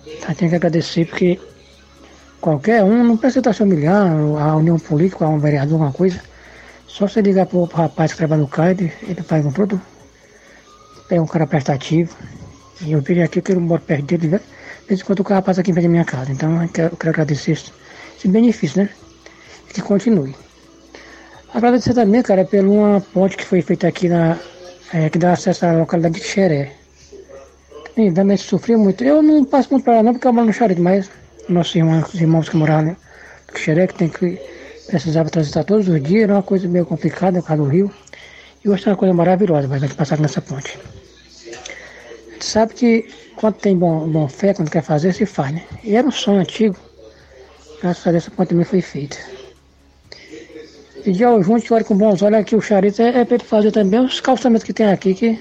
Gente 0.05 0.35
tem 0.35 0.49
que 0.49 0.55
agradecer 0.55 1.05
porque 1.05 1.39
qualquer 2.39 2.83
um, 2.83 3.03
não 3.03 3.17
precisa 3.17 3.39
estar 3.39 3.53
se 3.53 3.63
humilhando, 3.63 4.37
a 4.37 4.55
união 4.55 4.79
política, 4.79 5.25
a 5.25 5.29
um 5.29 5.39
vereador, 5.39 5.73
alguma 5.73 5.91
coisa. 5.91 6.28
Só 6.89 7.07
você 7.07 7.21
ligar 7.21 7.45
para 7.45 7.57
o 7.57 7.63
rapaz 7.63 8.11
que 8.11 8.17
trabalha 8.17 8.41
no 8.41 8.47
CAID, 8.47 8.91
ele 9.07 9.21
faz 9.23 9.45
um 9.45 9.51
produto 9.51 9.81
é 11.15 11.21
um 11.21 11.25
cara 11.25 11.47
prestativo. 11.47 12.15
E 12.81 12.91
eu 12.91 13.01
vejo 13.01 13.21
aqui 13.23 13.41
que 13.41 13.51
eu 13.51 13.59
moro 13.59 13.81
perto 13.81 14.05
dele, 14.05 14.27
né? 14.27 14.39
de 14.81 14.87
vez 14.87 15.01
em 15.01 15.03
quando 15.03 15.19
o 15.19 15.41
passa 15.41 15.61
aqui 15.61 15.71
em 15.71 15.73
frente 15.73 15.85
da 15.85 15.89
minha 15.89 16.05
casa. 16.05 16.31
Então 16.31 16.61
eu 16.61 16.69
quero, 16.69 16.93
eu 16.93 16.97
quero 16.97 17.09
agradecer 17.09 17.51
esse, 17.51 17.71
esse 18.17 18.27
benefício, 18.27 18.81
né? 18.81 18.89
Que 19.73 19.81
continue. 19.81 20.35
Agradecer 21.53 21.93
também, 21.93 22.21
cara, 22.21 22.45
por 22.45 22.59
uma 22.59 23.01
ponte 23.01 23.35
que 23.35 23.45
foi 23.45 23.61
feita 23.61 23.87
aqui 23.87 24.07
na. 24.07 24.37
É, 24.93 25.09
que 25.09 25.19
dá 25.19 25.33
acesso 25.33 25.65
à 25.65 25.73
localidade 25.73 26.19
de 26.19 26.25
Xeré. 26.25 26.73
Também 28.15 28.37
sofri 28.37 28.75
muito. 28.75 29.03
Eu 29.03 29.21
não 29.21 29.45
passo 29.45 29.69
muito 29.71 29.83
para 29.83 29.97
lá 29.97 30.03
não, 30.03 30.13
porque 30.13 30.27
eu 30.27 30.33
moro 30.33 30.47
no 30.47 30.53
Charito, 30.53 30.81
mas 30.81 31.11
nossos 31.47 31.75
irmãos, 31.75 32.13
irmãos 32.15 32.49
que 32.49 32.55
moravam 32.55 32.85
né, 32.85 32.97
Xeré, 33.55 33.85
que 33.85 33.93
tem 33.93 34.09
que 34.09 34.39
precisava 34.89 35.29
transitar 35.29 35.63
todos 35.63 35.87
os 35.87 36.01
dias, 36.01 36.23
era 36.23 36.33
uma 36.33 36.43
coisa 36.43 36.67
meio 36.67 36.85
complicada 36.85 37.39
por 37.41 37.47
causa 37.47 37.63
do 37.63 37.69
rio. 37.69 37.91
E 38.63 38.69
hoje 38.69 38.87
é 38.87 38.91
uma 38.91 38.97
coisa 38.97 39.13
maravilhosa, 39.13 39.67
vai 39.67 39.79
passar 39.89 40.19
nessa 40.19 40.41
ponte. 40.41 40.77
A 42.27 42.31
gente 42.33 42.45
sabe 42.45 42.73
que 42.73 43.09
quando 43.35 43.55
tem 43.55 43.77
bom, 43.77 44.07
bom 44.09 44.27
fé, 44.27 44.53
quando 44.53 44.69
quer 44.69 44.83
fazer, 44.83 45.13
se 45.13 45.25
faz, 45.25 45.53
né? 45.53 45.63
E 45.83 45.95
era 45.95 46.07
um 46.07 46.11
sonho 46.11 46.41
antigo. 46.41 46.75
Graças 47.81 48.05
a 48.05 48.11
Deus 48.11 48.23
essa 48.23 48.31
ponte 48.31 48.49
também 48.49 48.65
foi 48.65 48.81
feita. 48.81 49.17
Pedir 51.03 51.23
ao 51.23 51.41
junto 51.41 51.65
que 51.65 51.73
olhe 51.73 51.85
com 51.85 51.95
bons 51.95 52.21
olhos 52.21 52.39
aqui 52.39 52.55
o 52.55 52.61
charito 52.61 53.01
é, 53.01 53.21
é 53.21 53.25
para 53.25 53.35
ele 53.35 53.43
fazer 53.45 53.71
também 53.71 54.01
os 54.01 54.19
calçamentos 54.19 54.65
que 54.65 54.73
tem 54.73 54.87
aqui, 54.87 55.13
que 55.13 55.39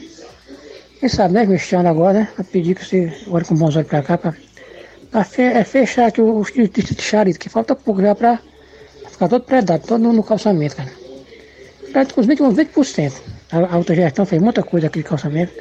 quem 1.00 1.08
sabe, 1.08 1.34
né, 1.34 1.44
mexendo 1.44 1.86
agora, 1.86 2.20
né? 2.20 2.28
Pedir 2.52 2.76
que 2.76 2.84
você 2.84 3.12
olhe 3.28 3.44
com 3.44 3.54
bons 3.56 3.74
olhos 3.74 3.88
para 3.88 4.02
cá, 4.02 4.18
para 4.18 4.34
é 5.38 5.64
fechar 5.64 6.06
aqui 6.06 6.20
o, 6.20 6.40
o 6.40 6.44
de 6.44 7.02
charito, 7.02 7.38
que 7.38 7.48
falta 7.48 7.74
pouco 7.74 8.00
já 8.00 8.14
para 8.14 8.40
ficar 9.18 9.28
todo 9.28 9.42
predado, 9.42 9.84
todo 9.84 10.00
no, 10.00 10.12
no 10.12 10.22
calçamento, 10.22 10.76
cara. 10.76 10.90
Praticamente 11.92 12.42
uns 12.42 12.54
20%. 12.54 13.12
A, 13.50 13.74
a 13.74 13.76
outra 13.76 13.94
gestão 13.94 14.24
fez 14.24 14.40
muita 14.40 14.62
coisa 14.62 14.86
aqui 14.86 15.00
de 15.00 15.04
calçamento. 15.04 15.52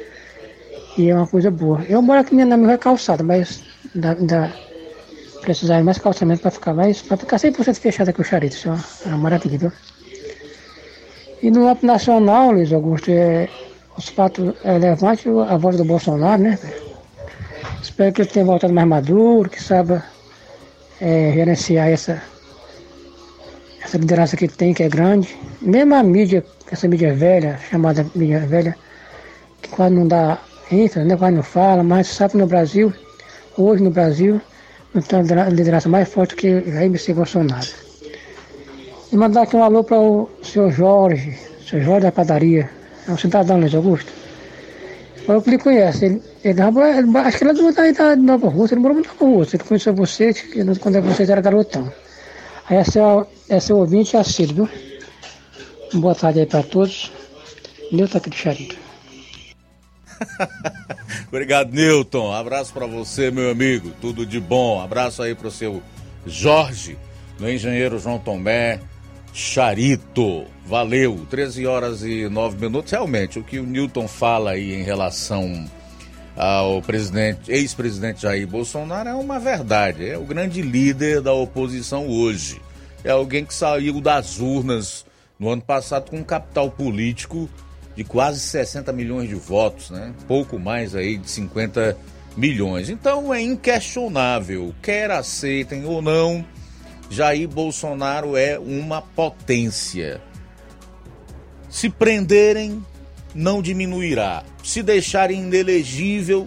E 0.96 1.10
é 1.10 1.14
uma 1.14 1.26
coisa 1.26 1.50
boa. 1.50 1.82
Eu 1.88 2.00
moro 2.00 2.20
aqui 2.20 2.34
na 2.36 2.56
minha 2.56 2.78
calçada, 2.78 3.24
mas 3.24 3.64
ainda, 3.94 4.52
precisar 5.42 5.82
mais 5.82 5.98
calçamento 5.98 6.42
para 6.42 6.52
ficar 6.52 6.72
mais. 6.72 7.02
para 7.02 7.16
ficar 7.16 7.36
100% 7.36 7.78
fechado 7.78 8.10
aqui 8.10 8.20
o 8.20 8.24
charito. 8.24 8.54
Isso 8.54 8.68
é 8.68 8.70
uma, 8.70 8.84
é 9.06 9.08
uma 9.08 9.18
maravilha, 9.18 9.58
viu? 9.58 9.72
E 11.42 11.50
no 11.50 11.68
âmbito 11.68 11.86
nacional, 11.86 12.52
Luiz 12.52 12.72
Augusto, 12.72 13.10
é, 13.10 13.48
os 13.96 14.08
fatos 14.08 14.54
relevantes, 14.62 15.26
a 15.26 15.56
voz 15.56 15.76
do 15.76 15.84
Bolsonaro, 15.84 16.42
né? 16.42 16.58
Espero 17.82 18.12
que 18.12 18.22
ele 18.22 18.28
tenha 18.28 18.44
voltado 18.44 18.72
mais 18.72 18.86
maduro, 18.86 19.48
que 19.48 19.62
saiba 19.62 20.04
é, 21.00 21.32
gerenciar 21.32 21.88
essa, 21.88 22.22
essa 23.82 23.96
liderança 23.96 24.36
que 24.36 24.48
tem, 24.48 24.74
que 24.74 24.82
é 24.82 24.88
grande. 24.88 25.36
Mesmo 25.60 25.94
a 25.94 26.02
mídia, 26.02 26.44
essa 26.70 26.88
mídia 26.88 27.14
velha, 27.14 27.58
chamada 27.70 28.06
mídia 28.14 28.40
velha, 28.40 28.76
que 29.62 29.68
quase 29.70 29.94
não 29.94 30.06
dá 30.06 30.38
ênfase, 30.70 31.06
né, 31.06 31.16
quase 31.16 31.36
não 31.36 31.42
fala, 31.42 31.82
mas 31.82 32.08
sabe 32.08 32.32
que 32.32 32.38
no 32.38 32.46
Brasil, 32.46 32.92
hoje 33.56 33.82
no 33.82 33.90
Brasil, 33.90 34.40
não 34.94 35.02
tem 35.02 35.20
uma 35.20 35.48
liderança 35.48 35.88
mais 35.88 36.08
forte 36.08 36.34
que 36.36 36.60
Jair 36.70 36.90
Messias 36.90 37.16
Bolsonaro. 37.16 37.66
E 39.10 39.16
mandar 39.16 39.42
aqui 39.42 39.56
um 39.56 39.62
alô 39.62 39.82
para 39.82 39.98
o 39.98 40.28
senhor 40.42 40.70
Jorge, 40.70 41.38
senhor 41.66 41.84
Jorge 41.84 42.02
da 42.02 42.12
padaria, 42.12 42.68
é 43.06 43.10
um 43.10 43.16
cidadão 43.16 43.58
Luiz 43.58 43.74
Augusto. 43.74 44.12
Eu 45.26 45.42
que 45.42 45.50
ele 45.50 45.58
conhece, 45.58 46.06
ele, 46.06 46.22
ele, 46.42 46.60
ele, 46.60 47.18
acho 47.18 47.38
que 47.38 47.44
ele 47.44 47.68
é 47.68 47.72
daí 47.72 47.92
da 47.92 48.16
Nova 48.16 48.48
Rússia, 48.48 48.74
ele 48.74 48.80
morou 48.80 48.94
muito 48.94 49.10
Nova 49.20 49.36
Rússia, 49.36 49.56
ele 49.56 49.64
conheceu 49.64 49.94
você 49.94 50.32
quando 50.80 51.02
vocês 51.02 51.28
eram 51.28 51.42
garotão. 51.42 51.92
Essa 52.70 53.00
é, 53.00 53.56
essa 53.56 53.72
é 53.72 53.74
o 53.74 53.78
ouvinte 53.78 54.16
assíduo? 54.16 54.68
Boa 55.94 56.14
tarde 56.14 56.40
aí 56.40 56.46
para 56.46 56.62
todos. 56.62 57.10
Nilton 57.90 58.20
Charito. 58.30 58.76
Obrigado, 61.28 61.72
Newton. 61.72 62.32
Abraço 62.32 62.74
para 62.74 62.86
você, 62.86 63.30
meu 63.30 63.50
amigo. 63.50 63.92
Tudo 64.00 64.26
de 64.26 64.38
bom. 64.38 64.80
Abraço 64.80 65.22
aí 65.22 65.34
pro 65.34 65.50
seu 65.50 65.82
Jorge, 66.26 66.98
meu 67.40 67.52
engenheiro 67.52 67.98
João 67.98 68.18
Tomé, 68.18 68.80
Charito. 69.32 70.44
Valeu. 70.66 71.26
13 71.30 71.66
horas 71.66 72.02
e 72.02 72.28
9 72.28 72.58
minutos. 72.58 72.92
Realmente, 72.92 73.38
o 73.38 73.44
que 73.44 73.58
o 73.58 73.66
Newton 73.66 74.06
fala 74.06 74.50
aí 74.50 74.74
em 74.74 74.82
relação 74.82 75.64
ao 76.38 76.80
presidente, 76.80 77.50
ex-presidente 77.50 78.22
Jair 78.22 78.46
Bolsonaro 78.46 79.08
é 79.08 79.14
uma 79.14 79.40
verdade. 79.40 80.08
É 80.08 80.16
o 80.16 80.22
grande 80.22 80.62
líder 80.62 81.20
da 81.20 81.32
oposição 81.32 82.06
hoje. 82.06 82.62
É 83.02 83.10
alguém 83.10 83.44
que 83.44 83.52
saiu 83.52 84.00
das 84.00 84.38
urnas 84.38 85.04
no 85.36 85.48
ano 85.50 85.62
passado 85.62 86.10
com 86.10 86.18
um 86.18 86.24
capital 86.24 86.70
político 86.70 87.50
de 87.96 88.04
quase 88.04 88.38
60 88.38 88.92
milhões 88.92 89.28
de 89.28 89.34
votos, 89.34 89.90
né? 89.90 90.14
Pouco 90.28 90.60
mais 90.60 90.94
aí 90.94 91.18
de 91.18 91.28
50 91.28 91.96
milhões. 92.36 92.88
Então 92.88 93.34
é 93.34 93.42
inquestionável, 93.42 94.72
quer 94.80 95.10
aceitem 95.10 95.84
ou 95.84 96.00
não, 96.00 96.46
Jair 97.10 97.48
Bolsonaro 97.48 98.36
é 98.36 98.56
uma 98.56 99.02
potência. 99.02 100.20
Se 101.68 101.90
prenderem, 101.90 102.80
não 103.34 103.62
diminuirá. 103.62 104.42
Se 104.62 104.82
deixarem 104.82 105.42
inelegível, 105.42 106.46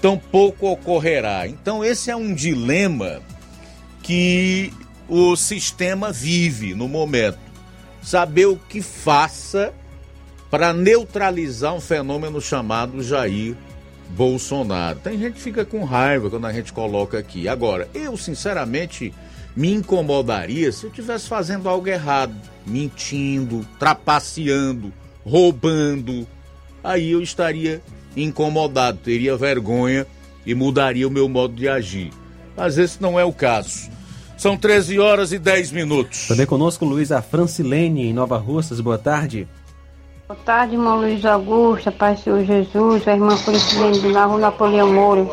tampouco 0.00 0.66
ocorrerá. 0.66 1.46
Então 1.48 1.84
esse 1.84 2.10
é 2.10 2.16
um 2.16 2.34
dilema 2.34 3.20
que 4.02 4.72
o 5.08 5.36
sistema 5.36 6.12
vive 6.12 6.74
no 6.74 6.88
momento. 6.88 7.38
Saber 8.02 8.46
o 8.46 8.56
que 8.56 8.82
faça 8.82 9.72
para 10.50 10.72
neutralizar 10.72 11.74
um 11.74 11.80
fenômeno 11.80 12.40
chamado 12.40 13.02
Jair 13.02 13.56
Bolsonaro. 14.10 14.98
Tem 15.00 15.18
gente 15.18 15.34
que 15.34 15.40
fica 15.40 15.64
com 15.64 15.84
raiva 15.84 16.30
quando 16.30 16.46
a 16.46 16.52
gente 16.52 16.72
coloca 16.72 17.18
aqui. 17.18 17.48
Agora, 17.48 17.88
eu 17.94 18.16
sinceramente 18.16 19.12
me 19.56 19.72
incomodaria 19.72 20.70
se 20.70 20.84
eu 20.84 20.90
estivesse 20.90 21.28
fazendo 21.28 21.68
algo 21.68 21.88
errado, 21.88 22.34
mentindo, 22.66 23.66
trapaceando, 23.78 24.92
roubando. 25.24 26.26
Aí 26.82 27.12
eu 27.12 27.22
estaria 27.22 27.82
incomodado, 28.16 28.98
teria 28.98 29.36
vergonha 29.36 30.06
e 30.44 30.54
mudaria 30.54 31.08
o 31.08 31.10
meu 31.10 31.28
modo 31.28 31.54
de 31.54 31.68
agir. 31.68 32.10
Mas 32.56 32.78
esse 32.78 33.00
não 33.02 33.18
é 33.18 33.24
o 33.24 33.32
caso. 33.32 33.90
São 34.36 34.56
13 34.56 34.98
horas 34.98 35.32
e 35.32 35.38
10 35.38 35.72
minutos. 35.72 36.28
Também 36.28 36.46
conosco 36.46 36.84
Luiz 36.84 37.10
Francilene, 37.30 38.06
em 38.06 38.12
Nova 38.12 38.36
Russas. 38.36 38.80
Boa 38.80 38.98
tarde. 38.98 39.48
Boa 40.26 40.38
tarde, 40.44 40.74
irmão 40.74 40.98
Luiz 41.00 41.24
Augusto, 41.24 41.92
Pai 41.92 42.16
Senhor 42.16 42.44
Jesus, 42.44 43.06
a 43.06 43.12
irmã 43.12 43.36
Feliciane 43.36 43.98
do 44.00 44.08
Rua 44.08 44.38
Napoleão 44.38 44.92
Moura. 44.92 45.26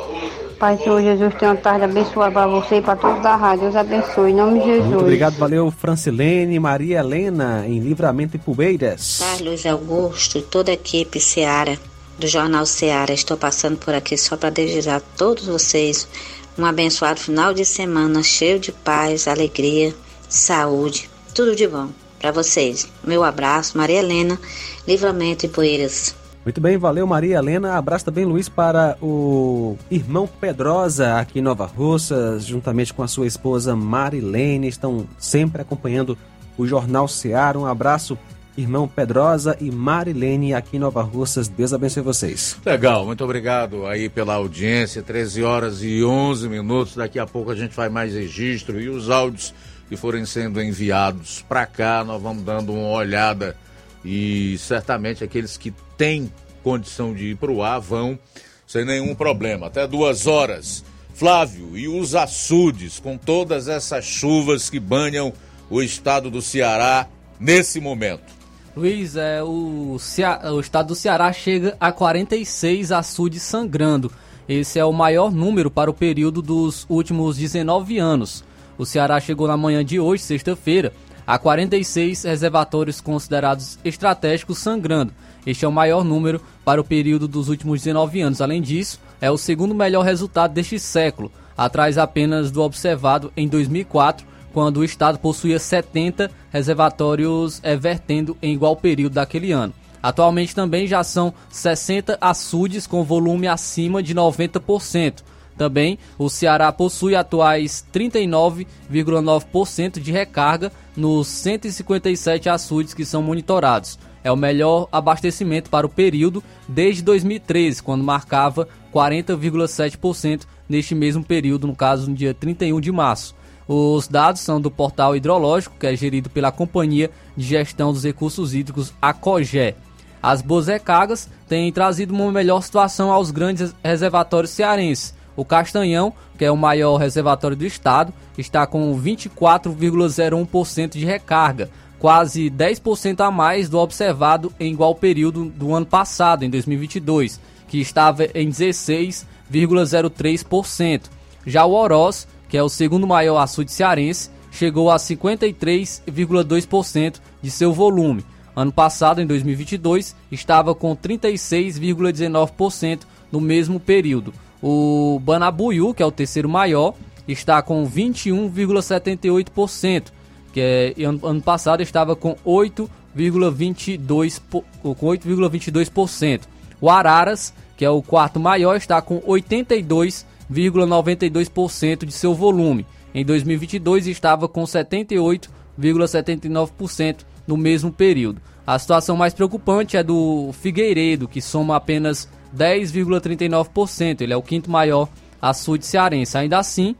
Pai 0.61 0.77
Senhor 0.77 1.01
Jesus, 1.01 1.33
tenha 1.39 1.53
uma 1.53 1.57
tarde 1.57 1.85
abençoada 1.85 2.31
para 2.31 2.45
você 2.45 2.75
e 2.75 2.81
para 2.83 2.95
todos 2.95 3.23
da 3.23 3.35
rádio. 3.35 3.63
Deus 3.63 3.75
abençoe, 3.75 4.29
em 4.29 4.35
nome 4.35 4.59
de 4.59 4.65
Jesus. 4.67 4.85
Muito 4.85 4.99
obrigado, 4.99 5.35
valeu, 5.35 5.71
Francilene, 5.71 6.59
Maria 6.59 6.99
Helena, 6.99 7.65
em 7.67 7.79
Livramento 7.79 8.35
e 8.35 8.39
Pubeiras. 8.39 9.17
Carlos 9.21 9.65
Augusto 9.65 10.39
toda 10.39 10.69
a 10.69 10.75
equipe 10.75 11.19
Seara, 11.19 11.79
do 12.19 12.27
Jornal 12.27 12.67
Seara. 12.67 13.11
Estou 13.11 13.35
passando 13.35 13.75
por 13.77 13.95
aqui 13.95 14.15
só 14.15 14.37
para 14.37 14.51
desejar 14.51 14.97
a 14.97 15.01
todos 15.17 15.47
vocês 15.47 16.07
um 16.55 16.63
abençoado 16.63 17.19
final 17.19 17.55
de 17.55 17.65
semana 17.65 18.21
cheio 18.21 18.59
de 18.59 18.71
paz, 18.71 19.27
alegria, 19.27 19.95
saúde, 20.29 21.09
tudo 21.33 21.55
de 21.55 21.67
bom 21.67 21.89
para 22.19 22.31
vocês. 22.31 22.87
Meu 23.03 23.23
abraço, 23.23 23.75
Maria 23.79 23.97
Helena, 23.97 24.39
Livramento 24.87 25.43
e 25.43 25.49
Poeiras. 25.49 26.20
Muito 26.43 26.59
bem, 26.59 26.75
valeu 26.75 27.05
Maria 27.05 27.37
Helena. 27.37 27.77
Abraço 27.77 28.05
também, 28.05 28.25
Luiz, 28.25 28.49
para 28.49 28.97
o 28.99 29.77
irmão 29.91 30.27
Pedrosa 30.27 31.17
aqui 31.17 31.37
em 31.37 31.41
Nova 31.41 31.67
Russas, 31.67 32.45
juntamente 32.45 32.91
com 32.93 33.03
a 33.03 33.07
sua 33.07 33.27
esposa 33.27 33.75
Marilene, 33.75 34.67
estão 34.67 35.05
sempre 35.19 35.61
acompanhando 35.61 36.17
o 36.57 36.65
Jornal 36.65 37.07
Seara. 37.07 37.59
Um 37.59 37.67
abraço, 37.67 38.17
irmão 38.57 38.87
Pedrosa 38.87 39.55
e 39.61 39.69
Marilene 39.69 40.55
aqui 40.55 40.77
em 40.77 40.79
Nova 40.79 41.03
Russas. 41.03 41.47
Deus 41.47 41.73
abençoe 41.73 42.01
vocês. 42.01 42.57
Legal, 42.65 43.05
muito 43.05 43.23
obrigado 43.23 43.85
aí 43.85 44.09
pela 44.09 44.33
audiência. 44.33 45.03
13 45.03 45.43
horas 45.43 45.83
e 45.83 46.03
11 46.03 46.49
minutos. 46.49 46.95
Daqui 46.95 47.19
a 47.19 47.27
pouco 47.27 47.51
a 47.51 47.55
gente 47.55 47.75
faz 47.75 47.91
mais 47.91 48.15
registro 48.15 48.81
e 48.81 48.89
os 48.89 49.11
áudios 49.11 49.53
que 49.87 49.95
forem 49.95 50.25
sendo 50.25 50.59
enviados 50.59 51.45
para 51.47 51.67
cá, 51.67 52.03
nós 52.03 52.19
vamos 52.19 52.43
dando 52.43 52.73
uma 52.73 52.89
olhada 52.89 53.55
e 54.03 54.57
certamente 54.57 55.23
aqueles 55.23 55.57
que 55.57 55.71
têm 56.01 56.33
condição 56.63 57.13
de 57.13 57.25
ir 57.25 57.35
para 57.35 57.51
o 57.51 57.61
ar 57.61 57.79
vão 57.79 58.17
sem 58.65 58.83
nenhum 58.83 59.13
problema. 59.13 59.67
Até 59.67 59.87
duas 59.87 60.25
horas. 60.25 60.83
Flávio, 61.13 61.77
e 61.77 61.87
os 61.87 62.15
açudes 62.15 62.99
com 62.99 63.19
todas 63.19 63.67
essas 63.67 64.03
chuvas 64.03 64.67
que 64.67 64.79
banham 64.79 65.31
o 65.69 65.79
estado 65.79 66.31
do 66.31 66.41
Ceará 66.41 67.07
nesse 67.39 67.79
momento? 67.79 68.33
Luiz, 68.75 69.15
é, 69.15 69.43
o, 69.43 69.95
o 69.95 70.59
estado 70.59 70.87
do 70.87 70.95
Ceará 70.95 71.31
chega 71.31 71.77
a 71.79 71.91
46 71.91 72.91
açudes 72.91 73.43
sangrando. 73.43 74.11
Esse 74.49 74.79
é 74.79 74.85
o 74.85 74.91
maior 74.91 75.31
número 75.31 75.69
para 75.69 75.91
o 75.91 75.93
período 75.93 76.41
dos 76.41 76.83
últimos 76.89 77.37
19 77.37 77.99
anos. 77.99 78.43
O 78.75 78.87
Ceará 78.87 79.19
chegou 79.19 79.47
na 79.47 79.55
manhã 79.55 79.85
de 79.85 79.99
hoje, 79.99 80.23
sexta-feira, 80.23 80.91
a 81.27 81.37
46 81.37 82.23
reservatórios 82.23 82.99
considerados 82.99 83.77
estratégicos 83.85 84.57
sangrando. 84.57 85.13
Este 85.45 85.65
é 85.65 85.67
o 85.67 85.71
maior 85.71 86.03
número 86.03 86.41
para 86.63 86.81
o 86.81 86.83
período 86.83 87.27
dos 87.27 87.49
últimos 87.49 87.81
19 87.81 88.21
anos. 88.21 88.41
Além 88.41 88.61
disso, 88.61 88.99
é 89.19 89.31
o 89.31 89.37
segundo 89.37 89.73
melhor 89.73 90.03
resultado 90.03 90.53
deste 90.53 90.79
século, 90.79 91.31
atrás 91.57 91.97
apenas 91.97 92.51
do 92.51 92.61
observado 92.61 93.33
em 93.35 93.47
2004, 93.47 94.27
quando 94.53 94.77
o 94.77 94.83
estado 94.83 95.17
possuía 95.19 95.59
70 95.59 96.29
reservatórios 96.51 97.59
é, 97.63 97.75
vertendo 97.75 98.37
em 98.41 98.53
igual 98.53 98.75
período 98.75 99.13
daquele 99.13 99.51
ano. 99.51 99.73
Atualmente 100.03 100.55
também 100.55 100.87
já 100.87 101.03
são 101.03 101.31
60 101.49 102.17
açudes 102.19 102.87
com 102.87 103.03
volume 103.03 103.47
acima 103.47 104.01
de 104.01 104.15
90%. 104.15 105.21
Também 105.57 105.99
o 106.17 106.29
Ceará 106.29 106.71
possui 106.71 107.15
atuais 107.15 107.85
39,9% 107.93 109.99
de 109.99 110.11
recarga 110.11 110.71
nos 110.97 111.27
157 111.27 112.49
açudes 112.49 112.95
que 112.95 113.05
são 113.05 113.21
monitorados. 113.21 113.99
É 114.23 114.31
o 114.31 114.35
melhor 114.35 114.87
abastecimento 114.91 115.69
para 115.69 115.85
o 115.85 115.89
período 115.89 116.43
desde 116.67 117.01
2013, 117.01 117.81
quando 117.81 118.03
marcava 118.03 118.67
40,7% 118.93 120.43
neste 120.69 120.93
mesmo 120.93 121.23
período, 121.23 121.67
no 121.67 121.75
caso 121.75 122.09
no 122.09 122.15
dia 122.15 122.33
31 122.33 122.79
de 122.79 122.91
março. 122.91 123.35
Os 123.67 124.07
dados 124.07 124.41
são 124.41 124.59
do 124.59 124.69
portal 124.69 125.15
hidrológico, 125.15 125.75
que 125.79 125.87
é 125.87 125.95
gerido 125.95 126.29
pela 126.29 126.51
Companhia 126.51 127.09
de 127.37 127.45
Gestão 127.45 127.93
dos 127.93 128.03
Recursos 128.03 128.53
Hídricos, 128.53 128.93
a 129.01 129.13
COGÉ. 129.13 129.75
As 130.21 130.41
boas 130.41 130.67
recargas 130.67 131.29
têm 131.47 131.71
trazido 131.71 132.13
uma 132.13 132.31
melhor 132.31 132.61
situação 132.61 133.11
aos 133.11 133.31
grandes 133.31 133.73
reservatórios 133.83 134.51
cearenses. 134.51 135.15
O 135.35 135.45
Castanhão, 135.45 136.13
que 136.37 136.45
é 136.45 136.51
o 136.51 136.57
maior 136.57 136.97
reservatório 136.97 137.57
do 137.57 137.65
estado, 137.65 138.13
está 138.37 138.67
com 138.67 138.93
24,01% 138.99 140.91
de 140.91 141.05
recarga, 141.05 141.69
quase 142.01 142.49
10% 142.49 143.21
a 143.21 143.29
mais 143.29 143.69
do 143.69 143.77
observado 143.77 144.51
em 144.59 144.73
igual 144.73 144.95
período 144.95 145.45
do 145.45 145.75
ano 145.75 145.85
passado, 145.85 146.43
em 146.43 146.49
2022, 146.49 147.39
que 147.67 147.79
estava 147.79 148.25
em 148.33 148.49
16,03%. 148.49 151.03
Já 151.45 151.63
o 151.63 151.73
Oroz, 151.73 152.27
que 152.49 152.57
é 152.57 152.63
o 152.63 152.69
segundo 152.69 153.05
maior 153.05 153.37
açude 153.37 153.71
cearense, 153.71 154.31
chegou 154.51 154.89
a 154.89 154.95
53,2% 154.95 157.19
de 157.39 157.51
seu 157.51 157.71
volume. 157.71 158.25
Ano 158.55 158.71
passado, 158.71 159.21
em 159.21 159.27
2022, 159.27 160.15
estava 160.31 160.73
com 160.73 160.95
36,19% 160.95 163.01
no 163.31 163.39
mesmo 163.39 163.79
período. 163.79 164.33
O 164.59 165.21
Banabuiú, 165.23 165.93
que 165.93 166.01
é 166.01 166.05
o 166.05 166.11
terceiro 166.11 166.49
maior, 166.49 166.95
está 167.27 167.61
com 167.61 167.87
21,78%, 167.87 170.05
que 170.51 170.59
é, 170.59 170.93
ano 171.03 171.41
passado 171.41 171.81
estava 171.81 172.15
com 172.15 172.35
8,22%. 172.45 174.63
Com 174.81 174.95
8,22%. 174.95 176.41
O 176.79 176.89
Araras, 176.89 177.53
que 177.77 177.85
é 177.85 177.89
o 177.89 178.01
quarto 178.01 178.39
maior, 178.39 178.75
está 178.75 178.99
com 179.01 179.21
82,92% 179.21 182.05
de 182.05 182.11
seu 182.11 182.33
volume. 182.33 182.85
Em 183.13 183.23
2022 183.25 184.07
estava 184.07 184.47
com 184.47 184.63
78,79% 184.63 187.17
no 187.45 187.57
mesmo 187.57 187.91
período. 187.91 188.41
A 188.65 188.79
situação 188.79 189.17
mais 189.17 189.33
preocupante 189.33 189.97
é 189.97 190.03
do 190.03 190.51
Figueiredo, 190.53 191.27
que 191.27 191.41
soma 191.41 191.75
apenas 191.75 192.29
10,39%. 192.55 194.21
Ele 194.21 194.31
é 194.33 194.37
o 194.37 194.41
quinto 194.41 194.71
maior 194.71 195.09
açude 195.41 195.85
cearense. 195.85 196.37
Ainda 196.37 196.59
assim, 196.59 196.95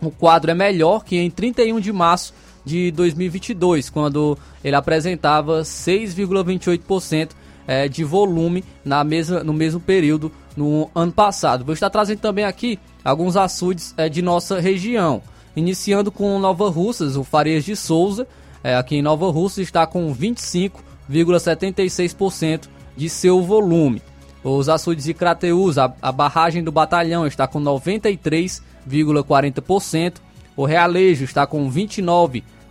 o 0.00 0.10
quadro 0.10 0.50
é 0.50 0.54
melhor 0.54 1.04
que 1.04 1.16
em 1.16 1.30
31 1.30 1.78
de 1.80 1.92
março 1.92 2.34
de 2.66 2.90
2022, 2.90 3.88
quando 3.88 4.36
ele 4.62 4.74
apresentava 4.74 5.62
6,28% 5.62 7.30
é, 7.66 7.88
de 7.88 8.04
volume 8.04 8.62
na 8.84 9.02
mesma, 9.04 9.42
no 9.44 9.54
mesmo 9.54 9.80
período 9.80 10.30
no 10.56 10.90
ano 10.94 11.12
passado. 11.12 11.64
Vou 11.64 11.72
estar 11.72 11.88
trazendo 11.90 12.18
também 12.18 12.44
aqui 12.44 12.78
alguns 13.04 13.36
açudes 13.36 13.94
é, 13.96 14.08
de 14.08 14.20
nossa 14.20 14.58
região. 14.60 15.22
Iniciando 15.54 16.10
com 16.10 16.40
Nova 16.40 16.68
Russas, 16.68 17.16
o 17.16 17.22
Farias 17.22 17.64
de 17.64 17.76
Souza, 17.76 18.26
é, 18.64 18.74
aqui 18.74 18.96
em 18.96 19.02
Nova 19.02 19.30
Russa, 19.30 19.62
está 19.62 19.86
com 19.86 20.12
25,76% 20.12 22.64
de 22.96 23.08
seu 23.08 23.40
volume. 23.42 24.02
Os 24.42 24.68
açudes 24.68 25.04
de 25.04 25.14
Crateus, 25.14 25.78
a, 25.78 25.94
a 26.02 26.10
barragem 26.10 26.64
do 26.64 26.72
Batalhão 26.72 27.24
está 27.26 27.46
com 27.46 27.60
93,40%, 27.60 30.14
o 30.56 30.64
Realejo 30.64 31.24
está 31.24 31.46
com 31.46 31.70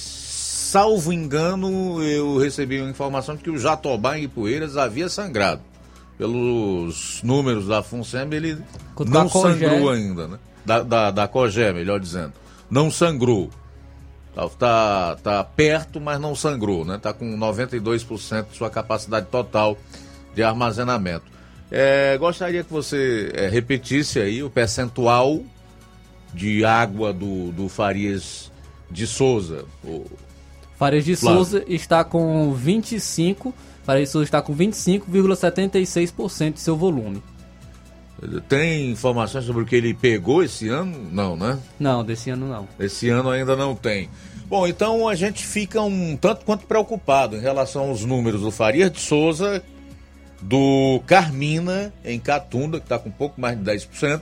salvo 0.73 1.13
engano, 1.13 2.03
eu 2.03 2.39
recebi 2.39 2.81
uma 2.81 2.89
informação 2.89 3.37
de 3.37 3.43
que 3.43 3.51
o 3.51 3.59
Jatobá 3.59 4.19
em 4.19 4.23
Ipueiras 4.23 4.79
havia 4.79 5.07
sangrado 5.07 5.61
pelos 6.17 7.21
números 7.23 7.67
da 7.67 7.83
FUNSEM, 7.83 8.33
ele 8.33 8.57
não 9.07 9.29
sangrou 9.29 9.91
ainda, 9.91 10.29
né? 10.29 10.39
Da, 10.65 10.83
da, 10.83 11.11
da 11.11 11.29
COGÉ, 11.29 11.75
melhor 11.75 12.01
dizendo. 12.01 12.33
Não 12.71 12.91
sangrou. 12.91 13.51
Tá, 14.35 14.49
tá, 14.49 15.17
tá 15.23 15.45
perto, 15.45 16.01
mas 16.01 16.19
não 16.19 16.35
sangrou, 16.35 16.87
né? 16.87 16.97
Tá 16.97 17.13
com 17.13 17.37
92% 17.37 18.47
de 18.51 18.57
sua 18.57 18.71
capacidade 18.71 19.27
total 19.27 19.77
de 20.35 20.43
armazenamento. 20.43 21.27
É, 21.71 22.17
gostaria 22.17 22.65
que 22.65 22.73
você 22.73 23.31
é, 23.35 23.47
repetisse 23.47 24.19
aí 24.19 24.43
o 24.43 24.49
percentual 24.49 25.43
de 26.33 26.65
água 26.65 27.13
do, 27.13 27.53
do 27.53 27.69
Farias 27.69 28.51
de 28.91 29.07
Souza. 29.07 29.67
O... 29.85 30.07
Farias 30.83 31.05
de 31.05 31.15
Flávio. 31.15 31.45
Souza 31.45 31.65
está 31.69 32.03
com 32.03 32.53
25 32.53 33.55
Paraíso 33.85 34.23
está 34.23 34.41
com 34.41 34.55
25,76% 34.55 36.55
de 36.55 36.61
seu 36.61 36.77
volume. 36.77 37.21
Tem 38.49 38.93
informações 38.93 39.45
sobre 39.45 39.63
o 39.63 39.67
que 39.67 39.75
ele 39.75 39.93
pegou 39.93 40.45
esse 40.45 40.69
ano? 40.69 40.97
Não, 41.11 41.37
né? 41.37 41.59
Não, 41.79 42.05
desse 42.05 42.31
ano 42.31 42.49
não. 42.49 42.69
Esse 42.79 43.09
ano 43.09 43.31
ainda 43.31 43.57
não 43.57 43.75
tem. 43.75 44.09
Bom, 44.47 44.65
então 44.67 45.09
a 45.09 45.15
gente 45.17 45.45
fica 45.45 45.83
um 45.83 46.17
tanto 46.17 46.45
quanto 46.45 46.67
preocupado 46.67 47.37
em 47.37 47.41
relação 47.41 47.89
aos 47.89 48.05
números 48.05 48.43
do 48.43 48.53
Faria 48.53 48.89
de 48.89 49.01
Souza, 49.01 49.63
do 50.41 51.03
Carmina, 51.07 51.93
em 52.05 52.21
Catunda, 52.21 52.79
que 52.79 52.85
está 52.85 52.99
com 52.99 53.09
um 53.09 53.13
pouco 53.13 53.41
mais 53.41 53.59
de 53.59 53.65
10%, 53.65 54.21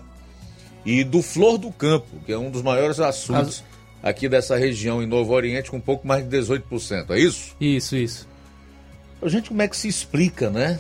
e 0.87 1.05
do 1.05 1.20
Flor 1.20 1.59
do 1.59 1.70
Campo, 1.70 2.07
que 2.24 2.32
é 2.32 2.39
um 2.39 2.51
dos 2.51 2.62
maiores 2.62 2.99
assuntos 3.01 3.62
As... 3.62 3.69
aqui 4.02 4.28
dessa 4.28 4.56
região 4.56 5.02
em 5.02 5.06
Novo 5.06 5.32
Oriente, 5.32 5.70
com 5.70 5.77
um 5.77 5.81
pouco 5.81 6.06
mais 6.06 6.28
de 6.28 6.36
18%. 6.39 7.10
É 7.10 7.18
isso? 7.18 7.56
Isso, 7.60 7.97
isso. 7.97 8.28
A 9.20 9.28
gente, 9.28 9.48
como 9.48 9.62
é 9.62 9.68
que 9.68 9.77
se 9.77 9.89
explica, 9.89 10.51
né? 10.51 10.78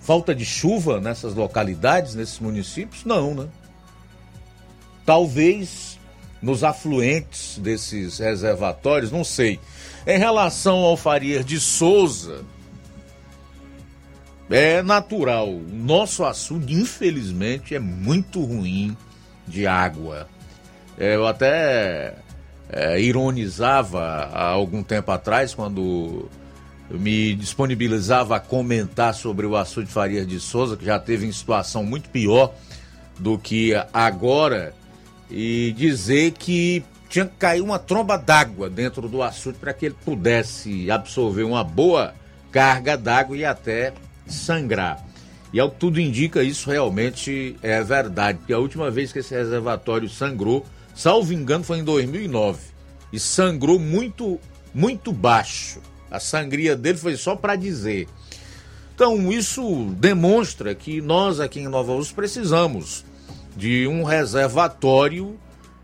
Falta 0.00 0.34
de 0.34 0.44
chuva 0.44 1.00
nessas 1.00 1.34
localidades, 1.34 2.14
nesses 2.14 2.38
municípios? 2.38 3.04
Não, 3.04 3.34
né? 3.34 3.48
talvez 5.06 5.98
nos 6.42 6.64
afluentes 6.64 7.58
desses 7.58 8.18
reservatórios, 8.18 9.10
não 9.10 9.24
sei. 9.24 9.58
Em 10.06 10.18
relação 10.18 10.78
ao 10.78 10.96
Farias 10.96 11.46
de 11.46 11.58
Souza, 11.58 12.44
é 14.50 14.82
natural. 14.82 15.50
Nosso 15.52 16.24
açude, 16.24 16.74
infelizmente, 16.74 17.74
é 17.74 17.78
muito 17.78 18.44
ruim 18.44 18.96
de 19.46 19.66
água. 19.66 20.28
É, 20.98 21.14
eu 21.14 21.26
até 21.26 22.14
é, 22.70 23.00
ironizava 23.00 24.00
há 24.00 24.48
algum 24.48 24.82
tempo 24.82 25.10
atrás, 25.10 25.54
quando 25.54 26.28
me 26.90 27.34
disponibilizava 27.34 28.36
a 28.36 28.40
comentar 28.40 29.14
sobre 29.14 29.46
o 29.46 29.56
açude 29.56 29.90
Farias 29.90 30.26
de 30.26 30.38
Souza, 30.40 30.76
que 30.76 30.84
já 30.84 30.98
teve 30.98 31.26
em 31.26 31.32
situação 31.32 31.84
muito 31.84 32.08
pior 32.10 32.54
do 33.18 33.38
que 33.38 33.72
agora, 33.92 34.74
e 35.30 35.74
dizer 35.76 36.32
que 36.32 36.84
tinha 37.08 37.24
que 37.24 37.36
cair 37.38 37.60
uma 37.60 37.78
tromba 37.78 38.16
d'água 38.16 38.68
dentro 38.68 39.08
do 39.08 39.22
açude 39.22 39.58
para 39.58 39.72
que 39.72 39.86
ele 39.86 39.96
pudesse 40.04 40.90
absorver 40.90 41.44
uma 41.44 41.64
boa 41.64 42.14
carga 42.50 42.96
d'água 42.96 43.36
e 43.36 43.44
até 43.44 43.92
sangrar. 44.26 45.04
E 45.52 45.60
ao 45.60 45.70
que 45.70 45.78
tudo 45.78 46.00
indica, 46.00 46.42
isso 46.42 46.70
realmente 46.70 47.56
é 47.62 47.82
verdade, 47.82 48.38
porque 48.38 48.52
a 48.52 48.58
última 48.58 48.90
vez 48.90 49.12
que 49.12 49.20
esse 49.20 49.34
reservatório 49.34 50.08
sangrou, 50.08 50.66
salvo 50.96 51.32
engano, 51.32 51.62
foi 51.62 51.78
em 51.78 51.84
2009. 51.84 52.58
E 53.12 53.20
sangrou 53.20 53.78
muito, 53.78 54.40
muito 54.74 55.12
baixo. 55.12 55.80
A 56.10 56.18
sangria 56.18 56.74
dele 56.74 56.98
foi 56.98 57.16
só 57.16 57.36
para 57.36 57.54
dizer. 57.54 58.08
Então, 58.94 59.30
isso 59.30 59.94
demonstra 59.98 60.74
que 60.74 61.00
nós 61.02 61.38
aqui 61.38 61.60
em 61.60 61.68
Nova 61.68 61.92
Rússia 61.92 62.14
precisamos 62.16 63.04
de 63.54 63.86
um 63.86 64.02
reservatório 64.02 65.38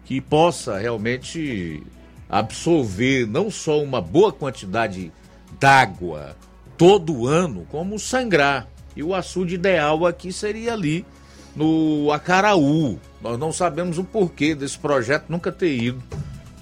que 0.04 0.20
possa 0.20 0.78
realmente 0.78 1.82
absorver 2.28 3.26
não 3.26 3.50
só 3.50 3.82
uma 3.82 4.00
boa 4.00 4.32
quantidade 4.32 5.12
d'água 5.60 6.34
todo 6.78 7.26
ano, 7.26 7.66
como 7.70 7.98
sangrar. 7.98 8.66
E 8.96 9.02
o 9.02 9.14
açude 9.14 9.54
ideal 9.54 10.06
aqui 10.06 10.32
seria 10.32 10.72
ali 10.72 11.04
no 11.54 12.10
Acaraú. 12.12 12.98
Nós 13.20 13.38
não 13.38 13.52
sabemos 13.52 13.98
o 13.98 14.04
porquê 14.04 14.54
desse 14.54 14.78
projeto 14.78 15.26
nunca 15.28 15.52
ter 15.52 15.76
ido 15.76 16.02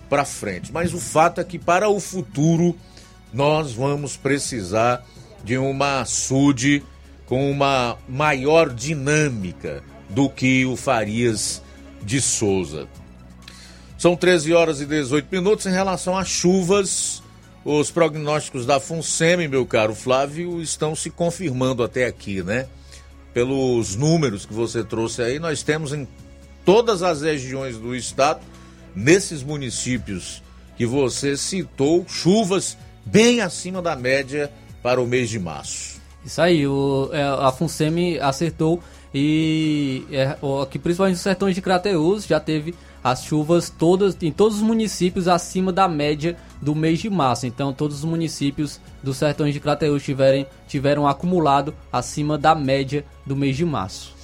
para 0.08 0.24
frente, 0.24 0.72
mas 0.72 0.92
o 0.92 0.98
fato 0.98 1.40
é 1.40 1.44
que 1.44 1.58
para 1.58 1.88
o 1.88 2.00
futuro 2.00 2.76
nós 3.32 3.72
vamos 3.72 4.16
precisar 4.16 5.04
de 5.44 5.56
uma 5.56 6.00
açude 6.00 6.82
com 7.26 7.50
uma 7.50 7.96
maior 8.08 8.68
dinâmica 8.68 9.82
do 10.08 10.28
que 10.28 10.66
o 10.66 10.76
Farias 10.76 11.62
de 12.02 12.20
Souza. 12.20 12.88
São 13.96 14.16
13 14.16 14.52
horas 14.52 14.80
e 14.80 14.86
18 14.86 15.28
minutos 15.30 15.66
em 15.66 15.70
relação 15.70 16.16
às 16.16 16.28
chuvas. 16.28 17.22
Os 17.64 17.90
prognósticos 17.90 18.64
da 18.64 18.80
FUNSEMI, 18.80 19.46
meu 19.46 19.66
caro 19.66 19.94
Flávio, 19.94 20.60
estão 20.60 20.96
se 20.96 21.10
confirmando 21.10 21.82
até 21.84 22.06
aqui, 22.06 22.42
né? 22.42 22.66
Pelos 23.32 23.96
números 23.96 24.44
que 24.44 24.52
você 24.52 24.82
trouxe 24.82 25.22
aí, 25.22 25.38
nós 25.38 25.62
temos 25.62 25.92
em 25.92 26.06
todas 26.64 27.02
as 27.02 27.22
regiões 27.22 27.76
do 27.76 27.94
estado, 27.94 28.40
nesses 28.94 29.42
municípios 29.42 30.42
que 30.76 30.84
você 30.84 31.36
citou, 31.36 32.04
chuvas 32.08 32.76
bem 33.04 33.40
acima 33.40 33.80
da 33.80 33.94
média 33.94 34.50
para 34.82 35.00
o 35.00 35.06
mês 35.06 35.30
de 35.30 35.38
março. 35.38 36.00
Isso 36.24 36.40
aí, 36.40 36.66
o, 36.66 37.10
é, 37.12 37.22
a 37.22 37.50
FUNSEMI 37.52 38.18
acertou 38.18 38.82
e 39.12 40.04
é, 40.12 40.36
aqui 40.62 40.78
principalmente 40.78 41.16
nos 41.16 41.22
sertões 41.22 41.54
de 41.54 41.62
Crateus 41.62 42.24
já 42.26 42.38
teve 42.38 42.74
as 43.02 43.24
chuvas 43.24 43.70
todas 43.70 44.16
em 44.20 44.30
todos 44.30 44.56
os 44.56 44.62
municípios 44.62 45.26
acima 45.26 45.72
da 45.72 45.88
média 45.88 46.36
do 46.60 46.74
mês 46.74 46.98
de 46.98 47.08
março. 47.08 47.46
Então 47.46 47.72
todos 47.72 47.98
os 47.98 48.04
municípios 48.04 48.80
dos 49.02 49.16
sertões 49.16 49.54
de 49.54 49.60
Crateus 49.60 50.02
tiverem, 50.02 50.46
tiveram 50.68 51.06
acumulado 51.06 51.74
acima 51.92 52.36
da 52.36 52.54
média 52.54 53.04
do 53.26 53.34
mês 53.34 53.56
de 53.56 53.64
março. 53.64 54.14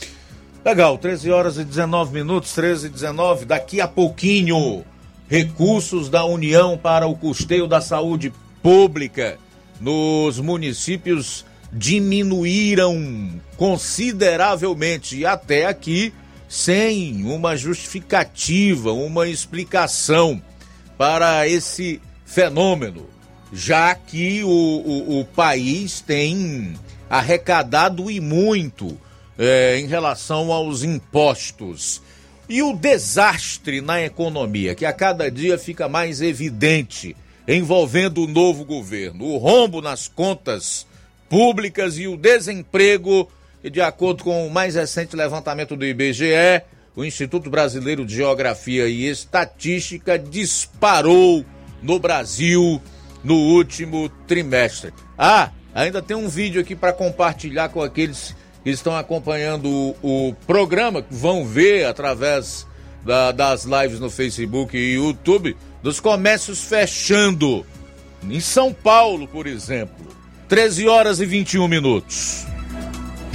Legal, 0.65 0.99
13 0.99 1.31
horas 1.31 1.59
e 1.59 1.65
19 1.65 2.13
minutos, 2.13 2.53
13 2.53 2.89
e 2.89 2.91
19, 2.91 3.45
daqui 3.45 3.81
a 3.81 3.87
pouquinho, 3.87 4.85
recursos 5.29 6.09
da 6.09 6.25
União 6.25 6.77
para 6.77 7.07
o 7.07 7.17
custeio 7.17 7.67
da 7.67 7.81
saúde 7.81 8.33
pública 8.63 9.39
nos 9.81 10.41
municípios 10.41 11.45
diminuíram 11.73 13.31
consideravelmente 13.57 15.27
até 15.27 15.67
aqui 15.67 16.13
sem 16.49 17.25
uma 17.25 17.57
justificativa, 17.57 18.93
uma 18.93 19.29
explicação 19.29 20.41
para 20.97 21.47
esse 21.47 22.01
fenômeno, 22.25 23.07
já 23.53 23.95
que 23.95 24.43
o, 24.45 24.49
o, 24.49 25.21
o 25.21 25.25
país 25.25 26.01
tem 26.01 26.75
arrecadado 27.09 28.11
e 28.11 28.21
muito 28.21 28.99
é, 29.39 29.79
em 29.79 29.87
relação 29.87 30.53
aos 30.53 30.83
impostos. 30.83 32.03
E 32.49 32.63
o 32.63 32.73
desastre 32.73 33.81
na 33.81 34.03
economia, 34.03 34.75
que 34.75 34.87
a 34.87 34.93
cada 34.93 35.31
dia 35.31 35.59
fica 35.59 35.89
mais 35.89 36.21
evidente 36.21 37.17
envolvendo 37.47 38.23
o 38.23 38.27
novo 38.27 38.65
governo, 38.65 39.25
o 39.25 39.37
rombo 39.37 39.81
nas 39.81 40.09
contas 40.09 40.87
públicas 41.29 41.99
e 41.99 42.07
o 42.07 42.17
desemprego, 42.17 43.29
e 43.67 43.71
de 43.71 43.81
acordo 43.81 44.23
com 44.23 44.47
o 44.47 44.51
mais 44.51 44.77
recente 44.77 45.17
levantamento 45.17 45.75
do 45.75 45.85
IBGE, 45.85 46.63
o 46.95 47.05
Instituto 47.05 47.51
Brasileiro 47.51 48.07
de 48.07 48.15
Geografia 48.15 48.87
e 48.87 49.09
Estatística 49.09 50.17
disparou 50.17 51.45
no 51.83 51.99
Brasil 51.99 52.81
no 53.25 53.35
último 53.35 54.09
trimestre. 54.25 54.93
Ah, 55.19 55.51
ainda 55.75 56.01
tem 56.01 56.17
um 56.17 56.29
vídeo 56.29 56.61
aqui 56.61 56.77
para 56.77 56.93
compartilhar 56.93 57.69
com 57.71 57.83
aqueles 57.83 58.37
que 58.63 58.71
estão 58.71 58.97
acompanhando 58.97 59.69
o, 60.01 60.29
o 60.29 60.35
programa, 60.47 61.03
que 61.03 61.13
vão 61.13 61.45
ver 61.45 61.87
através 61.87 62.65
da, 63.05 63.33
das 63.33 63.65
lives 63.65 63.99
no 63.99 64.09
Facebook 64.09 64.77
e 64.77 64.95
YouTube, 64.95 65.57
dos 65.83 65.99
comércios 65.99 66.63
fechando. 66.63 67.67
Em 68.23 68.39
São 68.39 68.73
Paulo, 68.73 69.27
por 69.27 69.45
exemplo. 69.49 70.07
13 70.47 70.87
horas 70.87 71.19
e 71.19 71.27
21 71.27 71.67
minutos. 71.67 72.47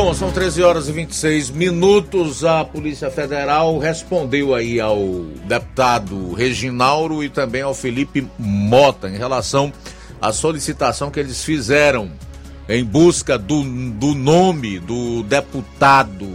Bom, 0.00 0.14
são 0.14 0.30
13 0.30 0.62
horas 0.62 0.88
e 0.88 0.92
26 0.92 1.50
minutos. 1.50 2.44
A 2.44 2.64
Polícia 2.64 3.10
Federal 3.10 3.78
respondeu 3.78 4.54
aí 4.54 4.78
ao 4.78 5.24
deputado 5.44 6.34
Reginauro 6.34 7.24
e 7.24 7.28
também 7.28 7.62
ao 7.62 7.74
Felipe 7.74 8.24
Mota 8.38 9.08
em 9.08 9.16
relação 9.16 9.72
à 10.20 10.32
solicitação 10.32 11.10
que 11.10 11.18
eles 11.18 11.42
fizeram 11.42 12.12
em 12.68 12.84
busca 12.84 13.36
do, 13.36 13.64
do 13.64 14.14
nome 14.14 14.78
do 14.78 15.24
deputado 15.24 16.28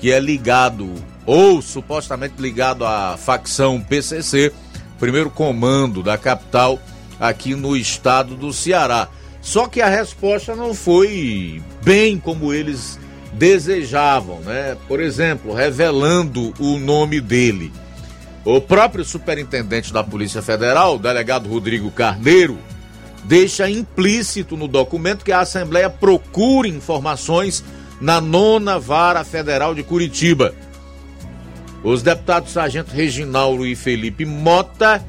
que 0.00 0.10
é 0.10 0.18
ligado 0.18 0.92
ou 1.24 1.62
supostamente 1.62 2.34
ligado 2.42 2.84
à 2.84 3.16
facção 3.16 3.80
PCC, 3.80 4.52
primeiro 4.98 5.30
comando 5.30 6.02
da 6.02 6.18
capital 6.18 6.76
aqui 7.20 7.54
no 7.54 7.76
estado 7.76 8.34
do 8.34 8.52
Ceará. 8.52 9.06
Só 9.46 9.68
que 9.68 9.80
a 9.80 9.88
resposta 9.88 10.56
não 10.56 10.74
foi 10.74 11.62
bem 11.84 12.18
como 12.18 12.52
eles 12.52 12.98
desejavam, 13.32 14.40
né? 14.40 14.76
Por 14.88 14.98
exemplo, 14.98 15.54
revelando 15.54 16.52
o 16.58 16.76
nome 16.80 17.20
dele. 17.20 17.72
O 18.44 18.60
próprio 18.60 19.04
superintendente 19.04 19.92
da 19.92 20.02
Polícia 20.02 20.42
Federal, 20.42 20.96
o 20.96 20.98
delegado 20.98 21.48
Rodrigo 21.48 21.92
Carneiro, 21.92 22.58
deixa 23.22 23.70
implícito 23.70 24.56
no 24.56 24.66
documento 24.66 25.24
que 25.24 25.30
a 25.30 25.42
Assembleia 25.42 25.88
procure 25.88 26.68
informações 26.68 27.62
na 28.00 28.20
nona 28.20 28.80
vara 28.80 29.22
federal 29.22 29.76
de 29.76 29.84
Curitiba. 29.84 30.52
Os 31.84 32.02
deputados 32.02 32.50
Sargento 32.50 32.92
Reginaldo 32.92 33.64
e 33.64 33.76
Felipe 33.76 34.24
Mota 34.24 35.06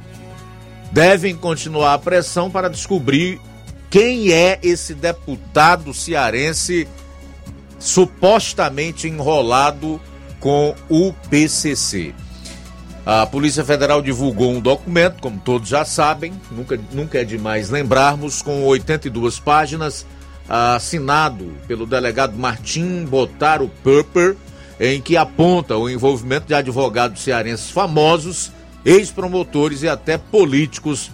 devem 0.91 1.35
continuar 1.35 1.95
a 1.95 1.99
pressão 1.99 2.51
para 2.51 2.69
descobrir 2.69 3.41
quem 3.98 4.32
é 4.32 4.60
esse 4.61 4.94
deputado 4.94 5.91
cearense 5.91 6.88
supostamente 7.80 9.07
enrolado 9.07 9.99
com 10.40 10.76
o 10.88 11.11
PCC. 11.32 12.14
A 13.03 13.26
Polícia 13.26 13.65
Federal 13.65 13.99
divulgou 13.99 14.52
um 14.52 14.61
documento, 14.61 15.19
como 15.19 15.40
todos 15.40 15.68
já 15.68 15.84
sabem, 15.84 16.32
nunca, 16.52 16.80
nunca 16.91 17.18
é 17.18 17.24
demais 17.24 17.72
lembrarmos, 17.72 18.44
com 18.44 18.64
82 18.65 19.40
páginas, 19.40 20.06
assinado 20.48 21.52
pelo 21.68 21.88
delegado 21.88 22.38
Martim 22.38 23.03
Botaro 23.03 23.68
Purper, 23.82 24.38
em 24.80 25.02
que 25.02 25.18
aponta 25.18 25.76
o 25.76 25.90
envolvimento 25.90 26.45
de 26.45 26.53
advogados 26.53 27.24
cearenses 27.24 27.72
famosos, 27.72 28.52
ex-promotores 28.86 29.82
e 29.82 29.90
até 29.90 30.19
políticos 30.19 31.10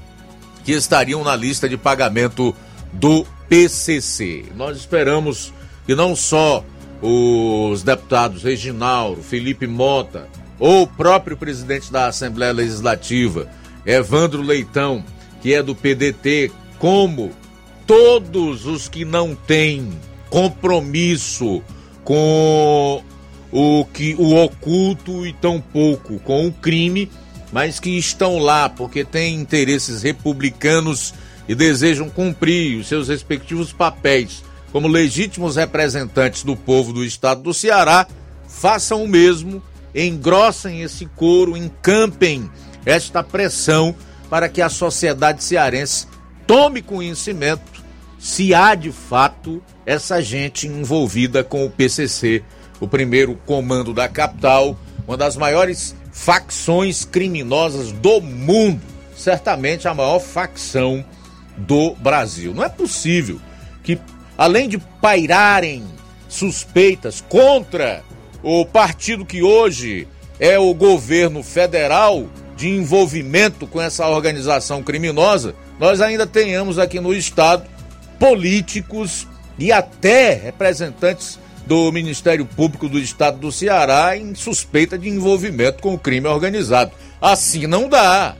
que 0.65 0.73
estariam 0.73 1.23
na 1.23 1.33
lista 1.33 1.69
de 1.69 1.77
pagamento 1.77 2.53
do 2.93 3.25
PCC. 3.49 4.45
Nós 4.55 4.77
esperamos 4.77 5.53
que 5.85 5.95
não 5.95 6.15
só 6.15 6.63
os 7.01 7.83
deputados 7.83 8.43
Reginaldo, 8.43 9.21
Felipe 9.21 9.67
Mota, 9.67 10.27
ou 10.59 10.83
o 10.83 10.87
próprio 10.87 11.35
presidente 11.35 11.91
da 11.91 12.07
Assembleia 12.07 12.53
Legislativa, 12.53 13.49
Evandro 13.85 14.41
Leitão, 14.41 15.03
que 15.41 15.53
é 15.53 15.61
do 15.61 15.75
PDT, 15.75 16.51
como 16.79 17.31
todos 17.85 18.65
os 18.65 18.87
que 18.87 19.03
não 19.03 19.35
têm 19.35 19.89
compromisso 20.29 21.61
com 22.03 23.03
o 23.51 23.85
que 23.85 24.15
o 24.17 24.35
oculto 24.35 25.25
e 25.27 25.33
tão 25.33 25.59
pouco 25.59 26.17
com 26.19 26.47
o 26.47 26.51
crime, 26.51 27.11
mas 27.51 27.79
que 27.79 27.91
estão 27.97 28.39
lá 28.39 28.67
porque 28.67 29.03
têm 29.03 29.35
interesses 29.35 30.01
republicanos 30.01 31.13
e 31.47 31.55
desejam 31.55 32.09
cumprir 32.09 32.79
os 32.79 32.87
seus 32.87 33.07
respectivos 33.07 33.71
papéis. 33.71 34.43
Como 34.71 34.87
legítimos 34.87 35.55
representantes 35.55 36.43
do 36.43 36.55
povo 36.55 36.93
do 36.93 37.03
estado 37.03 37.41
do 37.41 37.53
Ceará, 37.53 38.07
façam 38.47 39.03
o 39.03 39.07
mesmo 39.07 39.61
engrossem 39.93 40.81
esse 40.81 41.05
coro, 41.05 41.55
encampem 41.55 42.49
esta 42.85 43.23
pressão 43.23 43.95
para 44.29 44.49
que 44.49 44.61
a 44.61 44.69
sociedade 44.69 45.43
cearense 45.43 46.07
tome 46.47 46.81
conhecimento 46.81 47.83
se 48.17 48.53
há 48.53 48.73
de 48.73 48.91
fato 48.91 49.61
essa 49.85 50.21
gente 50.21 50.65
envolvida 50.65 51.43
com 51.43 51.65
o 51.65 51.69
PCC, 51.69 52.41
o 52.79 52.87
primeiro 52.87 53.35
comando 53.45 53.93
da 53.93 54.07
capital, 54.07 54.77
uma 55.05 55.17
das 55.17 55.35
maiores 55.35 55.95
facções 56.11 57.03
criminosas 57.03 57.91
do 57.91 58.21
mundo, 58.21 58.81
certamente 59.15 59.87
a 59.87 59.93
maior 59.93 60.19
facção 60.19 61.03
do 61.57 61.95
Brasil. 61.95 62.53
Não 62.53 62.63
é 62.63 62.69
possível 62.69 63.39
que, 63.83 63.99
além 64.37 64.67
de 64.67 64.77
pairarem 64.77 65.83
suspeitas 66.27 67.21
contra 67.21 68.03
o 68.41 68.65
partido 68.65 69.25
que 69.25 69.43
hoje 69.43 70.07
é 70.39 70.57
o 70.57 70.73
governo 70.73 71.43
federal 71.43 72.27
de 72.55 72.69
envolvimento 72.69 73.67
com 73.67 73.81
essa 73.81 74.07
organização 74.07 74.83
criminosa, 74.83 75.55
nós 75.79 76.01
ainda 76.01 76.25
tenhamos 76.25 76.77
aqui 76.79 76.99
no 76.99 77.13
estado 77.13 77.65
políticos 78.19 79.27
e 79.57 79.71
até 79.71 80.33
representantes 80.33 81.39
do 81.65 81.91
Ministério 81.91 82.45
Público 82.45 82.89
do 82.89 82.99
Estado 82.99 83.37
do 83.37 83.51
Ceará 83.51 84.17
em 84.17 84.35
suspeita 84.35 84.97
de 84.97 85.09
envolvimento 85.09 85.81
com 85.81 85.93
o 85.93 85.99
crime 85.99 86.27
organizado. 86.27 86.91
Assim 87.21 87.67
não 87.67 87.87
dá. 87.87 88.35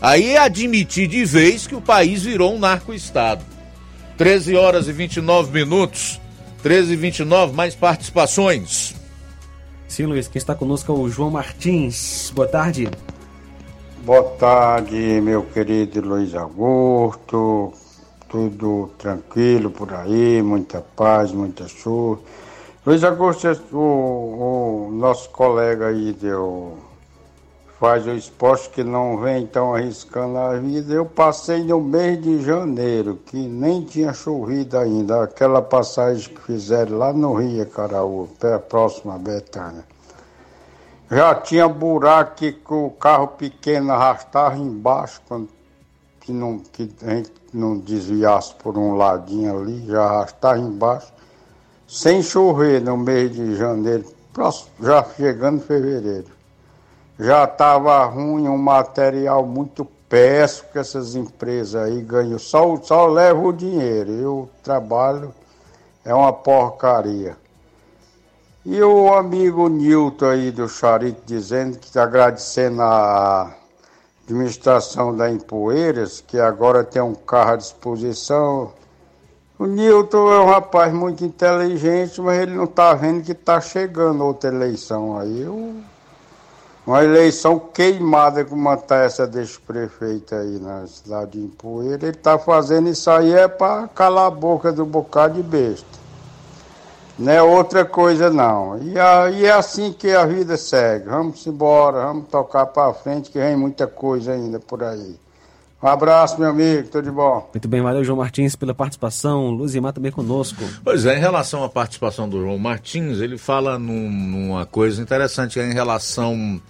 Aí 0.00 0.30
é 0.30 0.38
admitir 0.38 1.06
de 1.06 1.24
vez 1.24 1.66
que 1.66 1.74
o 1.74 1.80
país 1.80 2.22
virou 2.22 2.54
um 2.54 2.58
narco-estado. 2.58 3.44
13 4.16 4.56
horas 4.56 4.88
e 4.88 4.92
29 4.92 5.52
minutos. 5.52 6.20
13 6.62 6.92
e 6.92 6.96
29 6.96 7.54
mais 7.54 7.74
participações. 7.74 8.94
Sim, 9.86 10.06
Luiz, 10.06 10.28
quem 10.28 10.38
está 10.38 10.54
conosco 10.54 10.90
é 10.90 10.94
o 10.94 11.08
João 11.08 11.30
Martins. 11.30 12.30
Boa 12.34 12.48
tarde. 12.48 12.88
Boa 14.04 14.22
tarde, 14.38 15.20
meu 15.20 15.42
querido 15.42 16.00
Luiz 16.00 16.34
Augusto. 16.34 17.72
Tudo 18.28 18.90
tranquilo 18.96 19.70
por 19.70 19.92
aí, 19.92 20.40
muita 20.40 20.80
paz, 20.80 21.32
muita 21.32 21.68
chuva. 21.68 22.20
Luiz 22.86 23.04
Augusto, 23.04 23.48
o, 23.72 24.88
o 24.88 24.92
nosso 24.92 25.28
colega 25.30 25.88
aí 25.88 26.12
deu 26.12 26.78
faz 27.80 28.06
o 28.06 28.10
esporte 28.10 28.68
que 28.68 28.84
não 28.84 29.16
vem 29.16 29.46
tão 29.46 29.74
arriscando 29.74 30.36
a 30.36 30.54
vida. 30.58 30.92
Eu 30.92 31.06
passei 31.06 31.64
no 31.64 31.80
mês 31.80 32.22
de 32.22 32.42
janeiro, 32.42 33.18
que 33.24 33.38
nem 33.38 33.82
tinha 33.82 34.12
chovido 34.12 34.76
ainda, 34.76 35.22
aquela 35.22 35.62
passagem 35.62 36.28
que 36.28 36.42
fizeram 36.42 36.98
lá 36.98 37.10
no 37.10 37.32
Rio 37.32 37.64
Caraú, 37.64 38.28
próximo 38.68 39.12
a 39.12 39.18
Betânia. 39.18 39.82
Já 41.10 41.34
tinha 41.34 41.66
buraco 41.66 42.36
que 42.36 42.54
o 42.68 42.90
carro 42.90 43.28
pequeno 43.28 43.92
arrastava 43.92 44.58
embaixo, 44.58 45.22
quando, 45.26 45.48
que, 46.20 46.32
não, 46.32 46.58
que 46.58 46.88
a 47.02 47.10
gente 47.14 47.32
não 47.52 47.78
desviasse 47.78 48.54
por 48.56 48.76
um 48.76 48.94
ladinho 48.94 49.58
ali, 49.58 49.86
já 49.86 50.04
arrastava 50.04 50.58
embaixo, 50.58 51.10
sem 51.88 52.22
chover 52.22 52.82
no 52.82 52.98
mês 52.98 53.32
de 53.32 53.56
janeiro, 53.56 54.04
já 54.80 55.02
chegando 55.16 55.62
fevereiro 55.62 56.39
já 57.20 57.44
estava 57.44 58.02
ruim, 58.06 58.48
um 58.48 58.56
material 58.56 59.44
muito 59.44 59.84
péssimo 60.08 60.70
que 60.72 60.78
essas 60.78 61.14
empresas 61.14 61.82
aí 61.82 62.00
ganham, 62.00 62.38
só, 62.38 62.76
só 62.82 63.06
levam 63.06 63.44
o 63.44 63.52
dinheiro, 63.52 64.10
e 64.10 64.24
o 64.24 64.48
trabalho 64.62 65.34
é 66.02 66.14
uma 66.14 66.32
porcaria. 66.32 67.36
E 68.64 68.82
o 68.82 69.12
amigo 69.12 69.68
Nilton 69.68 70.30
aí 70.30 70.50
do 70.50 70.66
Charito 70.66 71.20
dizendo 71.26 71.78
que 71.78 71.86
está 71.88 72.04
agradecendo 72.04 72.80
a 72.80 73.54
administração 74.24 75.14
da 75.14 75.30
Empoeiras, 75.30 76.22
que 76.26 76.38
agora 76.38 76.84
tem 76.84 77.02
um 77.02 77.14
carro 77.14 77.52
à 77.52 77.56
disposição. 77.56 78.72
O 79.58 79.66
Nilton 79.66 80.32
é 80.32 80.40
um 80.40 80.46
rapaz 80.46 80.92
muito 80.92 81.22
inteligente, 81.22 82.20
mas 82.20 82.38
ele 82.38 82.52
não 82.52 82.64
está 82.64 82.94
vendo 82.94 83.22
que 83.22 83.32
está 83.32 83.60
chegando 83.60 84.24
outra 84.24 84.48
eleição 84.50 85.18
aí. 85.18 85.42
Eu 85.42 85.74
uma 86.90 87.04
eleição 87.04 87.56
queimada 87.56 88.44
como 88.44 88.72
está 88.74 88.96
essa 88.96 89.24
desse 89.24 89.60
prefeito 89.60 90.34
aí 90.34 90.58
na 90.58 90.88
cidade 90.88 91.32
de 91.32 91.38
Empoeira. 91.38 92.06
Ele 92.06 92.16
está 92.16 92.36
fazendo 92.36 92.88
isso 92.88 93.08
aí 93.08 93.32
é 93.32 93.46
para 93.46 93.86
calar 93.86 94.26
a 94.26 94.30
boca 94.30 94.72
do 94.72 94.84
bocado 94.84 95.34
de 95.34 95.42
besta. 95.42 95.86
Não 97.16 97.32
é 97.32 97.40
outra 97.40 97.84
coisa 97.84 98.28
não. 98.28 98.76
E, 98.82 98.98
aí 98.98 99.46
é 99.46 99.52
assim 99.52 99.92
que 99.92 100.10
a 100.10 100.26
vida 100.26 100.56
segue. 100.56 101.08
Vamos 101.08 101.46
embora, 101.46 102.06
vamos 102.06 102.26
tocar 102.26 102.66
para 102.66 102.92
frente 102.92 103.30
que 103.30 103.38
vem 103.38 103.54
muita 103.54 103.86
coisa 103.86 104.32
ainda 104.32 104.58
por 104.58 104.82
aí. 104.82 105.14
Um 105.82 105.86
abraço, 105.86 106.38
meu 106.38 106.50
amigo, 106.50 106.88
tudo 106.88 107.04
de 107.04 107.10
bom. 107.10 107.48
Muito 107.54 107.66
bem, 107.66 107.80
valeu, 107.80 108.04
João 108.04 108.18
Martins, 108.18 108.54
pela 108.54 108.74
participação. 108.74 109.50
Luzimar 109.50 109.94
também 109.94 110.12
conosco. 110.12 110.62
Pois 110.84 111.06
é, 111.06 111.16
em 111.16 111.20
relação 111.20 111.64
à 111.64 111.68
participação 111.70 112.28
do 112.28 112.40
João 112.40 112.58
Martins, 112.58 113.18
ele 113.18 113.38
fala 113.38 113.78
num, 113.78 114.10
numa 114.10 114.66
coisa 114.66 115.00
interessante 115.00 115.58
é 115.58 115.66
em 115.66 115.72
relação 115.72 116.60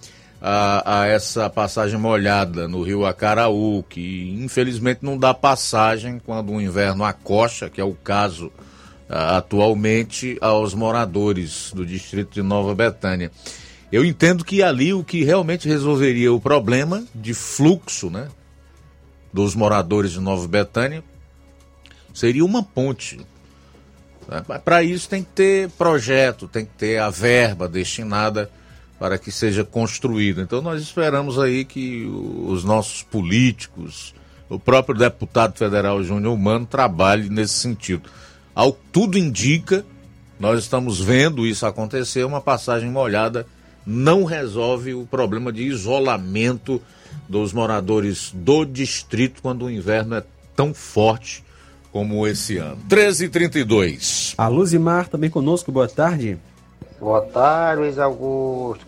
a, 0.41 1.01
a, 1.01 1.07
essa 1.07 1.49
passagem 1.49 1.99
molhada 1.99 2.69
no 2.69 2.81
rio 2.83 3.05
Acaraú, 3.05 3.83
que 3.83 4.33
infelizmente 4.39 4.99
não 5.01 5.17
dá 5.17 5.33
passagem 5.33 6.21
quando 6.25 6.53
o 6.53 6.61
inverno 6.61 7.03
acocha, 7.03 7.69
que 7.69 7.81
é 7.81 7.83
o 7.83 7.93
caso 7.93 8.49
atualmente, 9.11 10.37
aos 10.39 10.73
moradores 10.73 11.73
do 11.75 11.85
distrito 11.85 12.33
de 12.33 12.41
Nova 12.41 12.73
Betânia. 12.73 13.29
Eu 13.91 14.05
entendo 14.05 14.45
que 14.45 14.63
ali 14.63 14.93
o 14.93 15.03
que 15.03 15.25
realmente 15.25 15.67
resolveria 15.67 16.31
o 16.31 16.39
problema 16.39 17.03
de 17.13 17.33
fluxo, 17.33 18.09
né? 18.09 18.29
Dos 19.33 19.55
moradores 19.55 20.11
de 20.11 20.19
Nova 20.19 20.47
Betânia 20.47 21.03
seria 22.13 22.43
uma 22.43 22.63
ponte. 22.63 23.19
Para 24.63 24.83
isso 24.83 25.09
tem 25.09 25.23
que 25.23 25.29
ter 25.31 25.69
projeto, 25.71 26.47
tem 26.47 26.65
que 26.65 26.71
ter 26.77 26.99
a 26.99 27.09
verba 27.09 27.67
destinada 27.67 28.49
para 28.99 29.17
que 29.17 29.31
seja 29.31 29.63
construída. 29.63 30.41
Então 30.41 30.61
nós 30.61 30.81
esperamos 30.81 31.39
aí 31.39 31.65
que 31.65 32.05
os 32.45 32.63
nossos 32.63 33.03
políticos, 33.03 34.13
o 34.47 34.59
próprio 34.59 34.97
deputado 34.97 35.57
federal 35.57 36.03
Júnior 36.03 36.33
Humano 36.33 36.65
trabalhe 36.65 37.29
nesse 37.29 37.53
sentido. 37.55 38.09
Ao 38.53 38.71
tudo 38.71 39.17
indica, 39.17 39.85
nós 40.39 40.59
estamos 40.59 40.99
vendo 40.99 41.47
isso 41.47 41.65
acontecer, 41.65 42.23
uma 42.23 42.41
passagem 42.41 42.89
molhada 42.89 43.45
não 43.85 44.23
resolve 44.23 44.93
o 44.93 45.05
problema 45.05 45.51
de 45.51 45.63
isolamento 45.63 46.81
dos 47.27 47.53
moradores 47.53 48.31
do 48.33 48.65
distrito 48.65 49.41
quando 49.41 49.65
o 49.65 49.71
inverno 49.71 50.15
é 50.15 50.23
tão 50.55 50.73
forte 50.73 51.43
como 51.91 52.25
esse 52.27 52.57
ano. 52.57 52.77
13h32. 52.89 54.33
A 54.37 54.47
Luzimar 54.47 55.07
também 55.07 55.29
conosco, 55.29 55.71
boa 55.71 55.87
tarde. 55.87 56.37
Boa 56.99 57.21
tarde, 57.21 57.81
Luiz 57.83 57.97
Augusto. 57.99 58.85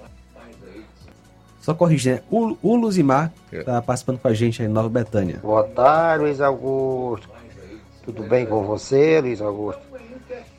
Só 1.61 1.73
corrigir, 1.73 2.15
né? 2.15 2.21
O, 2.29 2.57
o 2.61 2.75
Luzimar 2.75 3.31
É. 3.51 3.63
tá 3.63 3.81
participando 3.81 4.19
com 4.19 4.27
a 4.27 4.33
gente 4.33 4.61
aí 4.61 4.67
em 4.67 4.71
Nova 4.71 4.89
Betânia. 4.89 5.39
Boa 5.41 5.63
tarde, 5.63 6.25
Luiz 6.25 6.41
Augusto. 6.41 7.29
Tudo 8.03 8.23
bem 8.23 8.45
com 8.45 8.63
você, 8.65 9.21
Luiz 9.21 9.41
Augusto? 9.41 9.81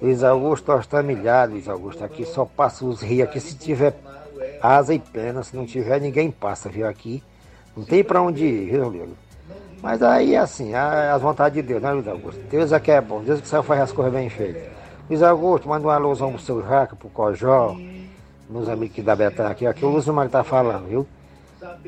Luiz 0.01 0.23
Augusto, 0.25 0.71
nós 0.73 0.81
estamos 0.81 1.15
milhares, 1.15 1.53
Luiz 1.55 1.69
Augusto. 1.69 2.03
Aqui 2.05 2.25
só 2.25 2.45
passa 2.47 2.85
os 2.87 3.03
rios 3.03 3.29
aqui 3.29 3.39
se 3.39 3.55
tiver 3.55 3.95
asa 4.63 4.95
e 4.95 4.99
pena. 4.99 5.43
Se 5.43 5.55
não 5.55 5.67
tiver, 5.67 6.01
ninguém 6.01 6.31
passa, 6.31 6.69
viu? 6.71 6.89
Aqui 6.89 7.23
não 7.77 7.85
tem 7.85 8.05
pra 8.05 8.23
onde 8.23 8.45
ir, 8.45 8.71
viu, 8.71 8.87
amigo? 8.87 9.17
Mas 9.83 10.03
aí, 10.03 10.35
assim, 10.37 10.75
as 10.75 11.21
vontades 11.21 11.55
de 11.55 11.63
Deus, 11.63 11.83
né, 11.83 11.93
Luiz 11.93 12.09
Augusto? 12.09 12.41
Deus 12.51 12.73
é 12.73 12.81
que 12.81 12.91
é 12.91 13.01
bom, 13.01 13.23
Deus 13.23 13.41
que 13.41 13.49
sabe 13.49 13.67
fazer 13.67 13.83
as 13.83 13.93
coisas 13.93 14.13
bem 14.15 14.31
feitas. 14.31 14.63
Luiz 15.09 15.23
Augusto, 15.23 15.69
manda 15.69 15.87
um 15.87 15.91
alôzão 15.91 16.33
pro 16.33 16.41
seu 16.41 16.63
Jaca, 16.63 16.97
pro 16.97 17.09
Cojó, 17.11 17.77
meus 18.49 18.69
amigos 18.69 19.05
da 19.05 19.15
Betânia 19.15 19.53
aqui, 19.53 19.67
aqui 19.67 19.85
o 19.85 19.91
Lúcio 19.91 20.13
Mário 20.15 20.31
tá 20.31 20.43
falando, 20.43 20.89
viu? 20.89 21.07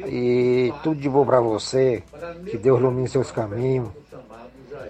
E 0.06 0.72
tudo 0.82 1.00
de 1.00 1.08
bom 1.08 1.24
pra 1.24 1.40
você, 1.40 2.02
que 2.50 2.58
Deus 2.58 2.78
ilumine 2.78 3.08
seus 3.08 3.30
caminhos, 3.30 3.88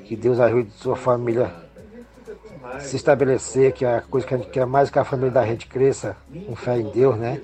que 0.05 0.16
Deus 0.16 0.40
ajude 0.40 0.70
sua 0.73 0.97
família 0.97 1.52
se 2.81 2.97
estabelecer, 2.97 3.73
que 3.73 3.85
é 3.85 3.97
a 3.97 4.01
coisa 4.01 4.27
que 4.27 4.35
a 4.35 4.39
gente 4.39 4.51
quer 4.51 4.66
mais 4.66 4.90
que 4.90 4.98
a 4.98 5.05
família 5.05 5.31
da 5.31 5.47
gente 5.47 5.66
cresça 5.66 6.16
com 6.47 6.56
fé 6.56 6.78
em 6.78 6.90
Deus, 6.90 7.16
né? 7.16 7.40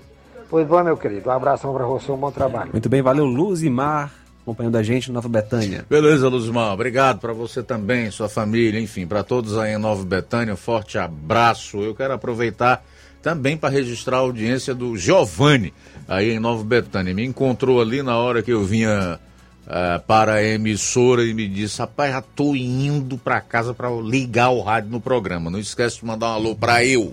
Pois 0.53 0.69
bom, 0.69 0.85
meu 0.85 0.99
querido, 0.99 1.31
um 1.31 1.33
abração 1.33 1.73
pra 1.73 1.87
você, 1.87 2.12
um 2.12 2.16
bom 2.19 2.31
trabalho. 2.31 2.73
Muito 2.73 2.87
bem, 2.87 3.01
valeu 3.01 3.24
Luzimar, 3.24 4.12
acompanhando 4.43 4.77
a 4.77 4.83
gente 4.83 5.09
em 5.09 5.12
Nova 5.15 5.27
Betânia. 5.27 5.87
Beleza, 5.89 6.29
Luzmar. 6.29 6.74
Obrigado 6.74 7.20
para 7.20 7.33
você 7.33 7.62
também, 7.62 8.11
sua 8.11 8.29
família, 8.29 8.79
enfim, 8.79 9.07
para 9.07 9.23
todos 9.23 9.57
aí 9.57 9.73
em 9.73 9.79
Nova 9.79 10.05
Betânia, 10.05 10.53
um 10.53 10.57
forte 10.59 10.99
abraço. 10.99 11.79
Eu 11.79 11.95
quero 11.95 12.12
aproveitar 12.12 12.85
também 13.23 13.57
para 13.57 13.70
registrar 13.70 14.19
a 14.19 14.20
audiência 14.20 14.74
do 14.74 14.95
Giovanni, 14.95 15.73
aí 16.07 16.33
em 16.33 16.39
Nova 16.39 16.62
Betânia. 16.62 17.15
Me 17.15 17.24
encontrou 17.24 17.81
ali 17.81 18.03
na 18.03 18.19
hora 18.19 18.43
que 18.43 18.53
eu 18.53 18.62
vinha 18.62 19.19
ah, 19.66 20.03
para 20.07 20.35
a 20.35 20.45
emissora 20.45 21.24
e 21.24 21.33
me 21.33 21.49
disse: 21.49 21.79
Rapaz, 21.79 22.12
já 22.12 22.20
tô 22.20 22.55
indo 22.55 23.16
para 23.16 23.41
casa 23.41 23.73
para 23.73 23.89
ligar 23.91 24.51
o 24.51 24.61
rádio 24.61 24.91
no 24.91 25.01
programa. 25.01 25.51
Não 25.51 25.59
esquece 25.59 26.01
de 26.01 26.05
mandar 26.05 26.27
um 26.27 26.35
alô 26.35 26.55
para 26.55 26.85
eu. 26.85 27.11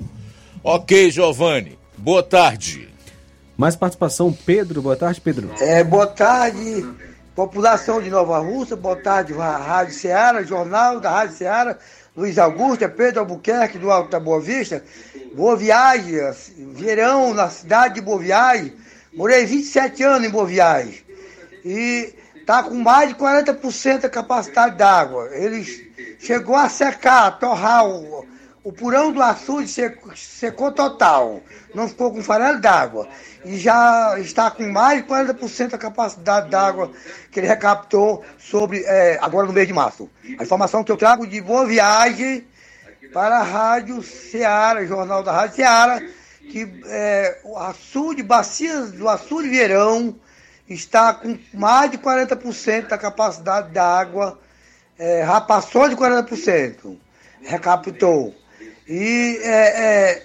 Ok, 0.62 1.10
Giovanni. 1.10 1.80
Boa 1.98 2.22
tarde. 2.22 2.89
Mais 3.60 3.76
participação, 3.76 4.32
Pedro. 4.32 4.82
Boa 4.82 4.96
tarde, 4.96 5.20
Pedro. 5.20 5.52
É, 5.60 5.84
boa 5.84 6.08
tarde, 6.08 6.88
população 7.36 8.02
de 8.02 8.10
Nova 8.10 8.40
Rússia, 8.40 8.74
boa 8.78 8.96
tarde, 8.96 9.34
Rádio 9.34 9.94
Ceará, 9.96 10.42
Jornal 10.44 11.02
da 11.02 11.12
Rádio 11.12 11.36
Ceará, 11.36 11.78
Luiz 12.16 12.38
Augusto, 12.38 12.86
é 12.86 12.88
Pedro 12.88 13.20
Albuquerque, 13.20 13.78
do 13.78 13.92
Alto 13.92 14.12
da 14.12 14.18
Boa 14.18 14.40
Vista. 14.40 14.82
Boa 15.36 15.58
viagem, 15.58 16.16
verão 16.72 17.34
na 17.34 17.50
cidade 17.50 17.96
de 17.96 18.02
Boa 18.02 18.18
Viagem. 18.18 18.74
Morei 19.14 19.46
27 19.46 20.04
anos 20.04 20.26
em 20.26 20.32
Boa 20.32 20.46
Viagem. 20.46 21.04
E 21.66 22.16
tá 22.46 22.64
com 22.64 22.76
mais 22.76 23.10
de 23.10 23.16
40% 23.16 24.00
da 24.00 24.10
capacidade 24.10 24.78
d'água. 24.78 25.32
Ele 25.34 25.66
chegou 26.18 26.56
a 26.56 26.70
secar, 26.70 27.38
torrar 27.38 27.86
o, 27.86 28.26
o 28.64 28.74
purão 28.74 29.12
do 29.12 29.22
açude 29.22 29.70
secou, 30.16 30.72
total. 30.72 31.42
Não 31.74 31.88
ficou 31.88 32.12
com 32.12 32.22
farelo 32.22 32.60
d'água. 32.60 33.08
E 33.46 33.58
já 33.58 34.20
está 34.20 34.52
com 34.52 34.68
mais 34.70 35.02
de 35.02 35.08
40% 35.08 35.70
da 35.70 35.78
capacidade 35.78 36.50
d'água 36.50 36.92
que 37.32 37.40
ele 37.40 37.48
recaptou 37.48 38.24
sobre 38.38 38.84
eh, 38.86 39.18
agora 39.22 39.48
no 39.48 39.54
mês 39.54 39.68
de 39.68 39.74
março. 39.74 40.10
A 40.38 40.44
informação 40.44 40.84
que 40.84 40.92
eu 40.92 40.98
trago 40.98 41.26
de 41.26 41.40
boa 41.42 41.66
viagem 41.66 42.46
para 43.14 43.40
a 43.40 43.44
Rádio 43.44 44.04
Ceará, 44.04 44.86
Jornal 44.86 45.24
da 45.24 45.32
Rádio 45.32 45.56
Ceará, 45.56 46.02
que 46.52 46.82
eh, 46.86 47.40
o 47.44 47.58
açude, 47.58 48.22
bacias 48.24 48.92
do 48.92 49.08
açude 49.08 49.50
Verão, 49.50 50.16
está 50.74 51.14
com 51.14 51.38
mais 51.54 51.90
de 51.92 51.98
40% 51.98 52.88
da 52.88 52.98
capacidade 52.98 53.72
da 53.72 53.84
água, 53.84 54.40
é, 54.98 55.26
já 55.26 55.42
passou 55.42 55.88
de 55.90 55.96
40%, 55.96 56.98
recaptou. 57.42 58.36
E, 58.90 59.40
é, 59.44 59.84
é, 59.84 60.24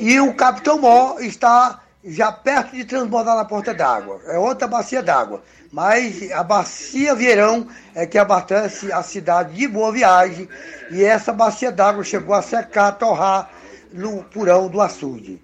e 0.00 0.18
o 0.20 0.32
Capitão 0.32 0.78
Mó 0.78 1.18
está 1.20 1.82
já 2.02 2.32
perto 2.32 2.74
de 2.74 2.84
transbordar 2.86 3.36
na 3.36 3.44
porta 3.44 3.74
d'água. 3.74 4.22
É 4.26 4.38
outra 4.38 4.66
bacia 4.66 5.02
d'água. 5.02 5.42
Mas 5.70 6.30
a 6.32 6.42
bacia 6.42 7.14
Verão 7.14 7.68
é 7.94 8.06
que 8.06 8.16
abastece 8.16 8.90
a 8.90 9.02
cidade 9.02 9.54
de 9.54 9.68
Boa 9.68 9.92
Viagem. 9.92 10.48
E 10.90 11.04
essa 11.04 11.30
bacia 11.30 11.70
d'água 11.70 12.02
chegou 12.04 12.34
a 12.34 12.40
secar, 12.40 12.92
torrar 12.92 13.50
no 13.92 14.24
purão 14.24 14.68
do 14.68 14.80
açude. 14.80 15.38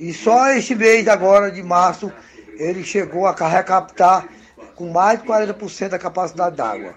E 0.00 0.12
só 0.14 0.48
este 0.52 0.74
mês 0.74 1.06
agora, 1.06 1.50
de 1.50 1.62
março, 1.62 2.10
ele 2.58 2.82
chegou 2.82 3.26
a 3.26 3.48
recaptar 3.48 4.26
com 4.74 4.90
mais 4.90 5.20
de 5.20 5.26
40% 5.28 5.88
da 5.90 5.98
capacidade 5.98 6.56
d'água. 6.56 6.94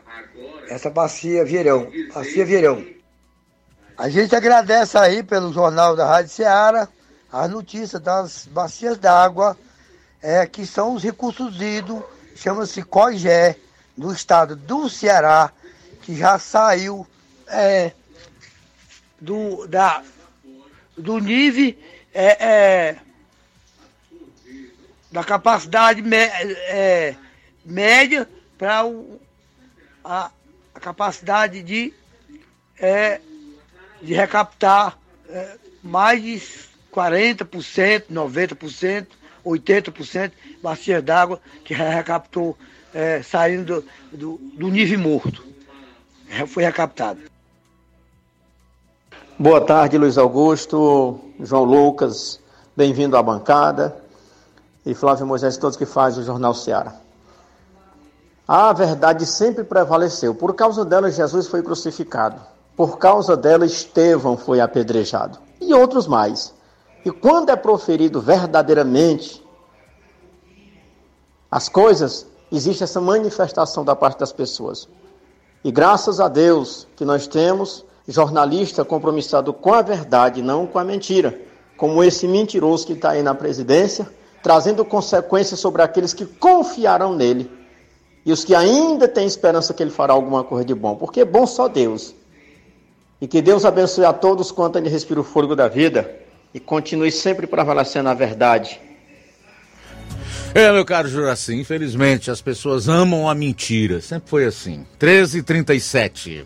Essa 0.70 0.90
bacia 0.90 1.44
Verão, 1.44 1.92
bacia 2.14 2.46
Verão. 2.46 2.97
A 3.98 4.10
gente 4.10 4.36
agradece 4.36 4.96
aí 4.98 5.24
pelo 5.24 5.52
Jornal 5.52 5.96
da 5.96 6.06
Rádio 6.06 6.30
Ceará. 6.32 6.88
As 7.32 7.50
notícias 7.50 8.00
das 8.02 8.46
bacias 8.46 8.98
d'água, 8.98 9.58
é, 10.22 10.46
que 10.46 10.66
são 10.66 10.94
os 10.94 11.04
recursos 11.04 11.56
hídricos, 11.60 12.04
chama-se 12.36 12.84
COGÉ, 12.84 13.56
do 13.98 14.14
estado 14.14 14.56
do 14.56 14.88
Ceará, 14.88 15.52
que 16.04 16.16
já 16.16 16.38
saiu 16.38 17.08
é, 17.48 17.92
do, 19.20 19.66
da, 19.68 20.04
do 20.96 21.18
nível 21.18 21.76
é, 22.14 22.46
é, 22.46 22.96
da 25.12 25.24
capacidade 25.24 26.04
mé- 26.04 26.32
é, 26.70 27.16
média 27.66 28.30
para 28.58 28.84
a, 30.06 30.30
a 30.76 30.80
capacidade 30.80 31.64
de, 31.64 31.92
é, 32.80 33.20
de 34.02 34.14
recaptar 34.14 34.98
é, 35.30 35.58
mais 35.84 36.22
de 36.22 36.52
40%, 36.94 38.04
90%, 38.12 39.08
80% 39.46 40.32
bacias 40.62 41.04
d'água 41.04 41.40
que 41.64 41.74
recaptou 41.74 42.58
é, 42.94 43.22
saindo 43.22 43.84
do, 44.12 44.18
do, 44.18 44.38
do 44.54 44.68
nível 44.70 45.00
morto. 45.00 45.46
Já 46.30 46.48
foi 46.48 46.64
recaptado. 46.64 47.20
Boa 49.40 49.62
tarde, 49.62 49.98
Luiz 49.98 50.18
Augusto, 50.18 51.20
João 51.40 51.64
Lucas, 51.64 52.40
bem-vindo 52.76 53.16
à 53.16 53.22
bancada, 53.22 53.96
e 54.84 54.96
Flávio 54.96 55.28
Moisés 55.28 55.58
todos 55.58 55.78
que 55.78 55.86
fazem 55.86 56.24
o 56.24 56.26
Jornal 56.26 56.56
Seara. 56.56 56.96
A 58.48 58.74
verdade 58.74 59.26
sempre 59.26 59.64
prevaleceu. 59.64 60.34
Por 60.34 60.56
causa 60.56 60.84
dela, 60.84 61.12
Jesus 61.12 61.48
foi 61.48 61.62
crucificado. 61.62 62.42
Por 62.78 63.00
causa 63.00 63.36
dela, 63.36 63.66
Estevão 63.66 64.38
foi 64.38 64.62
apedrejado. 64.62 65.40
E 65.60 65.74
outros 65.74 66.06
mais. 66.06 66.54
E 67.04 67.10
quando 67.10 67.50
é 67.50 67.56
proferido 67.56 68.22
verdadeiramente 68.22 69.44
as 71.50 71.68
coisas, 71.68 72.28
existe 72.52 72.84
essa 72.84 73.02
manifestação 73.02 73.84
da 73.84 73.96
parte 73.96 74.20
das 74.20 74.32
pessoas. 74.32 74.88
E 75.64 75.72
graças 75.72 76.20
a 76.20 76.28
Deus 76.28 76.88
que 76.96 77.04
nós 77.04 77.26
temos 77.26 77.84
jornalista 78.08 78.86
compromissado 78.86 79.52
com 79.52 79.74
a 79.74 79.82
verdade, 79.82 80.44
não 80.44 80.68
com 80.68 80.78
a 80.78 80.84
mentira, 80.84 81.42
como 81.76 82.04
esse 82.04 82.28
mentiroso 82.28 82.86
que 82.86 82.94
está 82.94 83.12
aí 83.12 83.24
na 83.24 83.34
presidência, 83.34 84.08
trazendo 84.44 84.86
consequências 84.86 85.60
sobre 85.60 85.82
aqueles 85.82 86.14
que 86.14 86.26
confiarão 86.26 87.16
nele 87.16 87.52
e 88.24 88.32
os 88.32 88.46
que 88.46 88.54
ainda 88.54 89.08
têm 89.08 89.26
esperança 89.26 89.74
que 89.74 89.82
ele 89.82 89.90
fará 89.90 90.14
alguma 90.14 90.44
coisa 90.44 90.64
de 90.64 90.76
bom, 90.76 90.96
porque 90.96 91.22
é 91.22 91.26
bom 91.26 91.48
só 91.48 91.68
Deus. 91.68 92.14
E 93.20 93.28
que 93.28 93.42
Deus 93.42 93.66
abençoe 93.66 94.06
a 94.06 94.14
todos 94.14 94.52
quanto 94.52 94.78
ele 94.78 94.90
respira 94.90 95.20
o 95.20 95.24
fôlego 95.24 95.56
da 95.56 95.68
vida 95.68 96.16
e 96.54 96.60
continue 96.60 97.12
sempre 97.12 97.48
prevalecendo 97.48 98.10
a 98.10 98.14
verdade. 98.14 98.80
É, 100.54 100.72
meu 100.72 100.86
caro 100.86 101.08
Juraci, 101.08 101.56
infelizmente 101.56 102.32
as 102.32 102.42
pessoas 102.42 102.88
amam 102.88 103.28
a 103.30 103.36
mentira. 103.36 104.02
Sempre 104.02 104.30
foi 104.30 104.46
assim. 104.46 104.86
13h37. 105.00 106.46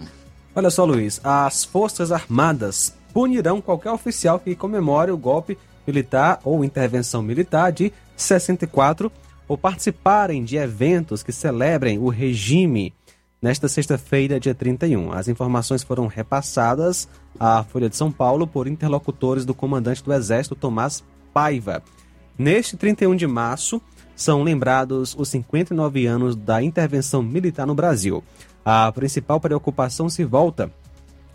Olha 0.55 0.69
só, 0.69 0.83
Luiz, 0.83 1.21
as 1.23 1.63
Forças 1.63 2.11
Armadas 2.11 2.93
punirão 3.13 3.61
qualquer 3.61 3.91
oficial 3.91 4.39
que 4.39 4.55
comemore 4.55 5.11
o 5.11 5.17
golpe 5.17 5.57
militar 5.85 6.39
ou 6.43 6.63
intervenção 6.63 7.21
militar 7.21 7.71
de 7.71 7.91
64 8.15 9.11
ou 9.47 9.57
participarem 9.57 10.43
de 10.43 10.57
eventos 10.57 11.23
que 11.23 11.31
celebrem 11.31 11.97
o 11.99 12.09
regime 12.09 12.93
nesta 13.41 13.67
sexta-feira, 13.67 14.39
dia 14.39 14.53
31. 14.53 15.11
As 15.11 15.27
informações 15.27 15.81
foram 15.81 16.05
repassadas 16.05 17.09
à 17.39 17.63
Folha 17.63 17.89
de 17.89 17.95
São 17.95 18.11
Paulo 18.11 18.45
por 18.45 18.67
interlocutores 18.67 19.43
do 19.45 19.55
comandante 19.55 20.03
do 20.03 20.13
Exército, 20.13 20.55
Tomás 20.55 21.03
Paiva. 21.33 21.81
Neste 22.37 22.77
31 22.77 23.15
de 23.15 23.25
março, 23.25 23.81
são 24.15 24.43
lembrados 24.43 25.15
os 25.17 25.27
59 25.29 26.05
anos 26.05 26.35
da 26.35 26.61
intervenção 26.61 27.23
militar 27.23 27.65
no 27.65 27.73
Brasil. 27.73 28.23
A 28.63 28.91
principal 28.91 29.39
preocupação 29.39 30.07
se 30.07 30.23
volta 30.23 30.71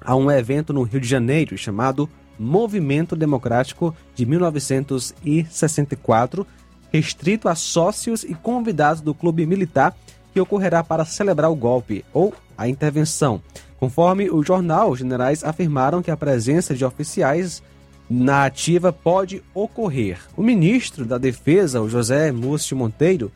a 0.00 0.14
um 0.14 0.30
evento 0.30 0.72
no 0.72 0.84
Rio 0.84 1.00
de 1.00 1.08
Janeiro 1.08 1.58
chamado 1.58 2.08
Movimento 2.38 3.16
Democrático 3.16 3.92
de 4.14 4.24
1964, 4.24 6.46
restrito 6.92 7.48
a 7.48 7.56
sócios 7.56 8.22
e 8.22 8.32
convidados 8.34 9.00
do 9.00 9.12
clube 9.12 9.44
militar 9.44 9.96
que 10.36 10.40
ocorrerá 10.40 10.84
para 10.84 11.06
celebrar 11.06 11.50
o 11.50 11.56
golpe 11.56 12.04
ou 12.12 12.34
a 12.58 12.68
intervenção. 12.68 13.40
Conforme 13.80 14.28
o 14.28 14.42
jornal, 14.42 14.90
os 14.90 14.98
generais 14.98 15.42
afirmaram 15.42 16.02
que 16.02 16.10
a 16.10 16.16
presença 16.16 16.74
de 16.74 16.84
oficiais 16.84 17.62
na 18.08 18.44
ativa 18.44 18.92
pode 18.92 19.42
ocorrer. 19.54 20.18
O 20.36 20.42
ministro 20.42 21.06
da 21.06 21.16
Defesa, 21.16 21.80
o 21.80 21.88
José 21.88 22.32
Múcio 22.32 22.76
Monteiro, 22.76 23.32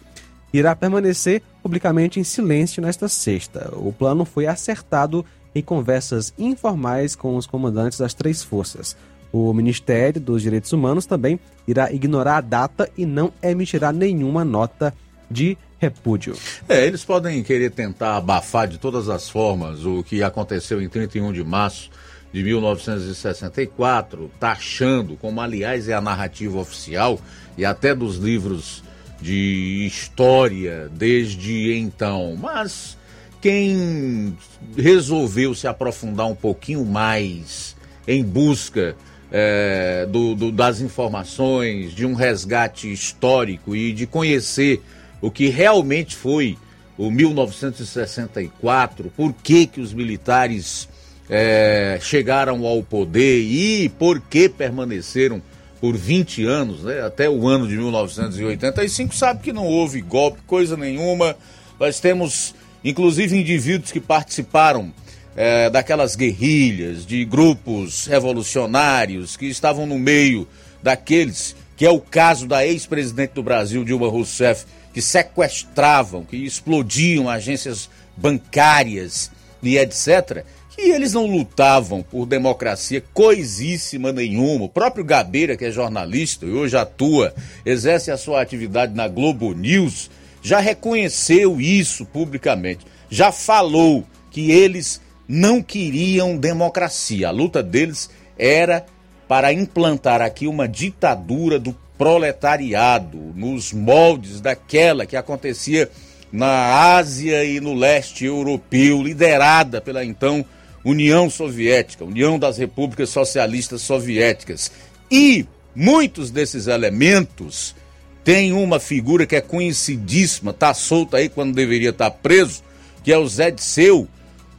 irá 0.52 0.76
permanecer 0.76 1.40
publicamente 1.62 2.20
em 2.20 2.24
silêncio 2.24 2.82
nesta 2.82 3.08
sexta. 3.08 3.72
O 3.74 3.94
plano 3.94 4.26
foi 4.26 4.46
acertado 4.46 5.24
em 5.54 5.62
conversas 5.62 6.34
informais 6.38 7.16
com 7.16 7.34
os 7.34 7.46
comandantes 7.46 7.98
das 7.98 8.12
três 8.12 8.42
forças. 8.42 8.94
O 9.32 9.54
Ministério 9.54 10.20
dos 10.20 10.42
Direitos 10.42 10.70
Humanos 10.70 11.06
também 11.06 11.40
irá 11.66 11.90
ignorar 11.90 12.36
a 12.36 12.40
data 12.42 12.90
e 12.94 13.06
não 13.06 13.32
emitirá 13.42 13.90
nenhuma 13.90 14.44
nota 14.44 14.92
de 15.30 15.56
repúdio. 15.80 16.36
É, 16.68 16.86
eles 16.86 17.02
podem 17.02 17.42
querer 17.42 17.70
tentar 17.70 18.16
abafar 18.16 18.68
de 18.68 18.78
todas 18.78 19.08
as 19.08 19.30
formas 19.30 19.84
o 19.86 20.02
que 20.02 20.22
aconteceu 20.22 20.80
em 20.80 20.88
31 20.88 21.32
de 21.32 21.42
março 21.42 21.90
de 22.32 22.44
1964, 22.44 24.30
taxando, 24.38 25.16
como 25.16 25.40
aliás 25.40 25.88
é 25.88 25.94
a 25.94 26.00
narrativa 26.00 26.58
oficial 26.58 27.18
e 27.56 27.64
até 27.64 27.94
dos 27.94 28.16
livros 28.16 28.84
de 29.20 29.86
história 29.86 30.88
desde 30.92 31.72
então. 31.76 32.36
Mas 32.40 32.96
quem 33.40 34.36
resolveu 34.76 35.54
se 35.54 35.66
aprofundar 35.66 36.26
um 36.26 36.34
pouquinho 36.34 36.84
mais 36.84 37.74
em 38.06 38.22
busca 38.22 38.94
é, 39.32 40.06
do, 40.10 40.34
do, 40.34 40.52
das 40.52 40.80
informações, 40.80 41.92
de 41.92 42.04
um 42.04 42.14
resgate 42.14 42.92
histórico 42.92 43.74
e 43.74 43.92
de 43.92 44.06
conhecer 44.06 44.82
o 45.20 45.30
que 45.30 45.48
realmente 45.48 46.16
foi 46.16 46.56
o 46.96 47.10
1964, 47.10 49.12
por 49.16 49.32
que, 49.32 49.66
que 49.66 49.80
os 49.80 49.92
militares 49.92 50.88
é, 51.28 51.98
chegaram 52.02 52.64
ao 52.66 52.82
poder 52.82 53.40
e 53.40 53.88
por 53.88 54.20
que 54.20 54.48
permaneceram 54.48 55.42
por 55.80 55.96
20 55.96 56.44
anos, 56.44 56.84
né, 56.84 57.00
até 57.00 57.30
o 57.30 57.48
ano 57.48 57.66
de 57.66 57.74
1985, 57.76 59.14
sabe 59.14 59.40
que 59.40 59.52
não 59.52 59.64
houve 59.64 60.02
golpe, 60.02 60.40
coisa 60.46 60.76
nenhuma. 60.76 61.34
Nós 61.78 62.00
temos, 62.00 62.54
inclusive, 62.84 63.38
indivíduos 63.38 63.90
que 63.90 64.00
participaram 64.00 64.92
é, 65.34 65.70
daquelas 65.70 66.16
guerrilhas, 66.16 67.06
de 67.06 67.24
grupos 67.24 68.06
revolucionários 68.06 69.38
que 69.38 69.46
estavam 69.46 69.86
no 69.86 69.98
meio 69.98 70.46
daqueles, 70.82 71.56
que 71.78 71.86
é 71.86 71.90
o 71.90 71.98
caso 71.98 72.46
da 72.46 72.66
ex-presidente 72.66 73.32
do 73.32 73.42
Brasil, 73.42 73.82
Dilma 73.82 74.08
Rousseff, 74.08 74.66
que 74.92 75.00
sequestravam, 75.00 76.24
que 76.24 76.36
explodiam 76.36 77.28
agências 77.28 77.88
bancárias 78.16 79.30
e 79.62 79.78
etc. 79.78 80.44
E 80.78 80.92
eles 80.92 81.12
não 81.12 81.26
lutavam 81.26 82.02
por 82.02 82.26
democracia 82.26 83.02
coisíssima 83.12 84.12
nenhuma. 84.12 84.64
O 84.64 84.68
próprio 84.68 85.04
Gabeira, 85.04 85.56
que 85.56 85.64
é 85.66 85.70
jornalista 85.70 86.46
e 86.46 86.50
hoje 86.50 86.76
atua, 86.76 87.34
exerce 87.66 88.10
a 88.10 88.16
sua 88.16 88.40
atividade 88.40 88.94
na 88.94 89.06
Globo 89.06 89.52
News, 89.52 90.10
já 90.42 90.58
reconheceu 90.58 91.60
isso 91.60 92.06
publicamente. 92.06 92.86
Já 93.10 93.30
falou 93.30 94.04
que 94.30 94.50
eles 94.50 95.00
não 95.28 95.62
queriam 95.62 96.36
democracia. 96.36 97.28
A 97.28 97.30
luta 97.30 97.62
deles 97.62 98.08
era 98.38 98.86
para 99.28 99.52
implantar 99.52 100.22
aqui 100.22 100.46
uma 100.46 100.66
ditadura 100.66 101.58
do 101.58 101.76
proletariado, 102.00 103.18
nos 103.36 103.74
moldes 103.74 104.40
daquela 104.40 105.04
que 105.04 105.18
acontecia 105.18 105.90
na 106.32 106.94
Ásia 106.96 107.44
e 107.44 107.60
no 107.60 107.74
leste 107.74 108.24
europeu, 108.24 109.02
liderada 109.02 109.82
pela 109.82 110.02
então 110.02 110.42
União 110.82 111.28
Soviética, 111.28 112.02
União 112.02 112.38
das 112.38 112.56
Repúblicas 112.56 113.10
Socialistas 113.10 113.82
Soviéticas. 113.82 114.72
E 115.10 115.44
muitos 115.76 116.30
desses 116.30 116.68
elementos 116.68 117.76
têm 118.24 118.54
uma 118.54 118.80
figura 118.80 119.26
que 119.26 119.36
é 119.36 119.42
conhecidíssima, 119.42 120.52
está 120.52 120.72
solta 120.72 121.18
aí 121.18 121.28
quando 121.28 121.54
deveria 121.54 121.90
estar 121.90 122.08
tá 122.10 122.16
preso, 122.16 122.62
que 123.04 123.12
é 123.12 123.18
o 123.18 123.28
Zé 123.28 123.50
Disseu. 123.50 124.08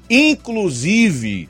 Inclusive, 0.08 1.50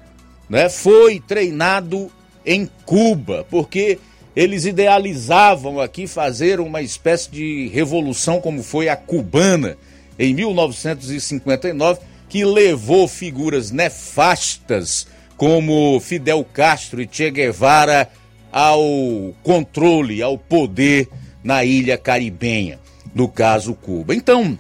né, 0.50 0.70
foi 0.70 1.20
treinado 1.20 2.10
em 2.46 2.70
Cuba, 2.86 3.46
porque 3.50 4.00
eles 4.36 4.66
idealizavam 4.66 5.80
aqui 5.80 6.08
fazer 6.08 6.60
uma 6.60 6.82
espécie 6.82 7.30
de 7.30 7.68
revolução 7.68 8.40
como 8.40 8.64
foi 8.64 8.88
a 8.88 8.96
cubana 8.96 9.78
em 10.18 10.34
1959 10.34 12.00
que 12.30 12.46
levou 12.46 13.08
figuras 13.08 13.72
nefastas 13.72 15.06
como 15.36 16.00
Fidel 16.00 16.46
Castro 16.46 17.02
e 17.02 17.10
Che 17.12 17.30
Guevara 17.32 18.10
ao 18.52 19.34
controle, 19.44 20.22
ao 20.22 20.38
poder 20.38 21.10
na 21.44 21.66
ilha 21.66 21.98
caribenha, 21.98 22.80
no 23.14 23.28
caso 23.28 23.74
Cuba. 23.74 24.14
Então, 24.14 24.58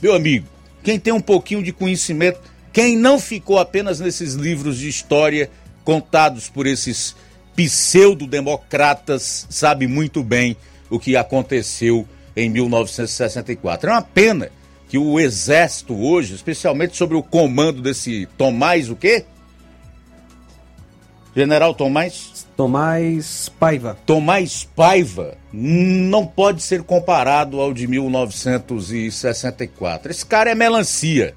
meu 0.00 0.14
amigo, 0.14 0.46
quem 0.82 0.98
tem 0.98 1.12
um 1.12 1.20
pouquinho 1.20 1.62
de 1.62 1.72
conhecimento, 1.72 2.40
quem 2.72 2.96
não 2.96 3.18
ficou 3.18 3.58
apenas 3.58 4.00
nesses 4.00 4.34
livros 4.34 4.78
de 4.78 4.88
história 4.88 5.50
contados 5.84 6.48
por 6.48 6.66
esses 6.66 7.14
pseudo-democratas, 7.56 9.46
sabe 9.48 9.88
muito 9.88 10.22
bem 10.22 10.56
o 10.90 11.00
que 11.00 11.16
aconteceu 11.16 12.06
em 12.36 12.50
1964. 12.50 13.90
É 13.90 13.94
uma 13.94 14.02
pena 14.02 14.50
que 14.88 14.98
o 14.98 15.18
exército 15.18 15.96
hoje, 15.96 16.34
especialmente 16.34 16.94
sobre 16.96 17.16
o 17.16 17.22
comando 17.22 17.80
desse 17.80 18.28
Tomás 18.36 18.90
o 18.90 18.94
quê? 18.94 19.24
General 21.34 21.72
Tomás? 21.74 22.46
Tomás 22.56 23.50
Paiva. 23.60 23.98
Tomás 24.06 24.66
Paiva 24.74 25.36
não 25.52 26.26
pode 26.26 26.62
ser 26.62 26.82
comparado 26.82 27.60
ao 27.60 27.74
de 27.74 27.86
1964. 27.86 30.10
Esse 30.10 30.24
cara 30.24 30.50
é 30.50 30.54
melancia. 30.54 31.34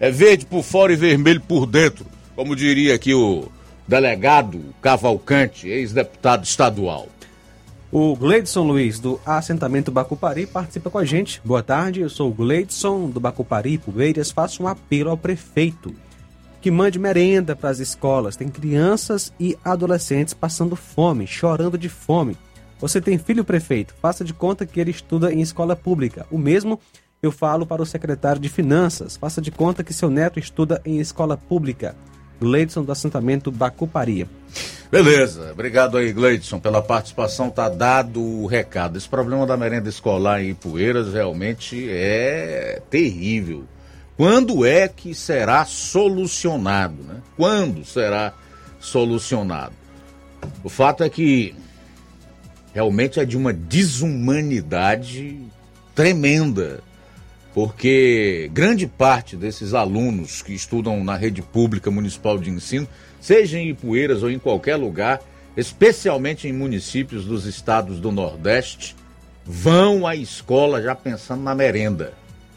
É 0.00 0.10
verde 0.10 0.46
por 0.46 0.62
fora 0.62 0.94
e 0.94 0.96
vermelho 0.96 1.42
por 1.42 1.66
dentro, 1.66 2.06
como 2.34 2.56
diria 2.56 2.94
aqui 2.94 3.12
o 3.12 3.52
delegado 3.86 4.60
Cavalcante, 4.80 5.68
ex-deputado 5.68 6.44
estadual. 6.44 7.08
O 7.90 8.16
Gleidson 8.16 8.64
Luiz, 8.64 8.98
do 8.98 9.20
assentamento 9.24 9.92
Bacupari, 9.92 10.46
participa 10.46 10.90
com 10.90 10.98
a 10.98 11.04
gente. 11.04 11.40
Boa 11.44 11.62
tarde, 11.62 12.00
eu 12.00 12.10
sou 12.10 12.30
o 12.30 12.34
Gleidson, 12.34 13.08
do 13.08 13.20
Bacupari, 13.20 13.78
Poeiras. 13.78 14.30
Faço 14.30 14.62
um 14.62 14.68
apelo 14.68 15.10
ao 15.10 15.16
prefeito 15.16 15.94
que 16.60 16.70
mande 16.70 16.98
merenda 16.98 17.54
para 17.54 17.70
as 17.70 17.78
escolas. 17.78 18.34
Tem 18.34 18.48
crianças 18.48 19.32
e 19.38 19.56
adolescentes 19.64 20.34
passando 20.34 20.74
fome, 20.74 21.26
chorando 21.26 21.78
de 21.78 21.88
fome. 21.88 22.36
Você 22.80 23.00
tem 23.00 23.16
filho, 23.18 23.44
prefeito? 23.44 23.94
Faça 24.02 24.24
de 24.24 24.34
conta 24.34 24.66
que 24.66 24.80
ele 24.80 24.90
estuda 24.90 25.32
em 25.32 25.40
escola 25.40 25.76
pública. 25.76 26.26
O 26.30 26.36
mesmo 26.36 26.80
eu 27.22 27.30
falo 27.32 27.64
para 27.64 27.80
o 27.80 27.86
secretário 27.86 28.42
de 28.42 28.48
Finanças. 28.48 29.16
Faça 29.16 29.40
de 29.40 29.50
conta 29.50 29.84
que 29.84 29.94
seu 29.94 30.10
neto 30.10 30.38
estuda 30.38 30.82
em 30.84 30.98
escola 30.98 31.36
pública. 31.36 31.96
Gleidson 32.40 32.82
do 32.82 32.92
assentamento 32.92 33.50
Bacuparia. 33.50 34.28
Beleza, 34.90 35.50
obrigado 35.52 35.96
aí, 35.96 36.12
Gleidson, 36.12 36.60
pela 36.60 36.80
participação. 36.80 37.50
Tá 37.50 37.68
dado 37.68 38.22
o 38.22 38.46
recado. 38.46 38.96
Esse 38.96 39.08
problema 39.08 39.46
da 39.46 39.56
merenda 39.56 39.88
escolar 39.88 40.42
em 40.42 40.54
Poeiras 40.54 41.12
realmente 41.12 41.88
é 41.90 42.80
terrível. 42.88 43.64
Quando 44.16 44.64
é 44.64 44.88
que 44.88 45.14
será 45.14 45.64
solucionado? 45.64 47.02
Né? 47.02 47.16
Quando 47.36 47.84
será 47.84 48.32
solucionado? 48.78 49.74
O 50.62 50.68
fato 50.68 51.02
é 51.02 51.10
que 51.10 51.54
realmente 52.72 53.18
é 53.18 53.24
de 53.24 53.36
uma 53.36 53.52
desumanidade 53.52 55.38
tremenda 55.94 56.80
porque 57.56 58.50
grande 58.52 58.86
parte 58.86 59.34
desses 59.34 59.72
alunos 59.72 60.42
que 60.42 60.52
estudam 60.52 61.02
na 61.02 61.16
rede 61.16 61.40
pública 61.40 61.90
municipal 61.90 62.36
de 62.36 62.50
ensino, 62.50 62.86
seja 63.18 63.58
em 63.58 63.70
Ipueiras 63.70 64.22
ou 64.22 64.30
em 64.30 64.38
qualquer 64.38 64.76
lugar, 64.76 65.22
especialmente 65.56 66.46
em 66.46 66.52
municípios 66.52 67.24
dos 67.24 67.46
estados 67.46 67.98
do 67.98 68.12
Nordeste, 68.12 68.94
vão 69.42 70.06
à 70.06 70.14
escola 70.14 70.82
já 70.82 70.94
pensando 70.94 71.42
na 71.44 71.54
merenda. 71.54 72.12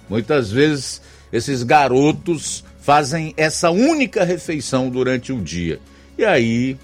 Muitas 0.09 0.51
vezes 0.51 1.01
esses 1.31 1.63
garotos 1.63 2.65
fazem 2.81 3.33
essa 3.37 3.71
única 3.71 4.25
refeição 4.25 4.89
durante 4.89 5.31
o 5.31 5.41
dia. 5.41 5.79
E 6.17 6.25
aí, 6.25 6.77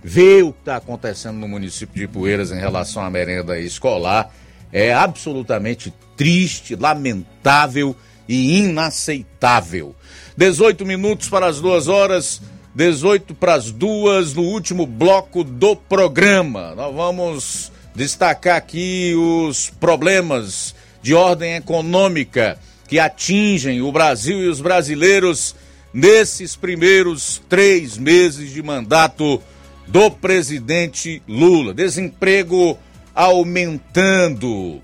ver 0.00 0.44
o 0.44 0.52
que 0.52 0.60
está 0.60 0.76
acontecendo 0.76 1.38
no 1.38 1.48
município 1.48 1.96
de 1.96 2.04
Ipueiras 2.04 2.52
em 2.52 2.60
relação 2.60 3.02
à 3.02 3.10
merenda 3.10 3.58
escolar 3.58 4.32
é 4.72 4.92
absolutamente 4.92 5.92
triste, 6.16 6.76
lamentável 6.76 7.96
e 8.28 8.58
inaceitável. 8.58 9.94
18 10.36 10.84
minutos 10.84 11.28
para 11.28 11.46
as 11.46 11.60
duas 11.60 11.88
horas, 11.88 12.40
18 12.74 13.34
para 13.34 13.54
as 13.54 13.70
duas 13.70 14.34
no 14.34 14.42
último 14.42 14.86
bloco 14.86 15.42
do 15.42 15.74
programa. 15.74 16.74
Nós 16.74 16.94
vamos 16.94 17.72
destacar 17.94 18.56
aqui 18.56 19.14
os 19.16 19.70
problemas 19.80 20.74
de 21.02 21.14
ordem 21.14 21.56
econômica 21.56 22.58
que 22.86 22.98
atingem 22.98 23.82
o 23.82 23.90
Brasil 23.90 24.42
e 24.42 24.48
os 24.48 24.60
brasileiros 24.60 25.54
nesses 25.92 26.54
primeiros 26.54 27.42
três 27.48 27.98
meses 27.98 28.52
de 28.52 28.62
mandato 28.62 29.42
do 29.86 30.10
presidente 30.10 31.22
Lula. 31.26 31.74
Desemprego 31.74 32.78
aumentando, 33.18 34.80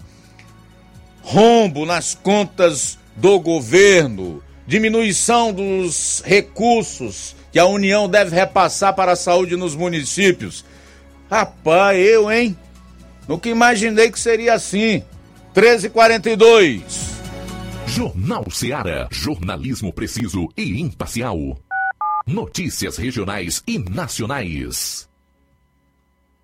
rombo 1.23 1.87
nas 1.87 2.17
contas 2.17 2.99
do 3.15 3.39
governo, 3.39 4.43
diminuição 4.67 5.53
dos 5.53 6.21
recursos 6.27 7.37
que 7.53 7.61
a 7.61 7.67
União 7.67 8.09
deve 8.09 8.35
repassar 8.35 8.93
para 8.93 9.13
a 9.13 9.17
saúde 9.17 9.55
nos 9.55 9.77
municípios. 9.77 10.65
Rapaz, 11.31 11.97
eu, 11.97 12.29
hein? 12.29 12.59
Nunca 13.29 13.49
imaginei 13.49 14.11
que 14.11 14.19
seria 14.19 14.55
assim. 14.55 15.05
1342. 15.55 16.83
Jornal 17.87 18.51
Seara. 18.51 19.07
Jornalismo 19.13 19.93
preciso 19.93 20.49
e 20.57 20.81
imparcial. 20.81 21.39
Notícias 22.27 22.97
regionais 22.97 23.63
e 23.65 23.79
nacionais. 23.79 25.09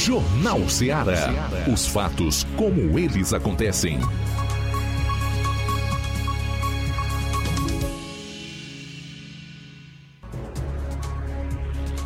Jornal 0.00 0.66
Seara. 0.66 1.30
Os 1.70 1.86
fatos 1.86 2.46
como 2.56 2.98
eles 2.98 3.34
acontecem. 3.34 4.00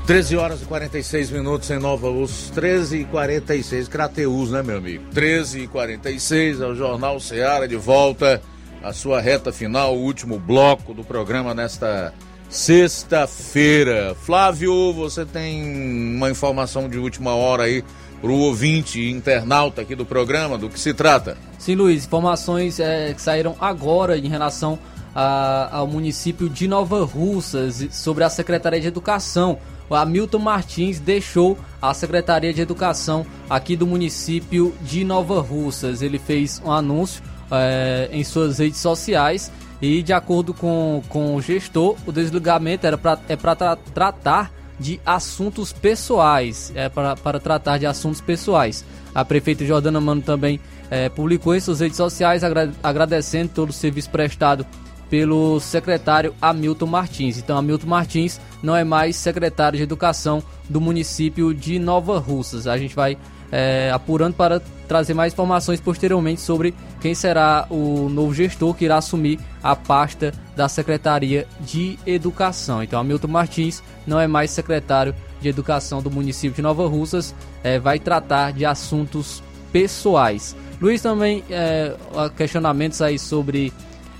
Treze 0.09 0.37
horas 0.37 0.61
e 0.61 0.65
46 0.65 1.31
minutos 1.31 1.71
em 1.71 1.79
Nova 1.79 2.09
Luz, 2.09 2.51
13 2.53 3.03
e 3.03 3.05
46 3.05 3.87
Crateus, 3.87 4.51
né, 4.51 4.61
meu 4.61 4.79
amigo? 4.79 5.05
13 5.15 5.61
e 5.61 5.69
46 5.69 6.63
é 6.63 6.67
o 6.67 6.75
Jornal 6.75 7.21
Seara 7.21 7.69
de 7.69 7.77
volta, 7.77 8.43
a 8.83 8.93
sua 8.93 9.21
reta 9.21 9.53
final, 9.53 9.95
o 9.95 10.03
último 10.03 10.37
bloco 10.37 10.93
do 10.93 11.05
programa 11.05 11.55
nesta 11.55 12.13
sexta-feira. 12.55 14.15
Flávio, 14.15 14.93
você 14.93 15.27
tem 15.27 16.15
uma 16.17 16.31
informação 16.31 16.89
de 16.89 16.99
última 16.99 17.35
hora 17.35 17.65
aí 17.65 17.83
para 18.21 18.31
o 18.31 18.39
ouvinte 18.39 19.11
internauta 19.11 19.83
aqui 19.83 19.97
do 19.97 20.07
programa, 20.07 20.57
do 20.57 20.69
que 20.69 20.79
se 20.79 20.95
trata? 20.95 21.37
Sim, 21.59 21.75
Luiz, 21.75 22.05
informações 22.05 22.79
é, 22.79 23.13
que 23.13 23.21
saíram 23.21 23.57
agora 23.61 24.17
em 24.17 24.29
relação 24.29 24.79
a, 25.13 25.79
ao 25.79 25.89
município 25.89 26.49
de 26.49 26.69
Nova 26.69 27.05
Russas 27.05 27.89
sobre 27.91 28.23
a 28.23 28.31
Secretaria 28.31 28.81
de 28.81 28.87
Educação. 28.87 29.59
O 29.91 29.95
Hamilton 29.97 30.39
Martins 30.39 31.01
deixou 31.01 31.59
a 31.83 31.93
Secretaria 31.93 32.55
de 32.55 32.61
Educação 32.61 33.27
aqui 33.51 33.77
do 33.77 33.87
município 33.87 34.73
de 34.81 35.05
Nova 35.05 35.41
Russas. 35.41 36.03
Ele 36.03 36.21
fez 36.21 36.63
um 36.65 36.71
anúncio 36.71 37.21
é, 37.51 38.09
em 38.13 38.23
suas 38.23 38.59
redes 38.61 38.79
sociais 38.79 39.51
e, 39.85 40.03
de 40.03 40.15
acordo 40.15 40.55
com, 40.55 41.03
com 41.11 41.35
o 41.35 41.43
gestor, 41.43 41.95
o 42.07 42.13
desligamento 42.13 42.87
era 42.87 42.97
pra, 42.97 43.19
é 43.29 43.37
para 43.37 43.55
tra 43.55 43.77
tratar 43.77 44.51
de 44.81 44.99
assuntos 45.05 45.75
pessoais. 45.75 46.73
É 46.75 46.89
para 46.89 47.39
tratar 47.39 47.77
de 47.77 47.85
assuntos 47.85 48.19
pessoais. 48.19 48.83
A 49.15 49.27
prefeita 49.27 49.63
Jordana 49.67 50.01
Mano 50.01 50.23
também 50.23 50.59
é, 50.91 51.11
publicou 51.11 51.55
em 51.55 51.61
suas 51.61 51.81
redes 51.81 51.99
sociais 51.99 52.43
agra 52.43 52.73
agradecendo 52.83 53.51
todo 53.55 53.69
o 53.69 53.73
serviço 53.75 54.09
prestado 54.09 54.67
pelo 55.11 55.61
secretário 55.61 56.35
Hamilton 56.41 56.87
Martins. 56.87 57.37
Então, 57.37 57.59
Hamilton 57.59 57.87
Martins 57.87 58.41
não 58.63 58.75
é 58.75 58.85
mais 58.85 59.17
secretário 59.17 59.77
de 59.77 59.83
Educação 59.83 60.43
do 60.67 60.81
município 60.81 61.53
de 61.53 61.79
Nova 61.79 62.19
Russas. 62.19 62.67
A 62.67 62.79
gente 62.79 62.97
vai 62.97 63.19
é, 63.55 63.89
apurando 63.93 64.35
para 64.35 64.61
trazer 64.89 65.15
mais 65.15 65.33
informações 65.33 65.81
posteriormente 65.81 66.41
sobre 66.41 66.75
quem 67.01 67.15
será 67.15 67.67
o 67.71 68.09
novo 68.09 68.35
gestor 68.35 68.75
que 68.75 68.85
irá 68.85 68.97
assumir 68.97 69.39
a 69.63 69.77
pasta 69.77 70.33
da 70.57 70.69
Secretaria 70.69 71.47
de 71.61 71.97
Educação. 72.05 72.83
Então, 72.83 72.99
Hamilton 72.99 73.29
Martins 73.29 73.81
não 74.05 74.19
é 74.19 74.27
mais 74.27 74.51
secretário 74.51 75.15
de 75.41 75.49
Educação 75.49 76.03
do 76.03 76.11
município 76.11 76.57
de 76.57 76.63
Nova 76.63 76.89
Russas, 76.89 77.33
é, 77.63 77.79
vai 77.79 78.01
tratar 78.01 78.53
de 78.53 78.65
assuntos 78.65 79.41
pessoais. 79.73 80.57
Luiz 80.81 81.01
também 81.01 81.45
é, 81.49 81.95
questionamentos 82.37 83.01
aí 83.01 83.21
sobre 83.21 83.73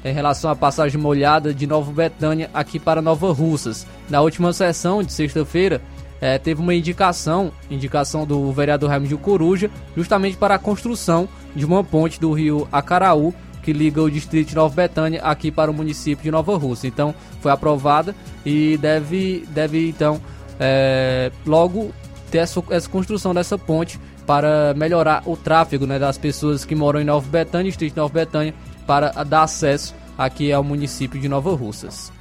em 0.05 0.13
relação 0.13 0.49
à 0.49 0.55
passagem 0.55 1.01
molhada 1.01 1.53
de 1.53 1.67
Nova 1.67 1.91
Betânia 1.91 2.51
aqui 2.55 2.79
para 2.79 3.03
Nova 3.03 3.33
Russas. 3.33 3.85
Na 4.09 4.21
última 4.21 4.53
sessão 4.53 5.03
de 5.03 5.13
sexta-feira, 5.13 5.83
é, 6.21 6.39
teve 6.39 6.61
uma 6.61 6.75
indicação, 6.75 7.53
indicação 7.71 8.27
do 8.27 8.51
vereador 8.53 8.91
Raimundo 8.91 9.19
Coruja, 9.19 9.71
justamente 9.97 10.37
para 10.37 10.55
a 10.55 10.59
construção 10.59 11.29
de 11.55 11.65
uma 11.65 11.85
ponte 11.85 12.21
do 12.21 12.33
rio 12.33 12.69
Acaraú, 12.73 13.35
que 13.63 13.73
liga 13.73 14.03
o 14.03 14.11
distrito 14.11 14.49
de 14.49 14.55
Nova 14.55 14.75
Betânia 14.75 15.23
aqui 15.23 15.51
para 15.51 15.71
o 15.71 15.75
município 15.75 16.23
de 16.23 16.31
Nova 16.31 16.57
Rússia. 16.57 16.87
Então, 16.87 17.15
foi 17.41 17.51
aprovada 17.51 18.15
e 18.45 18.77
deve, 18.77 19.47
deve 19.51 19.89
então, 19.89 20.21
é, 20.61 21.33
logo 21.47 21.93
ter 22.31 22.39
essa, 22.39 22.63
essa 22.71 22.89
construção 22.89 23.33
dessa 23.33 23.57
ponte 23.57 23.99
para 24.27 24.75
melhorar 24.75 25.23
o 25.27 25.37
tráfego 25.37 25.87
né, 25.87 25.99
das 25.99 26.19
pessoas 26.19 26.65
que 26.65 26.75
moram 26.75 27.01
em 27.01 27.05
Nova 27.05 27.27
Betânia, 27.29 27.71
distrito 27.71 27.95
de 27.95 28.01
Nova 28.01 28.13
Betânia, 28.13 28.55
para 28.87 29.11
dar 29.25 29.43
acesso 29.43 29.95
aqui 30.17 30.53
ao 30.53 30.63
município 30.63 31.21
de 31.21 31.29
Nova 31.29 31.55
Russas. 31.55 32.13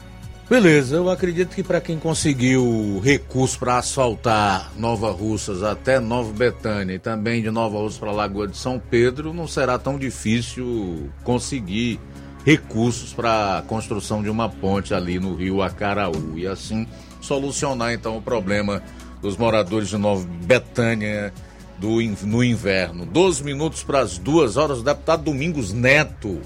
Beleza, 0.49 0.97
eu 0.97 1.09
acredito 1.09 1.55
que 1.55 1.63
para 1.63 1.79
quem 1.79 1.97
conseguiu 1.97 2.99
recurso 3.01 3.57
para 3.57 3.77
asfaltar 3.77 4.73
Nova 4.77 5.09
Russas 5.09 5.63
até 5.63 6.01
Nova 6.01 6.33
Betânia 6.33 6.95
e 6.95 6.99
também 6.99 7.41
de 7.41 7.49
Nova 7.49 7.77
Russas 7.77 7.97
para 7.97 8.11
Lagoa 8.11 8.47
de 8.47 8.57
São 8.57 8.77
Pedro, 8.77 9.33
não 9.33 9.47
será 9.47 9.79
tão 9.79 9.97
difícil 9.97 11.09
conseguir 11.23 11.97
recursos 12.45 13.13
para 13.13 13.59
a 13.59 13.61
construção 13.61 14.21
de 14.21 14.29
uma 14.29 14.49
ponte 14.49 14.93
ali 14.93 15.17
no 15.17 15.33
rio 15.33 15.61
Acaraú 15.61 16.37
e 16.37 16.45
assim 16.45 16.85
solucionar 17.21 17.93
então 17.93 18.17
o 18.17 18.21
problema 18.21 18.83
dos 19.21 19.37
moradores 19.37 19.87
de 19.87 19.97
Nova 19.97 20.27
Betânia 20.43 21.33
do, 21.79 22.01
no 22.25 22.43
inverno. 22.43 23.05
12 23.05 23.43
minutos 23.45 23.81
para 23.81 24.01
as 24.01 24.17
duas 24.17 24.57
horas, 24.57 24.79
o 24.79 24.83
deputado 24.83 25.23
Domingos 25.23 25.71
Neto 25.71 26.41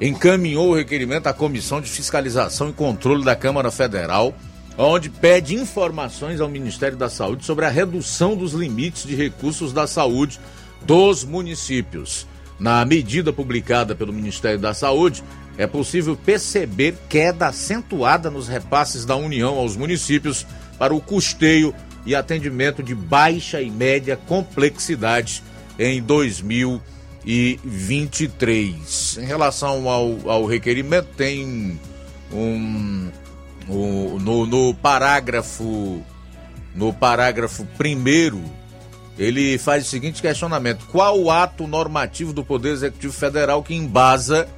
encaminhou 0.00 0.70
o 0.70 0.74
requerimento 0.74 1.26
à 1.26 1.32
Comissão 1.32 1.80
de 1.80 1.90
Fiscalização 1.90 2.70
e 2.70 2.72
Controle 2.72 3.24
da 3.24 3.36
Câmara 3.36 3.70
Federal, 3.70 4.34
onde 4.78 5.10
pede 5.10 5.54
informações 5.54 6.40
ao 6.40 6.48
Ministério 6.48 6.96
da 6.96 7.10
Saúde 7.10 7.44
sobre 7.44 7.66
a 7.66 7.68
redução 7.68 8.34
dos 8.34 8.52
limites 8.54 9.04
de 9.04 9.14
recursos 9.14 9.72
da 9.72 9.86
saúde 9.86 10.40
dos 10.82 11.22
municípios. 11.22 12.26
Na 12.58 12.84
medida 12.84 13.32
publicada 13.32 13.94
pelo 13.94 14.12
Ministério 14.12 14.58
da 14.58 14.72
Saúde, 14.72 15.22
é 15.58 15.66
possível 15.66 16.16
perceber 16.16 16.96
queda 17.08 17.48
acentuada 17.48 18.30
nos 18.30 18.48
repasses 18.48 19.04
da 19.04 19.16
União 19.16 19.56
aos 19.56 19.76
municípios 19.76 20.46
para 20.78 20.94
o 20.94 21.00
custeio 21.00 21.74
e 22.06 22.14
atendimento 22.14 22.82
de 22.82 22.94
baixa 22.94 23.60
e 23.60 23.70
média 23.70 24.16
complexidade 24.16 25.42
em 25.78 26.02
2023. 27.24 29.18
Em 29.18 29.24
relação 29.24 29.88
ao, 29.88 30.28
ao 30.28 30.46
requerimento, 30.46 31.08
tem 31.16 31.78
um, 32.32 33.10
um 33.68 34.18
no, 34.18 34.46
no 34.46 34.74
parágrafo 34.74 36.02
no 36.74 36.92
parágrafo 36.92 37.64
primeiro 37.76 38.40
ele 39.18 39.58
faz 39.58 39.86
o 39.86 39.88
seguinte 39.88 40.22
questionamento: 40.22 40.86
qual 40.86 41.20
o 41.20 41.30
ato 41.30 41.66
normativo 41.66 42.32
do 42.32 42.44
Poder 42.44 42.70
Executivo 42.70 43.12
Federal 43.12 43.62
que 43.62 43.74
embasa 43.74 44.48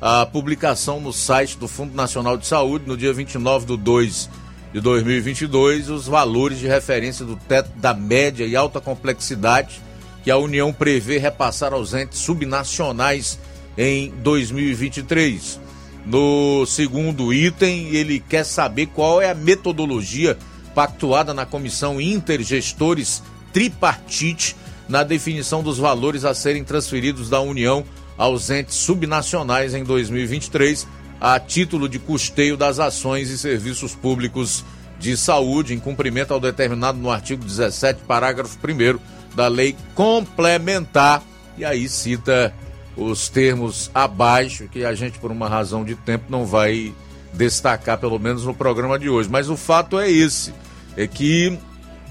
a 0.00 0.26
publicação 0.26 1.00
no 1.00 1.12
site 1.12 1.56
do 1.56 1.66
Fundo 1.66 1.94
Nacional 1.94 2.36
de 2.36 2.46
Saúde 2.46 2.84
no 2.86 2.96
dia 2.96 3.12
29 3.12 3.66
de 3.66 3.76
2 3.76 4.30
de 4.72 4.80
2022 4.80 5.88
os 5.90 6.06
valores 6.06 6.58
de 6.58 6.66
referência 6.66 7.24
do 7.24 7.36
teto 7.36 7.70
da 7.76 7.94
média 7.94 8.44
e 8.44 8.56
alta 8.56 8.80
complexidade 8.80 9.80
que 10.22 10.30
a 10.30 10.36
União 10.36 10.72
prevê 10.72 11.18
repassar 11.18 11.72
aos 11.72 11.94
entes 11.94 12.18
subnacionais 12.18 13.38
em 13.76 14.10
2023. 14.22 15.60
No 16.06 16.64
segundo 16.66 17.32
item, 17.32 17.88
ele 17.94 18.20
quer 18.20 18.44
saber 18.44 18.86
qual 18.86 19.20
é 19.20 19.30
a 19.30 19.34
metodologia 19.34 20.36
pactuada 20.74 21.32
na 21.32 21.46
comissão 21.46 22.00
Intergestores 22.00 23.22
Tripartite 23.52 24.56
na 24.88 25.04
definição 25.04 25.62
dos 25.62 25.78
valores 25.78 26.24
a 26.24 26.34
serem 26.34 26.64
transferidos 26.64 27.28
da 27.28 27.40
União 27.40 27.84
aos 28.16 28.50
entes 28.50 28.74
subnacionais 28.74 29.74
em 29.74 29.84
2023 29.84 30.86
a 31.20 31.38
título 31.38 31.88
de 31.88 31.98
custeio 31.98 32.56
das 32.56 32.80
ações 32.80 33.30
e 33.30 33.38
serviços 33.38 33.94
públicos 33.94 34.64
de 34.98 35.16
saúde, 35.16 35.72
em 35.72 35.78
cumprimento 35.78 36.34
ao 36.34 36.40
determinado 36.40 36.98
no 36.98 37.10
artigo 37.10 37.44
17, 37.44 38.02
parágrafo 38.08 38.58
1 38.58 38.98
da 39.34 39.48
Lei 39.48 39.74
Complementar. 39.94 41.22
E 41.56 41.64
aí 41.64 41.88
cita 41.88 42.52
os 42.96 43.28
termos 43.28 43.90
abaixo, 43.94 44.68
que 44.68 44.84
a 44.84 44.94
gente, 44.94 45.18
por 45.18 45.30
uma 45.30 45.48
razão 45.48 45.84
de 45.84 45.94
tempo, 45.94 46.24
não 46.28 46.44
vai 46.44 46.92
destacar, 47.32 47.98
pelo 47.98 48.18
menos 48.18 48.44
no 48.44 48.54
programa 48.54 48.98
de 48.98 49.08
hoje. 49.08 49.30
Mas 49.30 49.48
o 49.48 49.56
fato 49.56 49.98
é 49.98 50.10
esse: 50.10 50.52
é 50.96 51.06
que 51.06 51.58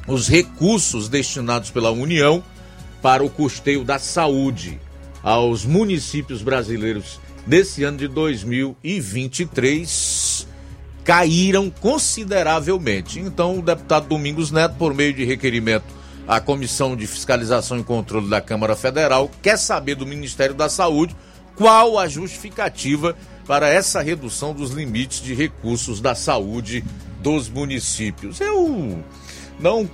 os 0.08 0.28
recursos 0.28 1.08
destinados 1.10 1.70
pela 1.70 1.92
União 1.92 2.44
para 3.02 3.24
o 3.24 3.30
custeio 3.30 3.84
da 3.84 4.00
saúde 4.00 4.80
aos 5.24 5.66
municípios 5.66 6.42
brasileiros 6.42 7.20
desse 7.46 7.84
ano 7.84 7.98
de 7.98 8.08
2023 8.08 10.48
caíram 11.04 11.70
consideravelmente. 11.70 13.20
Então, 13.20 13.60
o 13.60 13.62
deputado 13.62 14.08
Domingos 14.08 14.50
Neto, 14.52 14.76
por 14.76 14.94
meio 14.94 15.14
de 15.14 15.26
requerimento 15.26 16.01
à 16.28 16.40
Comissão 16.40 16.96
de 16.96 17.08
Fiscalização 17.08 17.80
e 17.80 17.84
Controle 17.84 18.30
da 18.30 18.42
Câmara 18.42 18.76
Federal, 18.76 19.30
quer 19.42 19.58
saber 19.58 19.96
do 19.96 20.06
Ministério 20.06 20.56
da 20.56 20.70
Saúde 20.70 21.16
qual 21.56 22.00
a 22.00 22.08
justificativa 22.08 23.16
para 23.46 23.70
essa 23.70 24.02
redução 24.02 24.54
dos 24.54 24.72
limites 24.72 25.22
de 25.22 25.34
recursos 25.34 26.00
da 26.00 26.16
saúde 26.16 26.84
dos 27.22 27.50
municípios. 27.50 28.40
Eu 28.40 29.04
não 29.60 29.90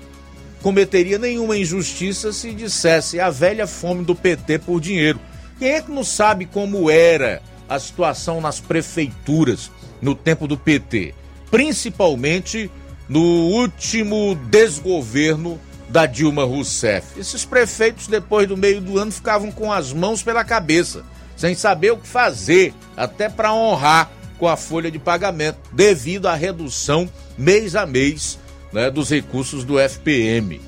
cometeria 0.61 1.17
nenhuma 1.17 1.57
injustiça 1.57 2.31
se 2.31 2.53
dissesse 2.53 3.19
a 3.19 3.29
velha 3.29 3.67
fome 3.67 4.03
do 4.03 4.15
PT 4.15 4.59
por 4.59 4.79
dinheiro. 4.79 5.19
Quem 5.59 5.69
é 5.69 5.81
que 5.81 5.91
não 5.91 6.03
sabe 6.03 6.45
como 6.45 6.89
era 6.89 7.41
a 7.67 7.79
situação 7.79 8.39
nas 8.39 8.59
prefeituras 8.59 9.71
no 10.01 10.13
tempo 10.13 10.47
do 10.47 10.57
PT? 10.57 11.15
Principalmente 11.49 12.69
no 13.09 13.21
último 13.21 14.35
desgoverno 14.49 15.59
da 15.89 16.05
Dilma 16.05 16.43
Rousseff. 16.43 17.19
Esses 17.19 17.45
prefeitos, 17.45 18.07
depois 18.07 18.47
do 18.47 18.57
meio 18.57 18.81
do 18.81 18.97
ano, 18.97 19.11
ficavam 19.11 19.51
com 19.51 19.71
as 19.71 19.93
mãos 19.93 20.21
pela 20.21 20.43
cabeça, 20.43 21.03
sem 21.35 21.55
saber 21.55 21.91
o 21.91 21.97
que 21.97 22.07
fazer, 22.07 22.73
até 22.95 23.29
para 23.29 23.53
honrar 23.53 24.11
com 24.37 24.47
a 24.47 24.57
folha 24.57 24.91
de 24.91 24.99
pagamento, 24.99 25.57
devido 25.71 26.27
à 26.27 26.35
redução 26.35 27.09
mês 27.37 27.75
a 27.75 27.85
mês 27.85 28.37
né, 28.71 28.91
dos 28.91 29.09
recursos 29.09 29.63
do 29.63 29.79
FPM. 29.79 30.61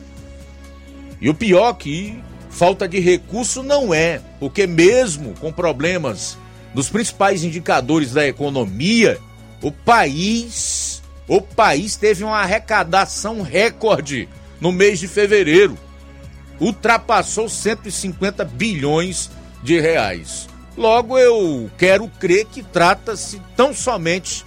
E 1.21 1.29
o 1.29 1.33
pior 1.33 1.73
que 1.73 2.17
falta 2.49 2.87
de 2.87 2.99
recurso 2.99 3.61
não 3.61 3.93
é, 3.93 4.21
porque 4.39 4.65
mesmo 4.65 5.33
com 5.39 5.51
problemas 5.51 6.37
nos 6.73 6.89
principais 6.89 7.43
indicadores 7.43 8.13
da 8.13 8.25
economia, 8.27 9.19
o 9.61 9.71
país, 9.71 11.01
o 11.27 11.41
país 11.41 11.95
teve 11.95 12.23
uma 12.23 12.37
arrecadação 12.37 13.41
recorde 13.41 14.29
no 14.59 14.71
mês 14.71 14.99
de 14.99 15.07
fevereiro. 15.07 15.77
Ultrapassou 16.59 17.47
150 17.47 18.43
bilhões 18.43 19.31
de 19.63 19.79
reais. 19.79 20.47
Logo 20.77 21.17
eu 21.17 21.69
quero 21.77 22.07
crer 22.07 22.45
que 22.45 22.63
trata-se 22.63 23.41
tão 23.55 23.73
somente 23.73 24.45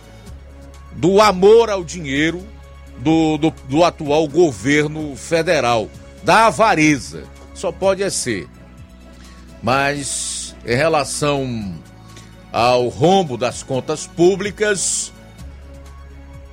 do 0.93 1.21
amor 1.21 1.71
ao 1.71 1.83
dinheiro 1.83 2.47
do, 2.99 3.37
do, 3.37 3.51
do 3.69 3.85
atual 3.85 4.29
governo 4.29 5.17
federal, 5.17 5.89
da 6.23 6.47
avareza 6.47 7.25
só 7.55 7.71
pode 7.71 8.03
é 8.03 8.11
ser. 8.11 8.49
Mas 9.63 10.55
em 10.67 10.75
relação 10.75 11.75
ao 12.53 12.89
rombo 12.89 13.37
das 13.37 13.63
contas 13.63 14.07
públicas, 14.07 15.13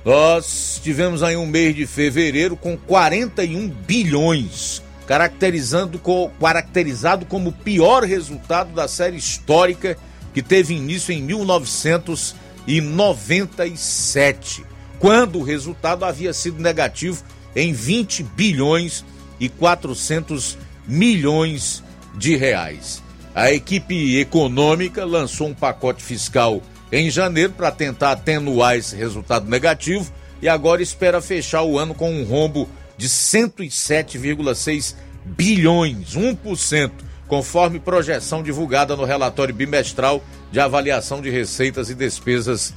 nós 0.04 0.80
tivemos 0.82 1.22
aí 1.22 1.36
um 1.36 1.46
mês 1.46 1.74
de 1.74 1.86
fevereiro 1.86 2.56
com 2.56 2.76
41 2.76 3.68
bilhões, 3.68 4.82
caracterizando 5.06 6.00
caracterizado 6.40 7.26
como 7.26 7.50
o 7.50 7.52
pior 7.52 8.04
resultado 8.04 8.72
da 8.72 8.86
série 8.88 9.16
histórica 9.16 9.96
que 10.32 10.42
teve 10.42 10.74
início 10.74 11.12
em 11.12 11.22
1990 11.22 12.50
1,97, 12.66 14.62
quando 14.98 15.38
o 15.38 15.42
resultado 15.42 16.04
havia 16.04 16.32
sido 16.32 16.60
negativo 16.60 17.22
em 17.54 17.72
20 17.72 18.22
bilhões 18.22 19.04
e 19.38 19.48
400 19.48 20.58
milhões 20.86 21.82
de 22.16 22.36
reais. 22.36 23.02
A 23.34 23.52
equipe 23.52 24.18
econômica 24.18 25.04
lançou 25.04 25.48
um 25.48 25.54
pacote 25.54 26.02
fiscal 26.02 26.62
em 26.92 27.10
janeiro 27.10 27.52
para 27.52 27.70
tentar 27.70 28.12
atenuar 28.12 28.76
esse 28.76 28.96
resultado 28.96 29.48
negativo 29.48 30.12
e 30.42 30.48
agora 30.48 30.82
espera 30.82 31.20
fechar 31.20 31.62
o 31.62 31.78
ano 31.78 31.94
com 31.94 32.10
um 32.10 32.24
rombo 32.24 32.68
de 32.96 33.08
107,6 33.08 34.94
bilhões, 35.24 36.16
1%, 36.16 36.90
conforme 37.28 37.78
projeção 37.78 38.42
divulgada 38.42 38.96
no 38.96 39.04
relatório 39.04 39.54
bimestral 39.54 40.22
de 40.50 40.58
avaliação 40.58 41.20
de 41.20 41.30
receitas 41.30 41.88
e 41.90 41.94
despesas 41.94 42.74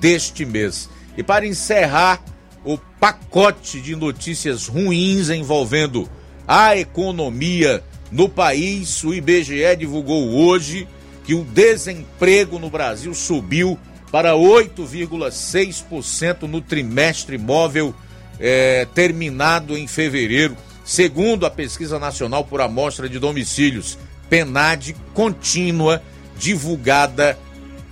deste 0.00 0.44
mês. 0.44 0.88
E 1.16 1.22
para 1.22 1.46
encerrar 1.46 2.22
o 2.64 2.76
pacote 2.76 3.80
de 3.80 3.94
notícias 3.94 4.66
ruins 4.66 5.30
envolvendo 5.30 6.08
a 6.46 6.76
economia 6.76 7.82
no 8.10 8.28
país, 8.28 9.02
o 9.02 9.14
IBGE 9.14 9.76
divulgou 9.78 10.28
hoje 10.34 10.86
que 11.24 11.34
o 11.34 11.42
desemprego 11.42 12.58
no 12.58 12.70
Brasil 12.70 13.12
subiu 13.14 13.78
para 14.12 14.34
8,6% 14.34 16.42
no 16.42 16.60
trimestre 16.60 17.36
móvel 17.36 17.92
é, 18.38 18.86
terminado 18.94 19.76
em 19.76 19.88
fevereiro, 19.88 20.56
segundo 20.84 21.46
a 21.46 21.50
Pesquisa 21.50 21.98
Nacional 21.98 22.44
por 22.44 22.60
Amostra 22.60 23.08
de 23.08 23.18
Domicílios, 23.18 23.98
PENAD 24.28 24.94
contínua, 25.12 26.00
divulgada 26.38 27.36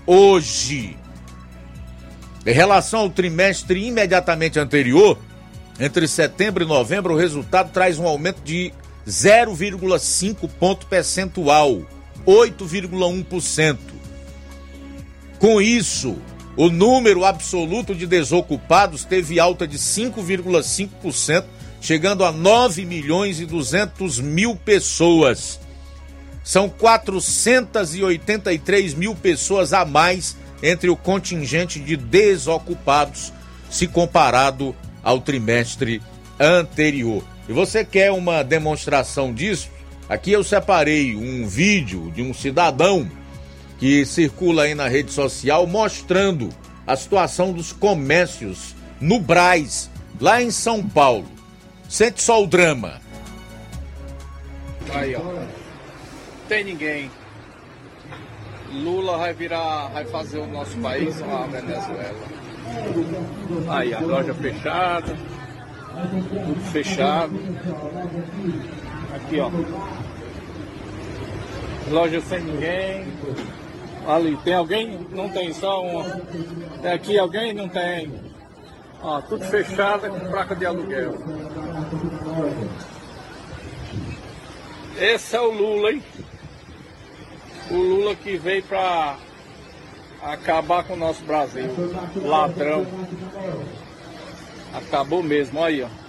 hoje. 0.06 0.96
Em 2.44 2.52
relação 2.52 3.00
ao 3.00 3.10
trimestre 3.10 3.86
imediatamente 3.86 4.58
anterior, 4.58 5.16
entre 5.80 6.06
setembro 6.06 6.64
e 6.64 6.66
novembro, 6.66 7.14
o 7.14 7.18
resultado 7.18 7.72
traz 7.72 7.98
um 7.98 8.06
aumento 8.06 8.42
de 8.42 8.72
0,5 9.06 10.48
ponto 10.58 10.86
percentual, 10.86 11.82
8,1%. 12.26 13.78
Com 15.38 15.60
isso, 15.60 16.16
o 16.56 16.68
número 16.68 17.24
absoluto 17.24 17.94
de 17.94 18.04
desocupados 18.06 19.04
teve 19.04 19.38
alta 19.40 19.66
de 19.66 19.78
5,5%, 19.78 21.44
chegando 21.80 22.24
a 22.24 22.30
9 22.30 22.84
milhões 22.84 23.40
e 23.40 23.46
200 23.46 24.20
mil 24.20 24.54
pessoas. 24.54 25.58
São 26.44 26.68
483 26.68 28.94
mil 28.94 29.14
pessoas 29.14 29.72
a 29.72 29.82
mais 29.84 30.36
entre 30.62 30.90
o 30.90 30.96
contingente 30.96 31.80
de 31.80 31.96
desocupados, 31.96 33.32
se 33.70 33.88
comparado 33.88 34.76
ao 35.02 35.20
trimestre 35.20 36.02
anterior. 36.38 37.24
E 37.48 37.52
você 37.52 37.84
quer 37.84 38.12
uma 38.12 38.42
demonstração 38.42 39.32
disso? 39.32 39.70
Aqui 40.08 40.32
eu 40.32 40.44
separei 40.44 41.14
um 41.16 41.46
vídeo 41.46 42.10
de 42.10 42.22
um 42.22 42.34
cidadão 42.34 43.08
que 43.78 44.04
circula 44.04 44.64
aí 44.64 44.74
na 44.74 44.88
rede 44.88 45.12
social 45.12 45.66
mostrando 45.66 46.50
a 46.86 46.96
situação 46.96 47.52
dos 47.52 47.72
comércios 47.72 48.74
no 49.00 49.18
Braz, 49.18 49.90
lá 50.20 50.42
em 50.42 50.50
São 50.50 50.86
Paulo. 50.86 51.26
Sente 51.88 52.22
só 52.22 52.42
o 52.42 52.46
drama. 52.46 53.00
Aí, 54.94 55.14
ó. 55.14 55.20
Tem 56.48 56.64
ninguém. 56.64 57.10
Lula 58.72 59.18
vai 59.18 59.34
virar, 59.34 59.88
vai 59.88 60.04
fazer 60.06 60.38
o 60.38 60.46
nosso 60.46 60.76
país 60.78 61.20
uma 61.20 61.46
Venezuela. 61.46 62.20
Aí, 63.68 63.92
a 63.92 64.00
loja 64.00 64.34
fechada, 64.34 65.16
tudo 66.28 66.60
fechado. 66.72 67.38
Aqui, 69.14 69.40
ó. 69.40 69.50
Loja 71.90 72.20
sem 72.22 72.40
ninguém. 72.40 73.06
Ali, 74.06 74.36
tem 74.38 74.54
alguém? 74.54 75.06
Não 75.10 75.28
tem, 75.28 75.52
só 75.52 75.82
uma. 75.82 76.04
Tem 76.80 76.92
aqui 76.92 77.18
alguém? 77.18 77.52
Não 77.52 77.68
tem. 77.68 78.12
Ó, 79.02 79.20
tudo 79.20 79.44
fechado 79.44 80.08
com 80.08 80.30
placa 80.30 80.56
de 80.56 80.64
aluguel. 80.64 81.14
Esse 84.98 85.36
é 85.36 85.40
o 85.40 85.50
Lula, 85.50 85.92
hein? 85.92 86.02
O 87.70 87.76
Lula 87.76 88.14
que 88.14 88.36
veio 88.36 88.62
pra 88.62 89.16
acabar 90.22 90.84
com 90.84 90.94
o 90.94 90.96
nosso 90.96 91.24
Brasil. 91.24 91.64
Ladrão. 92.24 92.86
Acabou 94.72 95.22
mesmo, 95.22 95.58
olha 95.58 95.74
aí, 95.74 95.82
ó. 95.82 96.01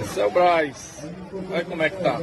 Esse 0.00 0.20
é 0.20 0.26
o 0.26 0.30
Braz. 0.30 1.04
Olha 1.50 1.64
como 1.64 1.82
é 1.82 1.90
que 1.90 2.02
tá. 2.02 2.20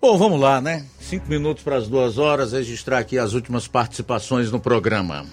Bom, 0.00 0.18
vamos 0.18 0.40
lá, 0.40 0.60
né? 0.60 0.86
Cinco 1.00 1.28
minutos 1.28 1.64
para 1.64 1.76
as 1.76 1.88
duas 1.88 2.18
horas, 2.18 2.52
registrar 2.52 2.98
aqui 2.98 3.18
as 3.18 3.32
últimas 3.32 3.66
participações 3.66 4.52
no 4.52 4.60
programa. 4.60 5.26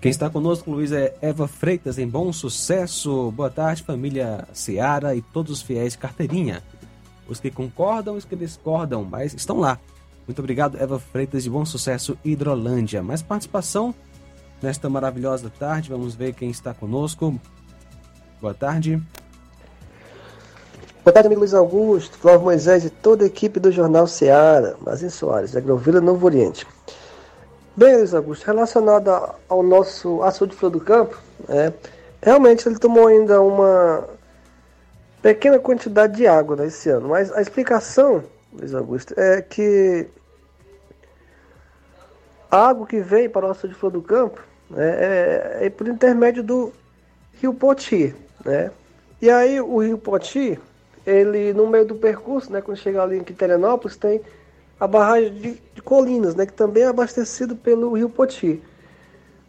Quem 0.00 0.10
está 0.10 0.30
conosco, 0.30 0.70
Luiz, 0.70 0.92
é 0.92 1.14
Eva 1.20 1.46
Freitas, 1.46 1.98
em 1.98 2.08
bom 2.08 2.32
sucesso. 2.32 3.30
Boa 3.32 3.50
tarde, 3.50 3.82
família 3.82 4.48
Seara 4.52 5.14
e 5.14 5.20
todos 5.20 5.52
os 5.52 5.62
fiéis 5.62 5.94
carteirinha. 5.94 6.62
Os 7.28 7.38
que 7.38 7.50
concordam, 7.50 8.16
os 8.16 8.24
que 8.24 8.34
discordam, 8.34 9.04
mas 9.04 9.34
estão 9.34 9.58
lá. 9.58 9.78
Muito 10.26 10.38
obrigado, 10.38 10.76
Eva 10.80 10.98
Freitas, 10.98 11.42
de 11.42 11.50
bom 11.50 11.64
sucesso, 11.64 12.16
Hidrolândia. 12.24 13.02
Mais 13.02 13.22
participação 13.22 13.94
nesta 14.62 14.88
maravilhosa 14.88 15.50
tarde. 15.58 15.90
Vamos 15.90 16.14
ver 16.14 16.34
quem 16.34 16.50
está 16.50 16.74
conosco. 16.74 17.34
Boa 18.40 18.54
tarde. 18.54 19.02
Boa 21.02 21.14
tarde, 21.14 21.28
amigo 21.28 21.40
Luiz 21.40 21.54
Augusto, 21.54 22.18
Flávio 22.18 22.42
Moisés 22.42 22.84
e 22.84 22.90
toda 22.90 23.24
a 23.24 23.26
equipe 23.26 23.58
do 23.58 23.72
Jornal 23.72 24.06
Seara, 24.06 24.76
Mazinho 24.84 25.10
Soares, 25.10 25.56
Agrovila 25.56 26.00
Novo 26.00 26.26
Oriente. 26.26 26.66
Bem, 27.74 27.96
Luiz 27.96 28.12
Augusto, 28.12 28.44
relacionado 28.44 29.08
ao 29.48 29.62
nosso 29.62 30.22
açude 30.22 30.54
Flor 30.54 30.70
do 30.70 30.80
Campo, 30.80 31.18
é, 31.48 31.72
realmente 32.20 32.68
ele 32.68 32.78
tomou 32.78 33.06
ainda 33.06 33.40
uma 33.40 34.06
pequena 35.22 35.58
quantidade 35.58 36.16
de 36.16 36.26
água 36.26 36.54
né, 36.56 36.66
esse 36.66 36.90
ano, 36.90 37.08
mas 37.08 37.32
a 37.32 37.40
explicação, 37.40 38.22
Luiz 38.52 38.74
Augusto, 38.74 39.14
é 39.16 39.40
que 39.40 40.06
a 42.50 42.68
água 42.68 42.86
que 42.86 43.00
vem 43.00 43.28
para 43.28 43.46
o 43.46 43.50
açude 43.50 43.72
Flor 43.72 43.92
do 43.92 44.02
Campo 44.02 44.49
é, 44.76 45.66
é 45.66 45.70
por 45.70 45.88
intermédio 45.88 46.42
do 46.42 46.72
Rio 47.40 47.54
Poti, 47.54 48.14
né? 48.44 48.70
E 49.20 49.28
aí 49.30 49.60
o 49.60 49.78
Rio 49.78 49.98
Poti, 49.98 50.58
ele 51.06 51.52
no 51.52 51.66
meio 51.66 51.84
do 51.84 51.94
percurso, 51.94 52.52
né, 52.52 52.60
quando 52.60 52.78
chega 52.78 53.02
ali 53.02 53.18
em 53.18 53.24
Quiterianópolis, 53.24 53.96
tem 53.96 54.20
a 54.78 54.86
barragem 54.86 55.34
de, 55.34 55.62
de, 55.74 55.82
Colinas, 55.82 56.34
né, 56.34 56.46
que 56.46 56.52
também 56.52 56.84
é 56.84 56.86
abastecido 56.86 57.54
pelo 57.54 57.92
Rio 57.92 58.08
Poti. 58.08 58.62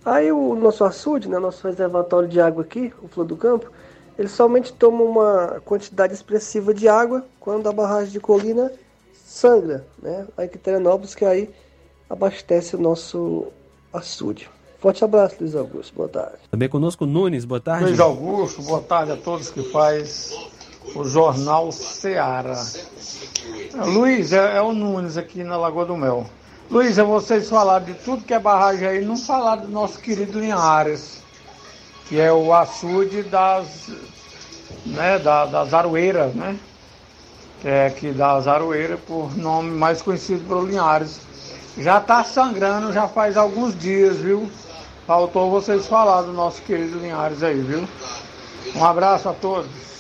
Aí 0.04 0.32
o 0.32 0.56
nosso 0.56 0.84
açude, 0.84 1.30
né, 1.30 1.40
nosso 1.40 1.66
reservatório 1.66 2.28
de 2.28 2.42
água 2.42 2.64
aqui, 2.64 2.94
o 3.02 3.08
Flor 3.08 3.26
do 3.26 3.38
Campo, 3.38 3.72
ele 4.18 4.28
somente 4.28 4.74
toma 4.74 5.04
uma 5.04 5.62
quantidade 5.64 6.14
expressiva 6.14 6.74
de 6.74 6.88
água 6.88 7.26
quando 7.40 7.70
a 7.70 7.72
barragem 7.72 8.12
de 8.12 8.20
Colina 8.20 8.72
sangra, 9.14 9.86
né, 10.02 10.28
a 10.36 10.48
que 11.16 11.26
aí 11.26 11.50
abastece 12.10 12.76
o 12.76 12.80
nosso 12.80 13.48
açude. 13.94 14.50
Forte 14.82 15.04
abraço, 15.04 15.36
Luiz 15.40 15.56
Augusto. 15.56 15.94
Boa 15.94 16.10
tarde. 16.10 16.38
Também 16.50 16.68
conosco 16.68 17.06
Nunes, 17.06 17.46
boa 17.46 17.62
tarde. 17.62 17.86
Luiz 17.86 18.00
Augusto, 18.00 18.64
boa 18.64 18.82
tarde 18.82 19.12
a 19.12 19.16
todos 19.16 19.52
que 19.52 19.62
faz 19.62 20.36
o 20.96 21.04
Jornal 21.04 21.72
Seara. 21.72 22.58
Luiz, 23.76 24.34
é, 24.34 24.58
é, 24.58 24.62
o 24.62 24.74
Nunes 24.74 25.18
aqui 25.18 25.44
na 25.44 25.56
Lagoa 25.56 25.86
do 25.86 25.96
Mel. 25.96 26.26
Luiz, 26.68 26.98
é 26.98 27.04
vocês 27.04 27.48
falaram 27.48 27.86
de 27.86 27.94
tudo 27.94 28.24
que 28.24 28.34
é 28.34 28.40
barragem 28.40 28.88
aí, 28.88 29.06
não 29.06 29.16
falaram 29.18 29.62
do 29.62 29.68
nosso 29.68 30.00
querido 30.00 30.40
Linhares, 30.40 31.22
que 32.08 32.20
é 32.20 32.34
o 32.34 32.52
açude 32.52 33.22
das, 33.22 33.88
né, 34.84 35.20
da, 35.20 35.46
das 35.46 35.76
Aroeiras, 35.76 36.34
né? 36.34 36.58
Que 37.62 37.68
é 37.68 37.86
aqui 37.86 38.12
das 38.12 38.48
Aroeiras, 38.48 39.00
por 39.02 39.38
nome 39.38 39.70
mais 39.70 40.02
conhecido 40.02 40.44
pelo 40.48 40.66
Linhares. 40.66 41.20
Já 41.78 42.00
está 42.00 42.24
sangrando 42.24 42.92
já 42.92 43.08
faz 43.08 43.38
alguns 43.38 43.78
dias, 43.78 44.18
viu? 44.18 44.50
Faltou 45.06 45.50
vocês 45.50 45.88
falar 45.88 46.22
do 46.24 46.34
nosso 46.34 46.62
querido 46.62 47.00
Linhares 47.00 47.44
aí, 47.44 47.60
viu? 47.60 47.88
Um 48.76 48.86
abraço 48.86 49.28
a 49.30 49.34
todos. 49.34 49.92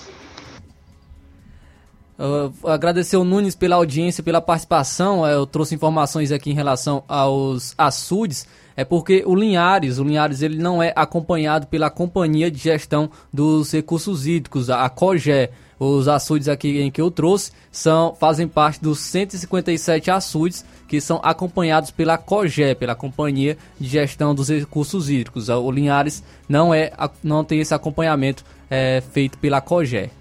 Uh, 2.20 2.54
agradecer 2.68 3.18
o 3.18 3.24
Nunes 3.24 3.56
pela 3.56 3.78
audiência, 3.78 4.24
pela 4.24 4.40
participação. 4.40 5.22
Uh, 5.22 5.28
eu 5.28 5.46
trouxe 5.48 5.74
informações 5.74 6.32
aqui 6.32 6.52
em 6.52 6.54
relação 6.54 7.04
aos 7.08 7.74
açudes. 7.76 8.48
É 8.78 8.86
porque 8.86 9.24
o 9.26 9.36
Linhares, 9.36 9.98
o 9.98 10.04
Linhares 10.04 10.44
ele 10.44 10.62
não 10.62 10.84
é 10.84 10.94
acompanhado 10.96 11.66
pela 11.66 11.90
Companhia 11.90 12.52
de 12.52 12.60
Gestão 12.60 13.10
dos 13.34 13.72
Recursos 13.72 14.28
Hídricos, 14.28 14.70
a 14.70 14.88
COGÉ. 14.88 15.50
Os 15.84 16.08
açudes 16.08 16.48
aqui 16.48 16.80
em 16.80 16.92
que 16.92 17.02
eu 17.02 17.10
trouxe 17.10 17.52
são, 17.72 18.14
fazem 18.14 18.48
parte 18.48 18.80
dos 18.80 19.00
157 19.00 20.12
açudes 20.12 20.64
que 20.88 21.02
são 21.02 21.20
acompanhados 21.24 21.90
pela 21.90 22.20
COGÉ, 22.20 22.76
pela 22.76 22.94
Companhia 22.94 23.58
de 23.80 23.88
Gestão 23.88 24.36
dos 24.36 24.50
Recursos 24.50 25.10
Hídricos. 25.10 25.50
O 25.50 25.72
Linhares 25.72 26.24
não, 26.48 26.72
é, 26.72 26.94
não 27.24 27.44
tem 27.44 27.60
esse 27.60 27.74
acompanhamento 27.74 28.46
é, 28.70 29.02
feito 29.12 29.40
pela 29.40 29.60
COGÉ. 29.60 30.12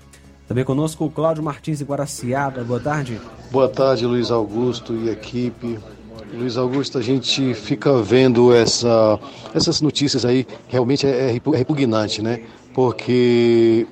Também 0.48 0.64
conosco 0.64 1.04
o 1.04 1.10
Cláudio 1.10 1.42
Martins 1.42 1.76
de 1.76 1.84
Guaraciaba. 1.84 2.64
Boa 2.64 2.80
tarde. 2.80 3.20
Boa 3.50 3.68
tarde, 3.68 4.06
Luiz 4.06 4.30
Augusto 4.30 4.94
e 4.94 5.10
equipe. 5.10 5.78
Luiz 6.32 6.56
Augusto, 6.56 6.96
a 6.96 7.02
gente 7.02 7.52
fica 7.52 8.00
vendo 8.00 8.50
essa, 8.54 9.20
essas 9.54 9.82
notícias 9.82 10.24
aí, 10.24 10.46
realmente 10.68 11.06
é, 11.06 11.28
é 11.28 11.30
repugnante, 11.30 12.22
né? 12.22 12.44
Porque 12.72 13.86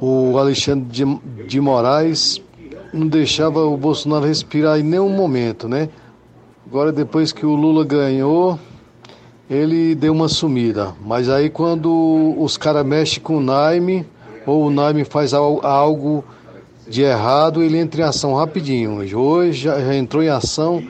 o 0.00 0.38
Alexandre 0.38 0.86
de, 0.88 1.04
de 1.46 1.60
Moraes 1.60 2.40
não 2.92 3.06
deixava 3.06 3.64
o 3.64 3.76
Bolsonaro 3.76 4.26
respirar 4.26 4.78
em 4.78 4.82
nenhum 4.82 5.10
momento, 5.10 5.68
né? 5.68 5.88
Agora, 6.66 6.90
depois 6.90 7.32
que 7.32 7.44
o 7.44 7.54
Lula 7.54 7.84
ganhou, 7.84 8.58
ele 9.48 9.94
deu 9.94 10.12
uma 10.12 10.28
sumida. 10.28 10.94
Mas 11.04 11.28
aí, 11.28 11.50
quando 11.50 12.34
os 12.38 12.56
caras 12.56 12.86
mexem 12.86 13.20
com 13.20 13.36
o 13.36 13.40
Naime, 13.40 14.06
ou 14.46 14.66
o 14.66 14.70
Naime 14.70 15.04
faz 15.04 15.34
algo 15.34 16.24
de 16.88 17.02
errado, 17.02 17.62
ele 17.62 17.76
entra 17.78 18.02
em 18.02 18.04
ação 18.04 18.34
rapidinho. 18.34 18.98
Hoje 19.16 19.62
já, 19.62 19.80
já 19.80 19.94
entrou 19.94 20.22
em 20.22 20.28
ação 20.28 20.82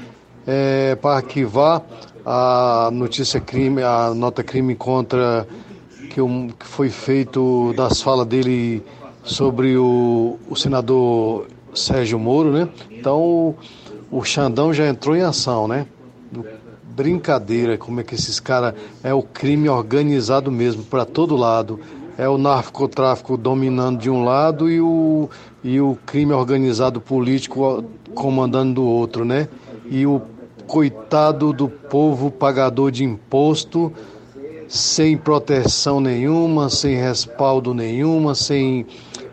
é, 0.47 0.95
para 0.95 1.17
arquivar 1.17 1.83
a 2.25 2.91
notícia 2.93 3.41
crime, 3.41 3.83
a 3.83 4.13
nota 4.15 4.43
crime 4.43 4.75
contra 4.75 5.47
que, 6.11 6.21
que 6.59 6.67
foi 6.67 6.91
feito 6.91 7.73
das 7.77 8.03
falas 8.03 8.27
dele 8.27 8.83
sobre 9.31 9.77
o, 9.77 10.39
o 10.49 10.57
senador 10.57 11.47
Sérgio 11.73 12.19
Moro, 12.19 12.51
né? 12.51 12.69
Então 12.91 13.55
o, 14.11 14.25
Xandão 14.25 14.75
já 14.75 14.89
entrou 14.89 15.15
em 15.15 15.23
ação, 15.23 15.69
né? 15.69 15.87
Brincadeira, 16.85 17.79
como 17.79 18.01
é 18.01 18.03
que 18.03 18.17
esses 18.17 18.41
caras 18.41 18.75
é 19.05 19.15
o 19.15 19.23
crime 19.23 19.69
organizado 19.69 20.51
mesmo 20.51 20.83
para 20.83 21.05
todo 21.05 21.37
lado. 21.37 21.79
É 22.19 22.29
o 22.29 22.37
narcotráfico 22.37 23.37
dominando 23.37 24.01
de 24.01 24.11
um 24.11 24.25
lado 24.25 24.69
e 24.69 24.81
o, 24.81 25.31
e 25.63 25.81
o 25.81 25.97
crime 26.05 26.33
organizado 26.33 27.01
político 27.01 27.85
comandando 28.15 28.75
do 28.75 28.85
outro, 28.85 29.25
né? 29.25 29.49
E 29.89 30.05
o 30.07 30.21
coitado 30.67 31.53
do 31.53 31.69
povo 31.69 32.31
pagador 32.33 32.91
de 32.91 33.05
imposto 33.05 33.93
sem 34.69 35.17
proteção 35.17 36.01
nenhuma, 36.01 36.69
sem 36.69 36.97
respaldo 36.97 37.73
nenhuma, 37.73 38.35
sem 38.35 38.87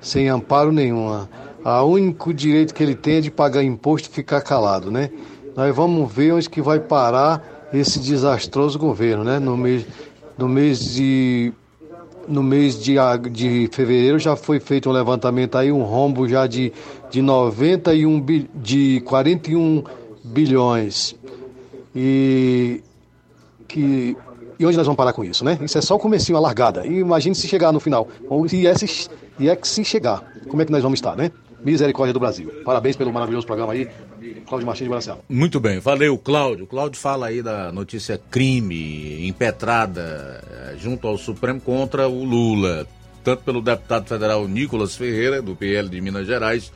sem 0.07 0.29
amparo 0.29 0.71
nenhuma. 0.71 1.29
O 1.63 1.84
único 1.84 2.34
direito 2.34 2.73
que 2.73 2.81
ele 2.81 2.95
tem 2.95 3.17
é 3.17 3.21
de 3.21 3.29
pagar 3.29 3.63
imposto 3.63 4.09
e 4.09 4.11
ficar 4.11 4.41
calado, 4.41 4.89
né? 4.89 5.09
Nós 5.55 5.75
vamos 5.75 6.11
ver 6.11 6.34
onde 6.34 6.49
que 6.49 6.61
vai 6.61 6.79
parar 6.79 7.67
esse 7.73 7.99
desastroso 7.99 8.79
governo, 8.79 9.23
né? 9.23 9.38
No 9.38 9.57
mês, 9.57 9.85
no 10.38 10.47
mês 10.47 10.93
de 10.93 11.51
no 12.27 12.43
mês 12.43 12.77
de, 12.81 12.95
de 13.31 13.69
fevereiro 13.71 14.19
já 14.19 14.35
foi 14.35 14.59
feito 14.59 14.89
um 14.89 14.91
levantamento 14.91 15.57
aí, 15.57 15.71
um 15.71 15.84
rombo 15.84 16.27
já 16.27 16.45
de, 16.45 16.73
de 17.09 17.21
91 17.21 18.25
de 18.53 19.01
41 19.05 19.84
bilhões. 20.23 21.15
E 21.95 22.84
que 23.67 24.15
e 24.59 24.65
onde 24.65 24.75
nós 24.75 24.85
vamos 24.88 24.97
parar 24.97 25.13
com 25.13 25.23
isso, 25.23 25.45
né? 25.45 25.57
Isso 25.61 25.77
é 25.77 25.81
só 25.81 25.95
o 25.95 25.99
comecinho, 25.99 26.38
a 26.38 26.41
largada. 26.41 26.85
E 26.85 26.99
imagine 26.99 27.35
se 27.35 27.47
chegar 27.47 27.71
no 27.71 27.79
final. 27.79 28.07
E, 28.51 28.65
esse, 28.65 29.09
e 29.39 29.49
é 29.49 29.55
que 29.55 29.68
se 29.68 29.84
chegar, 29.84 30.23
como 30.47 30.61
é 30.61 30.65
que 30.65 30.72
nós 30.72 30.81
vamos 30.81 30.99
estar, 30.99 31.15
né? 31.15 31.31
Misericórdia 31.64 32.14
do 32.14 32.19
Brasil. 32.19 32.51
Parabéns 32.64 32.95
pelo 32.95 33.11
maravilhoso 33.11 33.45
programa 33.45 33.73
aí. 33.73 33.89
Cláudio 34.47 34.65
Martins 34.65 34.85
de 34.85 34.89
Brasil. 34.89 35.15
Muito 35.27 35.59
bem, 35.59 35.80
valeu, 35.80 36.18
Cláudio. 36.18 36.65
Cláudio 36.68 36.99
fala 36.99 37.27
aí 37.27 37.41
da 37.41 37.72
notícia 37.72 38.19
crime 38.30 39.27
impetrada 39.27 40.43
eh, 40.49 40.76
junto 40.80 41.07
ao 41.07 41.18
Supremo 41.18 41.59
contra 41.59 42.07
o 42.07 42.23
Lula, 42.23 42.88
tanto 43.23 43.43
pelo 43.43 43.61
deputado 43.61 44.07
federal 44.07 44.47
Nicolas 44.47 44.95
Ferreira, 44.95 45.41
do 45.41 45.55
PL 45.55 45.89
de 45.89 45.99
Minas 45.99 46.26
Gerais, 46.26 46.72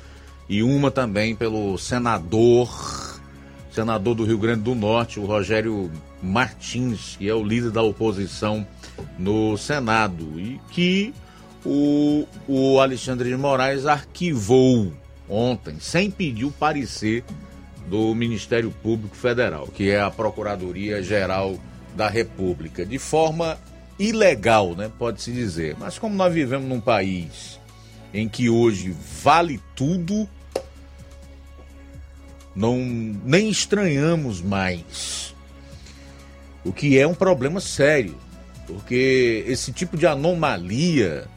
e 0.50 0.62
uma 0.62 0.92
também 0.92 1.34
pelo 1.36 1.78
senador, 1.78 2.70
senador 3.72 4.16
do 4.16 4.26
Rio 4.26 4.38
Grande 4.38 4.64
do 4.64 4.76
Norte, 4.76 5.20
o 5.20 5.26
Rogério 5.26 5.90
Martins, 6.22 7.16
que 7.18 7.30
é 7.30 7.34
o 7.34 7.44
líder 7.44 7.72
da 7.72 7.82
oposição 7.82 8.68
no 9.18 9.56
Senado, 9.58 10.38
e 10.38 10.60
que 10.72 11.14
o, 11.66 12.28
o 12.48 12.80
Alexandre 12.80 13.30
de 13.30 13.38
Moraes 13.38 13.86
arquivou 13.86 14.92
ontem, 15.30 15.78
sem 15.80 16.10
pedir 16.10 16.46
o 16.46 16.52
parecer 16.52 17.24
do 17.88 18.14
Ministério 18.16 18.72
Público 18.72 19.16
Federal, 19.16 19.68
que 19.68 19.90
é 19.90 20.00
a 20.00 20.10
Procuradoria 20.10 21.02
Geral 21.02 21.58
da 21.96 22.08
República, 22.08 22.86
de 22.86 22.98
forma 22.98 23.58
ilegal, 24.00 24.76
né, 24.76 24.92
pode-se 24.98 25.32
dizer. 25.32 25.76
Mas 25.80 26.00
como 26.00 26.16
nós 26.16 26.34
vivemos 26.34 26.68
num 26.68 26.82
país 26.82 27.60
em 28.14 28.28
que 28.28 28.50
hoje 28.50 28.96
vale 29.22 29.60
tudo, 29.76 30.28
não 32.56 32.78
nem 33.24 33.50
estranhamos 33.50 34.42
mais. 34.42 35.34
O 36.64 36.72
que 36.72 36.98
é 36.98 37.08
um 37.08 37.14
problema 37.14 37.60
sério, 37.60 38.18
porque 38.68 39.44
esse 39.48 39.72
tipo 39.72 39.98
de 39.98 40.06
anomalia 40.06 41.28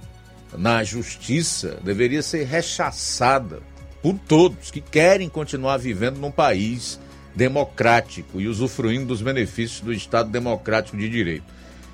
na 0.56 0.84
justiça 0.84 1.78
deveria 1.82 2.22
ser 2.22 2.44
rechaçada 2.44 3.60
por 4.02 4.18
todos 4.28 4.70
que 4.70 4.80
querem 4.80 5.28
continuar 5.28 5.78
vivendo 5.78 6.18
num 6.18 6.30
país 6.30 7.00
democrático 7.34 8.40
e 8.40 8.46
usufruindo 8.46 9.06
dos 9.06 9.22
benefícios 9.22 9.80
do 9.80 9.92
Estado 9.92 10.30
democrático 10.30 10.96
de 10.96 11.08
direito. 11.08 11.44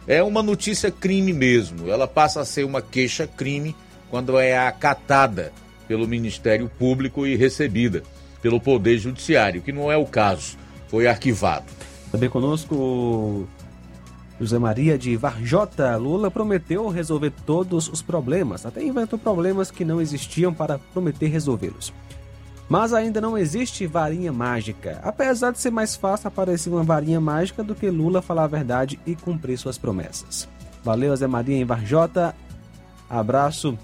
É 0.07 0.23
uma 0.23 0.43
notícia 0.43 0.91
crime 0.91 1.33
mesmo, 1.33 1.91
ela 1.91 2.07
passa 2.07 2.41
a 2.41 2.45
ser 2.45 2.65
uma 2.65 2.83
queixa-crime 2.83 3.77
quando 4.11 4.39
é 4.39 4.59
acatada 4.59 5.53
pelo 5.87 6.07
Ministério 6.07 6.69
Público 6.69 7.27
e 7.27 7.37
recebida 7.37 8.03
pelo 8.43 8.61
Poder 8.61 8.99
Judiciário, 8.99 9.63
que 9.63 9.73
não 9.73 9.91
é 9.91 9.97
o 9.97 10.07
caso, 10.07 10.57
foi 10.89 11.07
arquivado. 11.07 11.67
Também 12.11 12.29
conosco 12.29 13.49
José 14.41 14.59
Maria 14.59 14.97
de 14.97 15.15
Varjota. 15.17 15.95
Lula 15.99 16.31
prometeu 16.31 16.89
resolver 16.89 17.31
todos 17.45 17.89
os 17.89 18.01
problemas, 18.01 18.65
até 18.65 18.83
inventou 18.83 19.19
problemas 19.19 19.71
que 19.71 19.85
não 19.85 20.01
existiam 20.01 20.55
para 20.55 20.79
prometer 20.79 21.29
resolvê-los. 21.29 21.93
Mas 22.67 22.95
ainda 22.95 23.21
não 23.21 23.37
existe 23.37 23.87
varinha 23.87 24.33
mágica, 24.33 25.01
apesar 25.03 25.51
de 25.51 25.59
ser 25.59 25.71
mais 25.71 25.95
fácil 25.95 26.29
aparecer 26.29 26.71
uma 26.71 26.83
varinha 26.83 27.21
mágica 27.21 27.63
do 27.63 27.75
que 27.75 27.91
Lula 27.91 28.23
falar 28.23 28.45
a 28.45 28.49
verdade 28.49 28.99
e 29.05 29.15
cumprir 29.15 29.59
suas 29.59 29.77
promessas. 29.77 30.49
Valeu, 30.83 31.15
Zé 31.15 31.27
Maria 31.27 31.57
em 31.57 31.65
Varjota. 31.65 32.35
Abraço 33.11 33.77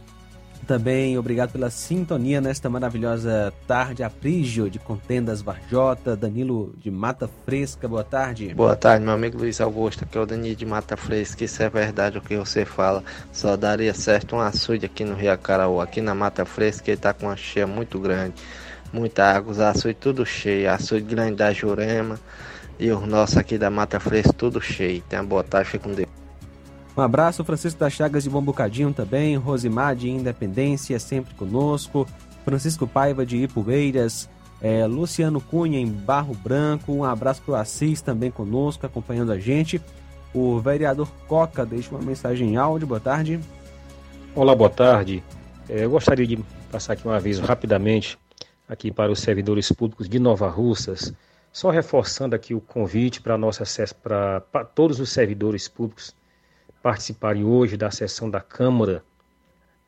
também 0.67 1.17
obrigado 1.17 1.53
pela 1.53 1.71
sintonia 1.71 2.41
nesta 2.41 2.69
maravilhosa 2.69 3.53
tarde. 3.67 4.03
Aprígio 4.03 4.69
de 4.69 4.79
Contendas 4.79 5.41
Varjota, 5.41 6.17
Danilo 6.17 6.75
de 6.77 6.91
Mata 6.91 7.31
Fresca, 7.45 7.87
boa 7.87 8.03
tarde. 8.03 8.53
Boa 8.53 8.75
tarde, 8.75 9.05
meu 9.05 9.15
amigo 9.15 9.39
Luiz 9.39 9.61
Augusto, 9.61 10.05
que 10.05 10.19
é 10.19 10.21
o 10.21 10.27
Danilo 10.27 10.57
de 10.57 10.67
Mata 10.67 10.97
Fresca. 10.97 11.45
Isso 11.45 11.63
é 11.63 11.71
verdade 11.71 12.19
o 12.19 12.21
que 12.21 12.37
você 12.37 12.65
fala. 12.65 13.05
Só 13.33 13.57
daria 13.57 13.95
certo 13.95 14.35
um 14.35 14.41
açude 14.41 14.87
aqui 14.87 15.05
no 15.05 15.15
Rio 15.15 15.33
Acaraú. 15.33 15.81
Aqui 15.81 16.01
na 16.01 16.15
Mata 16.15 16.45
Fresca 16.45 16.91
ele 16.91 17.01
tá 17.01 17.15
com 17.15 17.27
uma 17.27 17.37
cheia 17.37 17.67
muito 17.67 17.99
grande. 18.01 18.35
Muita 18.93 19.25
água, 19.25 19.53
os 19.53 19.61
açudes 19.61 19.97
tudo 20.01 20.27
cheio. 20.27 20.71
Açude 20.71 21.05
grande 21.05 21.37
da 21.37 21.53
Jurema 21.53 22.19
e 22.79 22.91
os 22.91 23.07
nossos 23.07 23.37
aqui 23.37 23.57
da 23.57 23.71
Mata 23.71 24.01
Fresca 24.01 24.33
tudo 24.33 24.61
cheio. 24.61 25.01
Tenha 25.09 25.23
boa 25.23 25.45
tarde, 25.45 25.71
fique 25.71 25.85
com 25.85 25.95
Deus. 25.95 26.26
Um 26.97 27.03
abraço, 27.03 27.45
Francisco 27.45 27.79
das 27.79 27.93
Chagas 27.93 28.25
de 28.25 28.31
Bom 28.31 28.41
Bocadinho 28.41 28.91
também, 28.91 29.37
Rosimar 29.37 29.95
de 29.95 30.09
Independência, 30.09 30.99
sempre 30.99 31.35
conosco, 31.35 32.09
Francisco 32.43 32.87
Paiva 32.87 33.27
de 33.27 33.37
Ipueiras, 33.37 34.31
é, 34.63 34.87
Luciano 34.87 35.39
Cunha 35.39 35.79
em 35.79 35.87
Barro 35.87 36.35
Branco, 36.35 36.93
um 36.93 37.05
abraço 37.05 37.43
para 37.43 37.53
o 37.53 37.55
Assis 37.55 38.01
também 38.01 38.31
conosco, 38.31 38.87
acompanhando 38.87 39.31
a 39.31 39.39
gente. 39.39 39.79
O 40.33 40.59
vereador 40.59 41.09
Coca 41.29 41.67
deixa 41.67 41.91
uma 41.95 42.01
mensagem 42.01 42.55
em 42.55 42.57
áudio, 42.57 42.89
boa 42.89 43.01
tarde. 43.01 43.41
Olá, 44.35 44.55
boa 44.55 44.71
tarde. 44.71 45.23
É, 45.69 45.85
eu 45.85 45.91
gostaria 45.91 46.27
de 46.27 46.39
passar 46.73 46.95
aqui 46.95 47.07
um 47.07 47.11
aviso 47.11 47.43
rapidamente 47.43 48.19
aqui 48.67 48.91
para 48.91 49.13
os 49.13 49.21
servidores 49.21 49.71
públicos 49.71 50.09
de 50.09 50.19
Nova 50.19 50.49
Russas, 50.49 51.13
só 51.53 51.69
reforçando 51.69 52.35
aqui 52.35 52.55
o 52.55 52.61
convite 52.61 53.21
para 53.21 53.37
nosso 53.37 53.63
acesso 53.63 53.95
para 53.97 54.41
todos 54.75 54.99
os 54.99 55.11
servidores 55.11 55.69
públicos 55.69 56.15
participarem 56.87 57.43
hoje 57.43 57.77
da 57.77 57.91
sessão 57.91 58.31
da 58.31 58.41
Câmara 58.41 59.03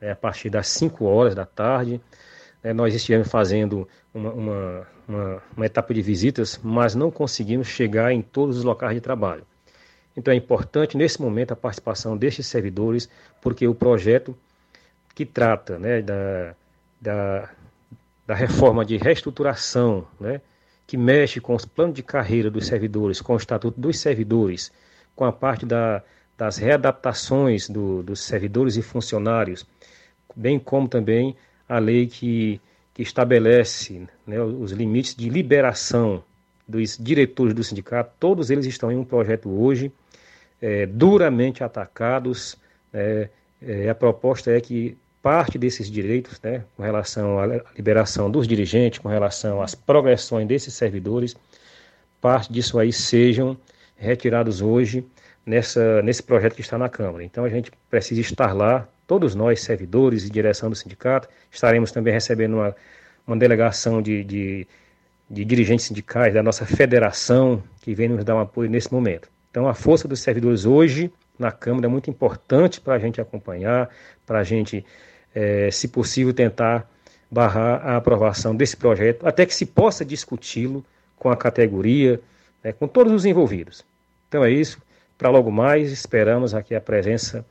é, 0.01 0.11
a 0.11 0.15
partir 0.17 0.49
das 0.49 0.67
5 0.67 1.05
horas 1.05 1.33
da 1.33 1.45
tarde. 1.45 2.01
né, 2.61 2.73
nós 2.73 2.93
estivemos 2.93 3.29
fazendo 3.29 3.87
uma, 4.13 4.33
uma, 4.33 4.87
uma, 5.07 5.43
uma 5.55 5.65
etapa 5.65 5.93
de 5.93 6.01
visitas, 6.01 6.59
mas 6.61 6.95
não 6.95 7.09
conseguimos 7.09 7.67
chegar 7.67 8.11
em 8.11 8.21
todos 8.21 8.57
os 8.57 8.65
locais 8.65 8.95
de 8.95 8.99
trabalho. 8.99 9.45
Então 10.13 10.33
é 10.33 10.35
importante 10.35 10.97
nesse 10.97 11.21
momento 11.21 11.53
a 11.53 11.55
participação 11.55 12.17
destes 12.17 12.47
servidores, 12.47 13.09
porque 13.41 13.65
o 13.65 13.73
projeto 13.73 14.35
que 15.15 15.25
trata 15.25 15.79
né, 15.79 16.01
da, 16.01 16.53
da, 16.99 17.49
da 18.27 18.35
reforma 18.35 18.83
de 18.83 18.97
reestruturação, 18.97 20.05
né, 20.19 20.41
que 20.85 20.97
mexe 20.97 21.39
com 21.39 21.55
os 21.55 21.63
planos 21.63 21.95
de 21.95 22.03
carreira 22.03 22.51
dos 22.51 22.67
servidores, 22.67 23.21
com 23.21 23.35
o 23.35 23.37
estatuto 23.37 23.79
dos 23.79 23.97
servidores, 23.99 24.69
com 25.15 25.23
a 25.23 25.31
parte 25.31 25.65
da, 25.65 26.03
das 26.39 26.55
readaptações 26.55 27.67
do, 27.67 28.01
dos 28.01 28.21
servidores 28.21 28.77
e 28.77 28.81
funcionários, 28.81 29.67
bem 30.33 30.57
como 30.57 30.87
também 30.87 31.35
a 31.67 31.79
lei 31.79 32.07
que, 32.07 32.61
que 32.93 33.01
estabelece 33.01 34.07
né, 34.25 34.41
os 34.41 34.71
limites 34.71 35.13
de 35.13 35.27
liberação 35.27 36.23
dos 36.65 36.97
diretores 36.97 37.53
do 37.53 37.61
sindicato, 37.61 38.13
todos 38.17 38.49
eles 38.49 38.65
estão 38.65 38.89
em 38.89 38.95
um 38.95 39.03
projeto 39.03 39.49
hoje, 39.49 39.91
é, 40.61 40.85
duramente 40.85 41.61
atacados. 41.61 42.55
É, 42.93 43.27
é, 43.61 43.89
a 43.89 43.95
proposta 43.95 44.49
é 44.49 44.61
que 44.61 44.97
parte 45.21 45.57
desses 45.57 45.91
direitos, 45.91 46.39
né, 46.41 46.63
com 46.77 46.83
relação 46.83 47.37
à 47.37 47.47
liberação 47.75 48.31
dos 48.31 48.47
dirigentes, 48.47 48.99
com 48.99 49.09
relação 49.09 49.61
às 49.61 49.75
progressões 49.75 50.47
desses 50.47 50.73
servidores, 50.73 51.35
parte 52.21 52.53
disso 52.53 52.79
aí 52.79 52.93
sejam 52.93 53.57
retirados 53.97 54.61
hoje 54.61 55.03
nessa, 55.49 56.03
nesse 56.03 56.21
projeto 56.21 56.53
que 56.53 56.61
está 56.61 56.77
na 56.77 56.87
Câmara. 56.87 57.23
Então 57.23 57.43
a 57.43 57.49
gente 57.49 57.71
precisa 57.89 58.21
estar 58.21 58.53
lá, 58.53 58.87
todos 59.07 59.33
nós, 59.33 59.61
servidores 59.61 60.23
e 60.23 60.29
direção 60.29 60.69
do 60.69 60.75
sindicato, 60.75 61.27
estaremos 61.49 61.91
também 61.91 62.13
recebendo 62.13 62.53
uma, 62.53 62.75
uma 63.25 63.35
delegação 63.35 63.99
de, 63.99 64.23
de, 64.23 64.67
de 65.27 65.43
dirigentes 65.43 65.87
sindicais 65.87 66.35
da 66.35 66.43
nossa 66.43 66.67
federação, 66.67 67.63
que 67.81 67.95
vem 67.95 68.09
nos 68.09 68.23
dar 68.23 68.35
um 68.35 68.39
apoio 68.39 68.69
nesse 68.69 68.93
momento. 68.93 69.27
Então 69.49 69.67
a 69.67 69.73
força 69.73 70.07
dos 70.07 70.19
servidores 70.19 70.65
hoje 70.65 71.11
na 71.37 71.51
Câmara 71.51 71.87
é 71.87 71.89
muito 71.89 72.11
importante 72.11 72.79
para 72.79 72.93
a 72.93 72.99
gente 72.99 73.19
acompanhar, 73.19 73.89
para 74.27 74.39
a 74.39 74.43
gente, 74.43 74.85
é, 75.33 75.71
se 75.71 75.87
possível, 75.87 76.31
tentar 76.31 76.87
barrar 77.31 77.81
a 77.87 77.97
aprovação 77.97 78.55
desse 78.55 78.77
projeto, 78.77 79.25
até 79.25 79.47
que 79.47 79.55
se 79.55 79.65
possa 79.65 80.05
discuti-lo 80.05 80.85
com 81.17 81.31
a 81.31 81.35
categoria, 81.35 82.21
né, 82.63 82.71
com 82.71 82.87
todos 82.87 83.11
os 83.11 83.25
envolvidos. 83.25 83.83
Então 84.27 84.45
é 84.45 84.51
isso. 84.51 84.77
Para 85.19 85.29
logo 85.29 85.51
mais, 85.51 85.91
esperamos 85.91 86.55
aqui 86.55 86.73
a 86.73 86.79
presença 86.79 87.45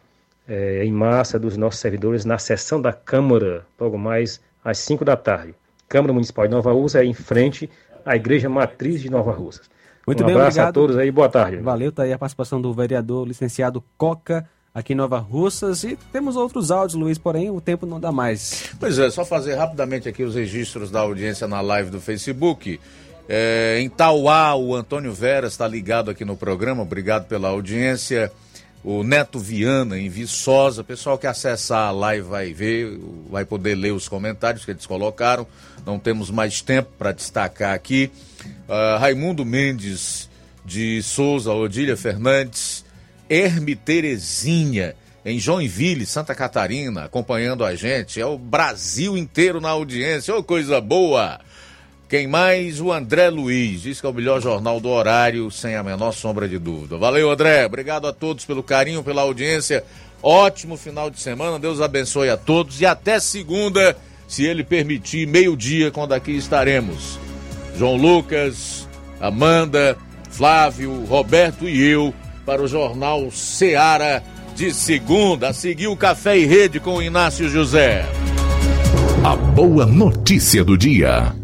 é, 0.48 0.82
em 0.86 0.90
massa 0.90 1.38
dos 1.38 1.54
nossos 1.54 1.78
servidores 1.78 2.24
na 2.24 2.38
sessão 2.38 2.80
da 2.80 2.94
Câmara, 2.94 3.66
logo 3.78 3.98
mais 3.98 4.40
às 4.64 4.78
5 4.78 5.04
da 5.04 5.18
tarde. 5.18 5.54
Câmara 5.86 6.14
Municipal 6.14 6.46
de 6.46 6.54
Nova 6.54 6.72
Rússia, 6.72 7.04
em 7.04 7.12
frente 7.12 7.68
à 8.06 8.16
Igreja 8.16 8.48
Matriz 8.48 9.02
de 9.02 9.10
Nova 9.10 9.32
Rússia. 9.32 9.62
Muito 10.06 10.22
um 10.22 10.26
bem, 10.26 10.34
abraço 10.34 10.56
obrigado. 10.56 10.70
a 10.70 10.72
todos 10.72 10.96
aí, 10.96 11.10
boa 11.10 11.28
tarde. 11.28 11.58
Valeu, 11.58 11.92
tá 11.92 12.04
aí 12.04 12.12
a 12.14 12.18
participação 12.18 12.58
do 12.58 12.72
vereador 12.72 13.28
licenciado 13.28 13.84
Coca 13.98 14.48
aqui 14.74 14.94
em 14.94 14.96
Nova 14.96 15.18
Russas 15.18 15.84
e 15.84 15.94
temos 16.10 16.36
outros 16.36 16.70
áudios, 16.70 16.98
Luiz, 16.98 17.18
porém 17.18 17.50
o 17.50 17.60
tempo 17.60 17.84
não 17.84 18.00
dá 18.00 18.10
mais. 18.10 18.70
Pois 18.80 18.98
é, 18.98 19.10
só 19.10 19.26
fazer 19.26 19.56
rapidamente 19.56 20.08
aqui 20.08 20.22
os 20.22 20.34
registros 20.34 20.90
da 20.90 21.00
audiência 21.00 21.46
na 21.46 21.60
live 21.60 21.90
do 21.90 22.00
Facebook. 22.00 22.80
É, 23.28 23.78
em 23.80 23.90
Tauá, 23.90 24.54
o 24.54 24.74
Antônio 24.74 25.12
Vera 25.12 25.46
está 25.46 25.68
ligado 25.68 26.10
aqui 26.10 26.24
no 26.24 26.36
programa, 26.36 26.82
obrigado 26.82 27.26
pela 27.26 27.48
audiência. 27.48 28.32
O 28.82 29.02
Neto 29.02 29.38
Viana, 29.38 29.98
em 29.98 30.08
Viçosa, 30.08 30.82
pessoal 30.82 31.18
que 31.18 31.26
acessar 31.26 31.88
a 31.88 31.90
live 31.90 32.26
vai 32.26 32.54
ver, 32.54 32.98
vai 33.28 33.44
poder 33.44 33.74
ler 33.74 33.92
os 33.92 34.08
comentários 34.08 34.64
que 34.64 34.70
eles 34.70 34.86
colocaram. 34.86 35.46
Não 35.84 35.98
temos 35.98 36.30
mais 36.30 36.62
tempo 36.62 36.90
para 36.96 37.12
destacar 37.12 37.74
aqui. 37.74 38.10
Uh, 38.66 38.98
Raimundo 38.98 39.44
Mendes 39.44 40.30
de 40.64 41.02
Souza, 41.02 41.52
Odília 41.52 41.96
Fernandes, 41.96 42.84
Herme 43.28 43.74
Terezinha, 43.74 44.94
em 45.24 45.38
Joinville, 45.38 46.06
Santa 46.06 46.34
Catarina, 46.34 47.04
acompanhando 47.04 47.64
a 47.64 47.74
gente. 47.74 48.20
É 48.20 48.24
o 48.24 48.38
Brasil 48.38 49.18
inteiro 49.18 49.60
na 49.60 49.70
audiência, 49.70 50.34
ô 50.34 50.38
oh, 50.38 50.42
coisa 50.42 50.80
boa! 50.80 51.40
Quem 52.08 52.26
mais? 52.26 52.80
O 52.80 52.90
André 52.90 53.28
Luiz, 53.28 53.82
diz 53.82 54.00
que 54.00 54.06
é 54.06 54.08
o 54.08 54.14
melhor 54.14 54.40
jornal 54.40 54.80
do 54.80 54.88
horário, 54.88 55.50
sem 55.50 55.76
a 55.76 55.82
menor 55.82 56.12
sombra 56.12 56.48
de 56.48 56.58
dúvida. 56.58 56.96
Valeu, 56.96 57.30
André. 57.30 57.66
Obrigado 57.66 58.06
a 58.06 58.14
todos 58.14 58.46
pelo 58.46 58.62
carinho, 58.62 59.04
pela 59.04 59.20
audiência. 59.20 59.84
Ótimo 60.22 60.78
final 60.78 61.10
de 61.10 61.20
semana. 61.20 61.58
Deus 61.58 61.82
abençoe 61.82 62.30
a 62.30 62.36
todos 62.38 62.80
e 62.80 62.86
até 62.86 63.20
segunda, 63.20 63.94
se 64.26 64.42
ele 64.42 64.64
permitir, 64.64 65.26
meio-dia, 65.26 65.90
quando 65.90 66.14
aqui 66.14 66.32
estaremos. 66.32 67.18
João 67.76 67.96
Lucas, 67.96 68.88
Amanda, 69.20 69.94
Flávio, 70.30 71.04
Roberto 71.04 71.68
e 71.68 71.90
eu 71.90 72.14
para 72.46 72.62
o 72.62 72.66
Jornal 72.66 73.30
Seara 73.30 74.24
de 74.56 74.72
segunda. 74.72 75.50
A 75.50 75.52
seguir 75.52 75.88
o 75.88 75.96
Café 75.96 76.38
e 76.38 76.46
Rede 76.46 76.80
com 76.80 76.96
o 76.96 77.02
Inácio 77.02 77.50
José. 77.50 78.06
A 79.22 79.36
boa 79.36 79.84
notícia 79.84 80.64
do 80.64 80.78
dia. 80.78 81.34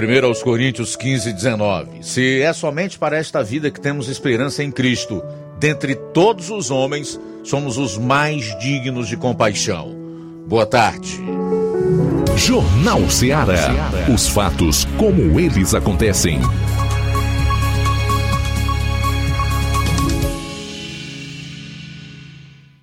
Primeiro 0.00 0.28
aos 0.28 0.42
Coríntios 0.42 0.96
15, 0.96 1.30
19. 1.30 1.98
Se 2.00 2.40
é 2.40 2.50
somente 2.54 2.98
para 2.98 3.18
esta 3.18 3.44
vida 3.44 3.70
que 3.70 3.78
temos 3.78 4.08
esperança 4.08 4.64
em 4.64 4.70
Cristo, 4.70 5.22
dentre 5.58 5.94
todos 5.94 6.48
os 6.48 6.70
homens, 6.70 7.20
somos 7.44 7.76
os 7.76 7.98
mais 7.98 8.58
dignos 8.60 9.08
de 9.08 9.18
compaixão. 9.18 9.94
Boa 10.46 10.64
tarde. 10.64 11.20
Jornal 12.34 13.10
Ceará. 13.10 13.68
Os 14.10 14.26
fatos 14.26 14.86
como 14.96 15.38
eles 15.38 15.74
acontecem. 15.74 16.40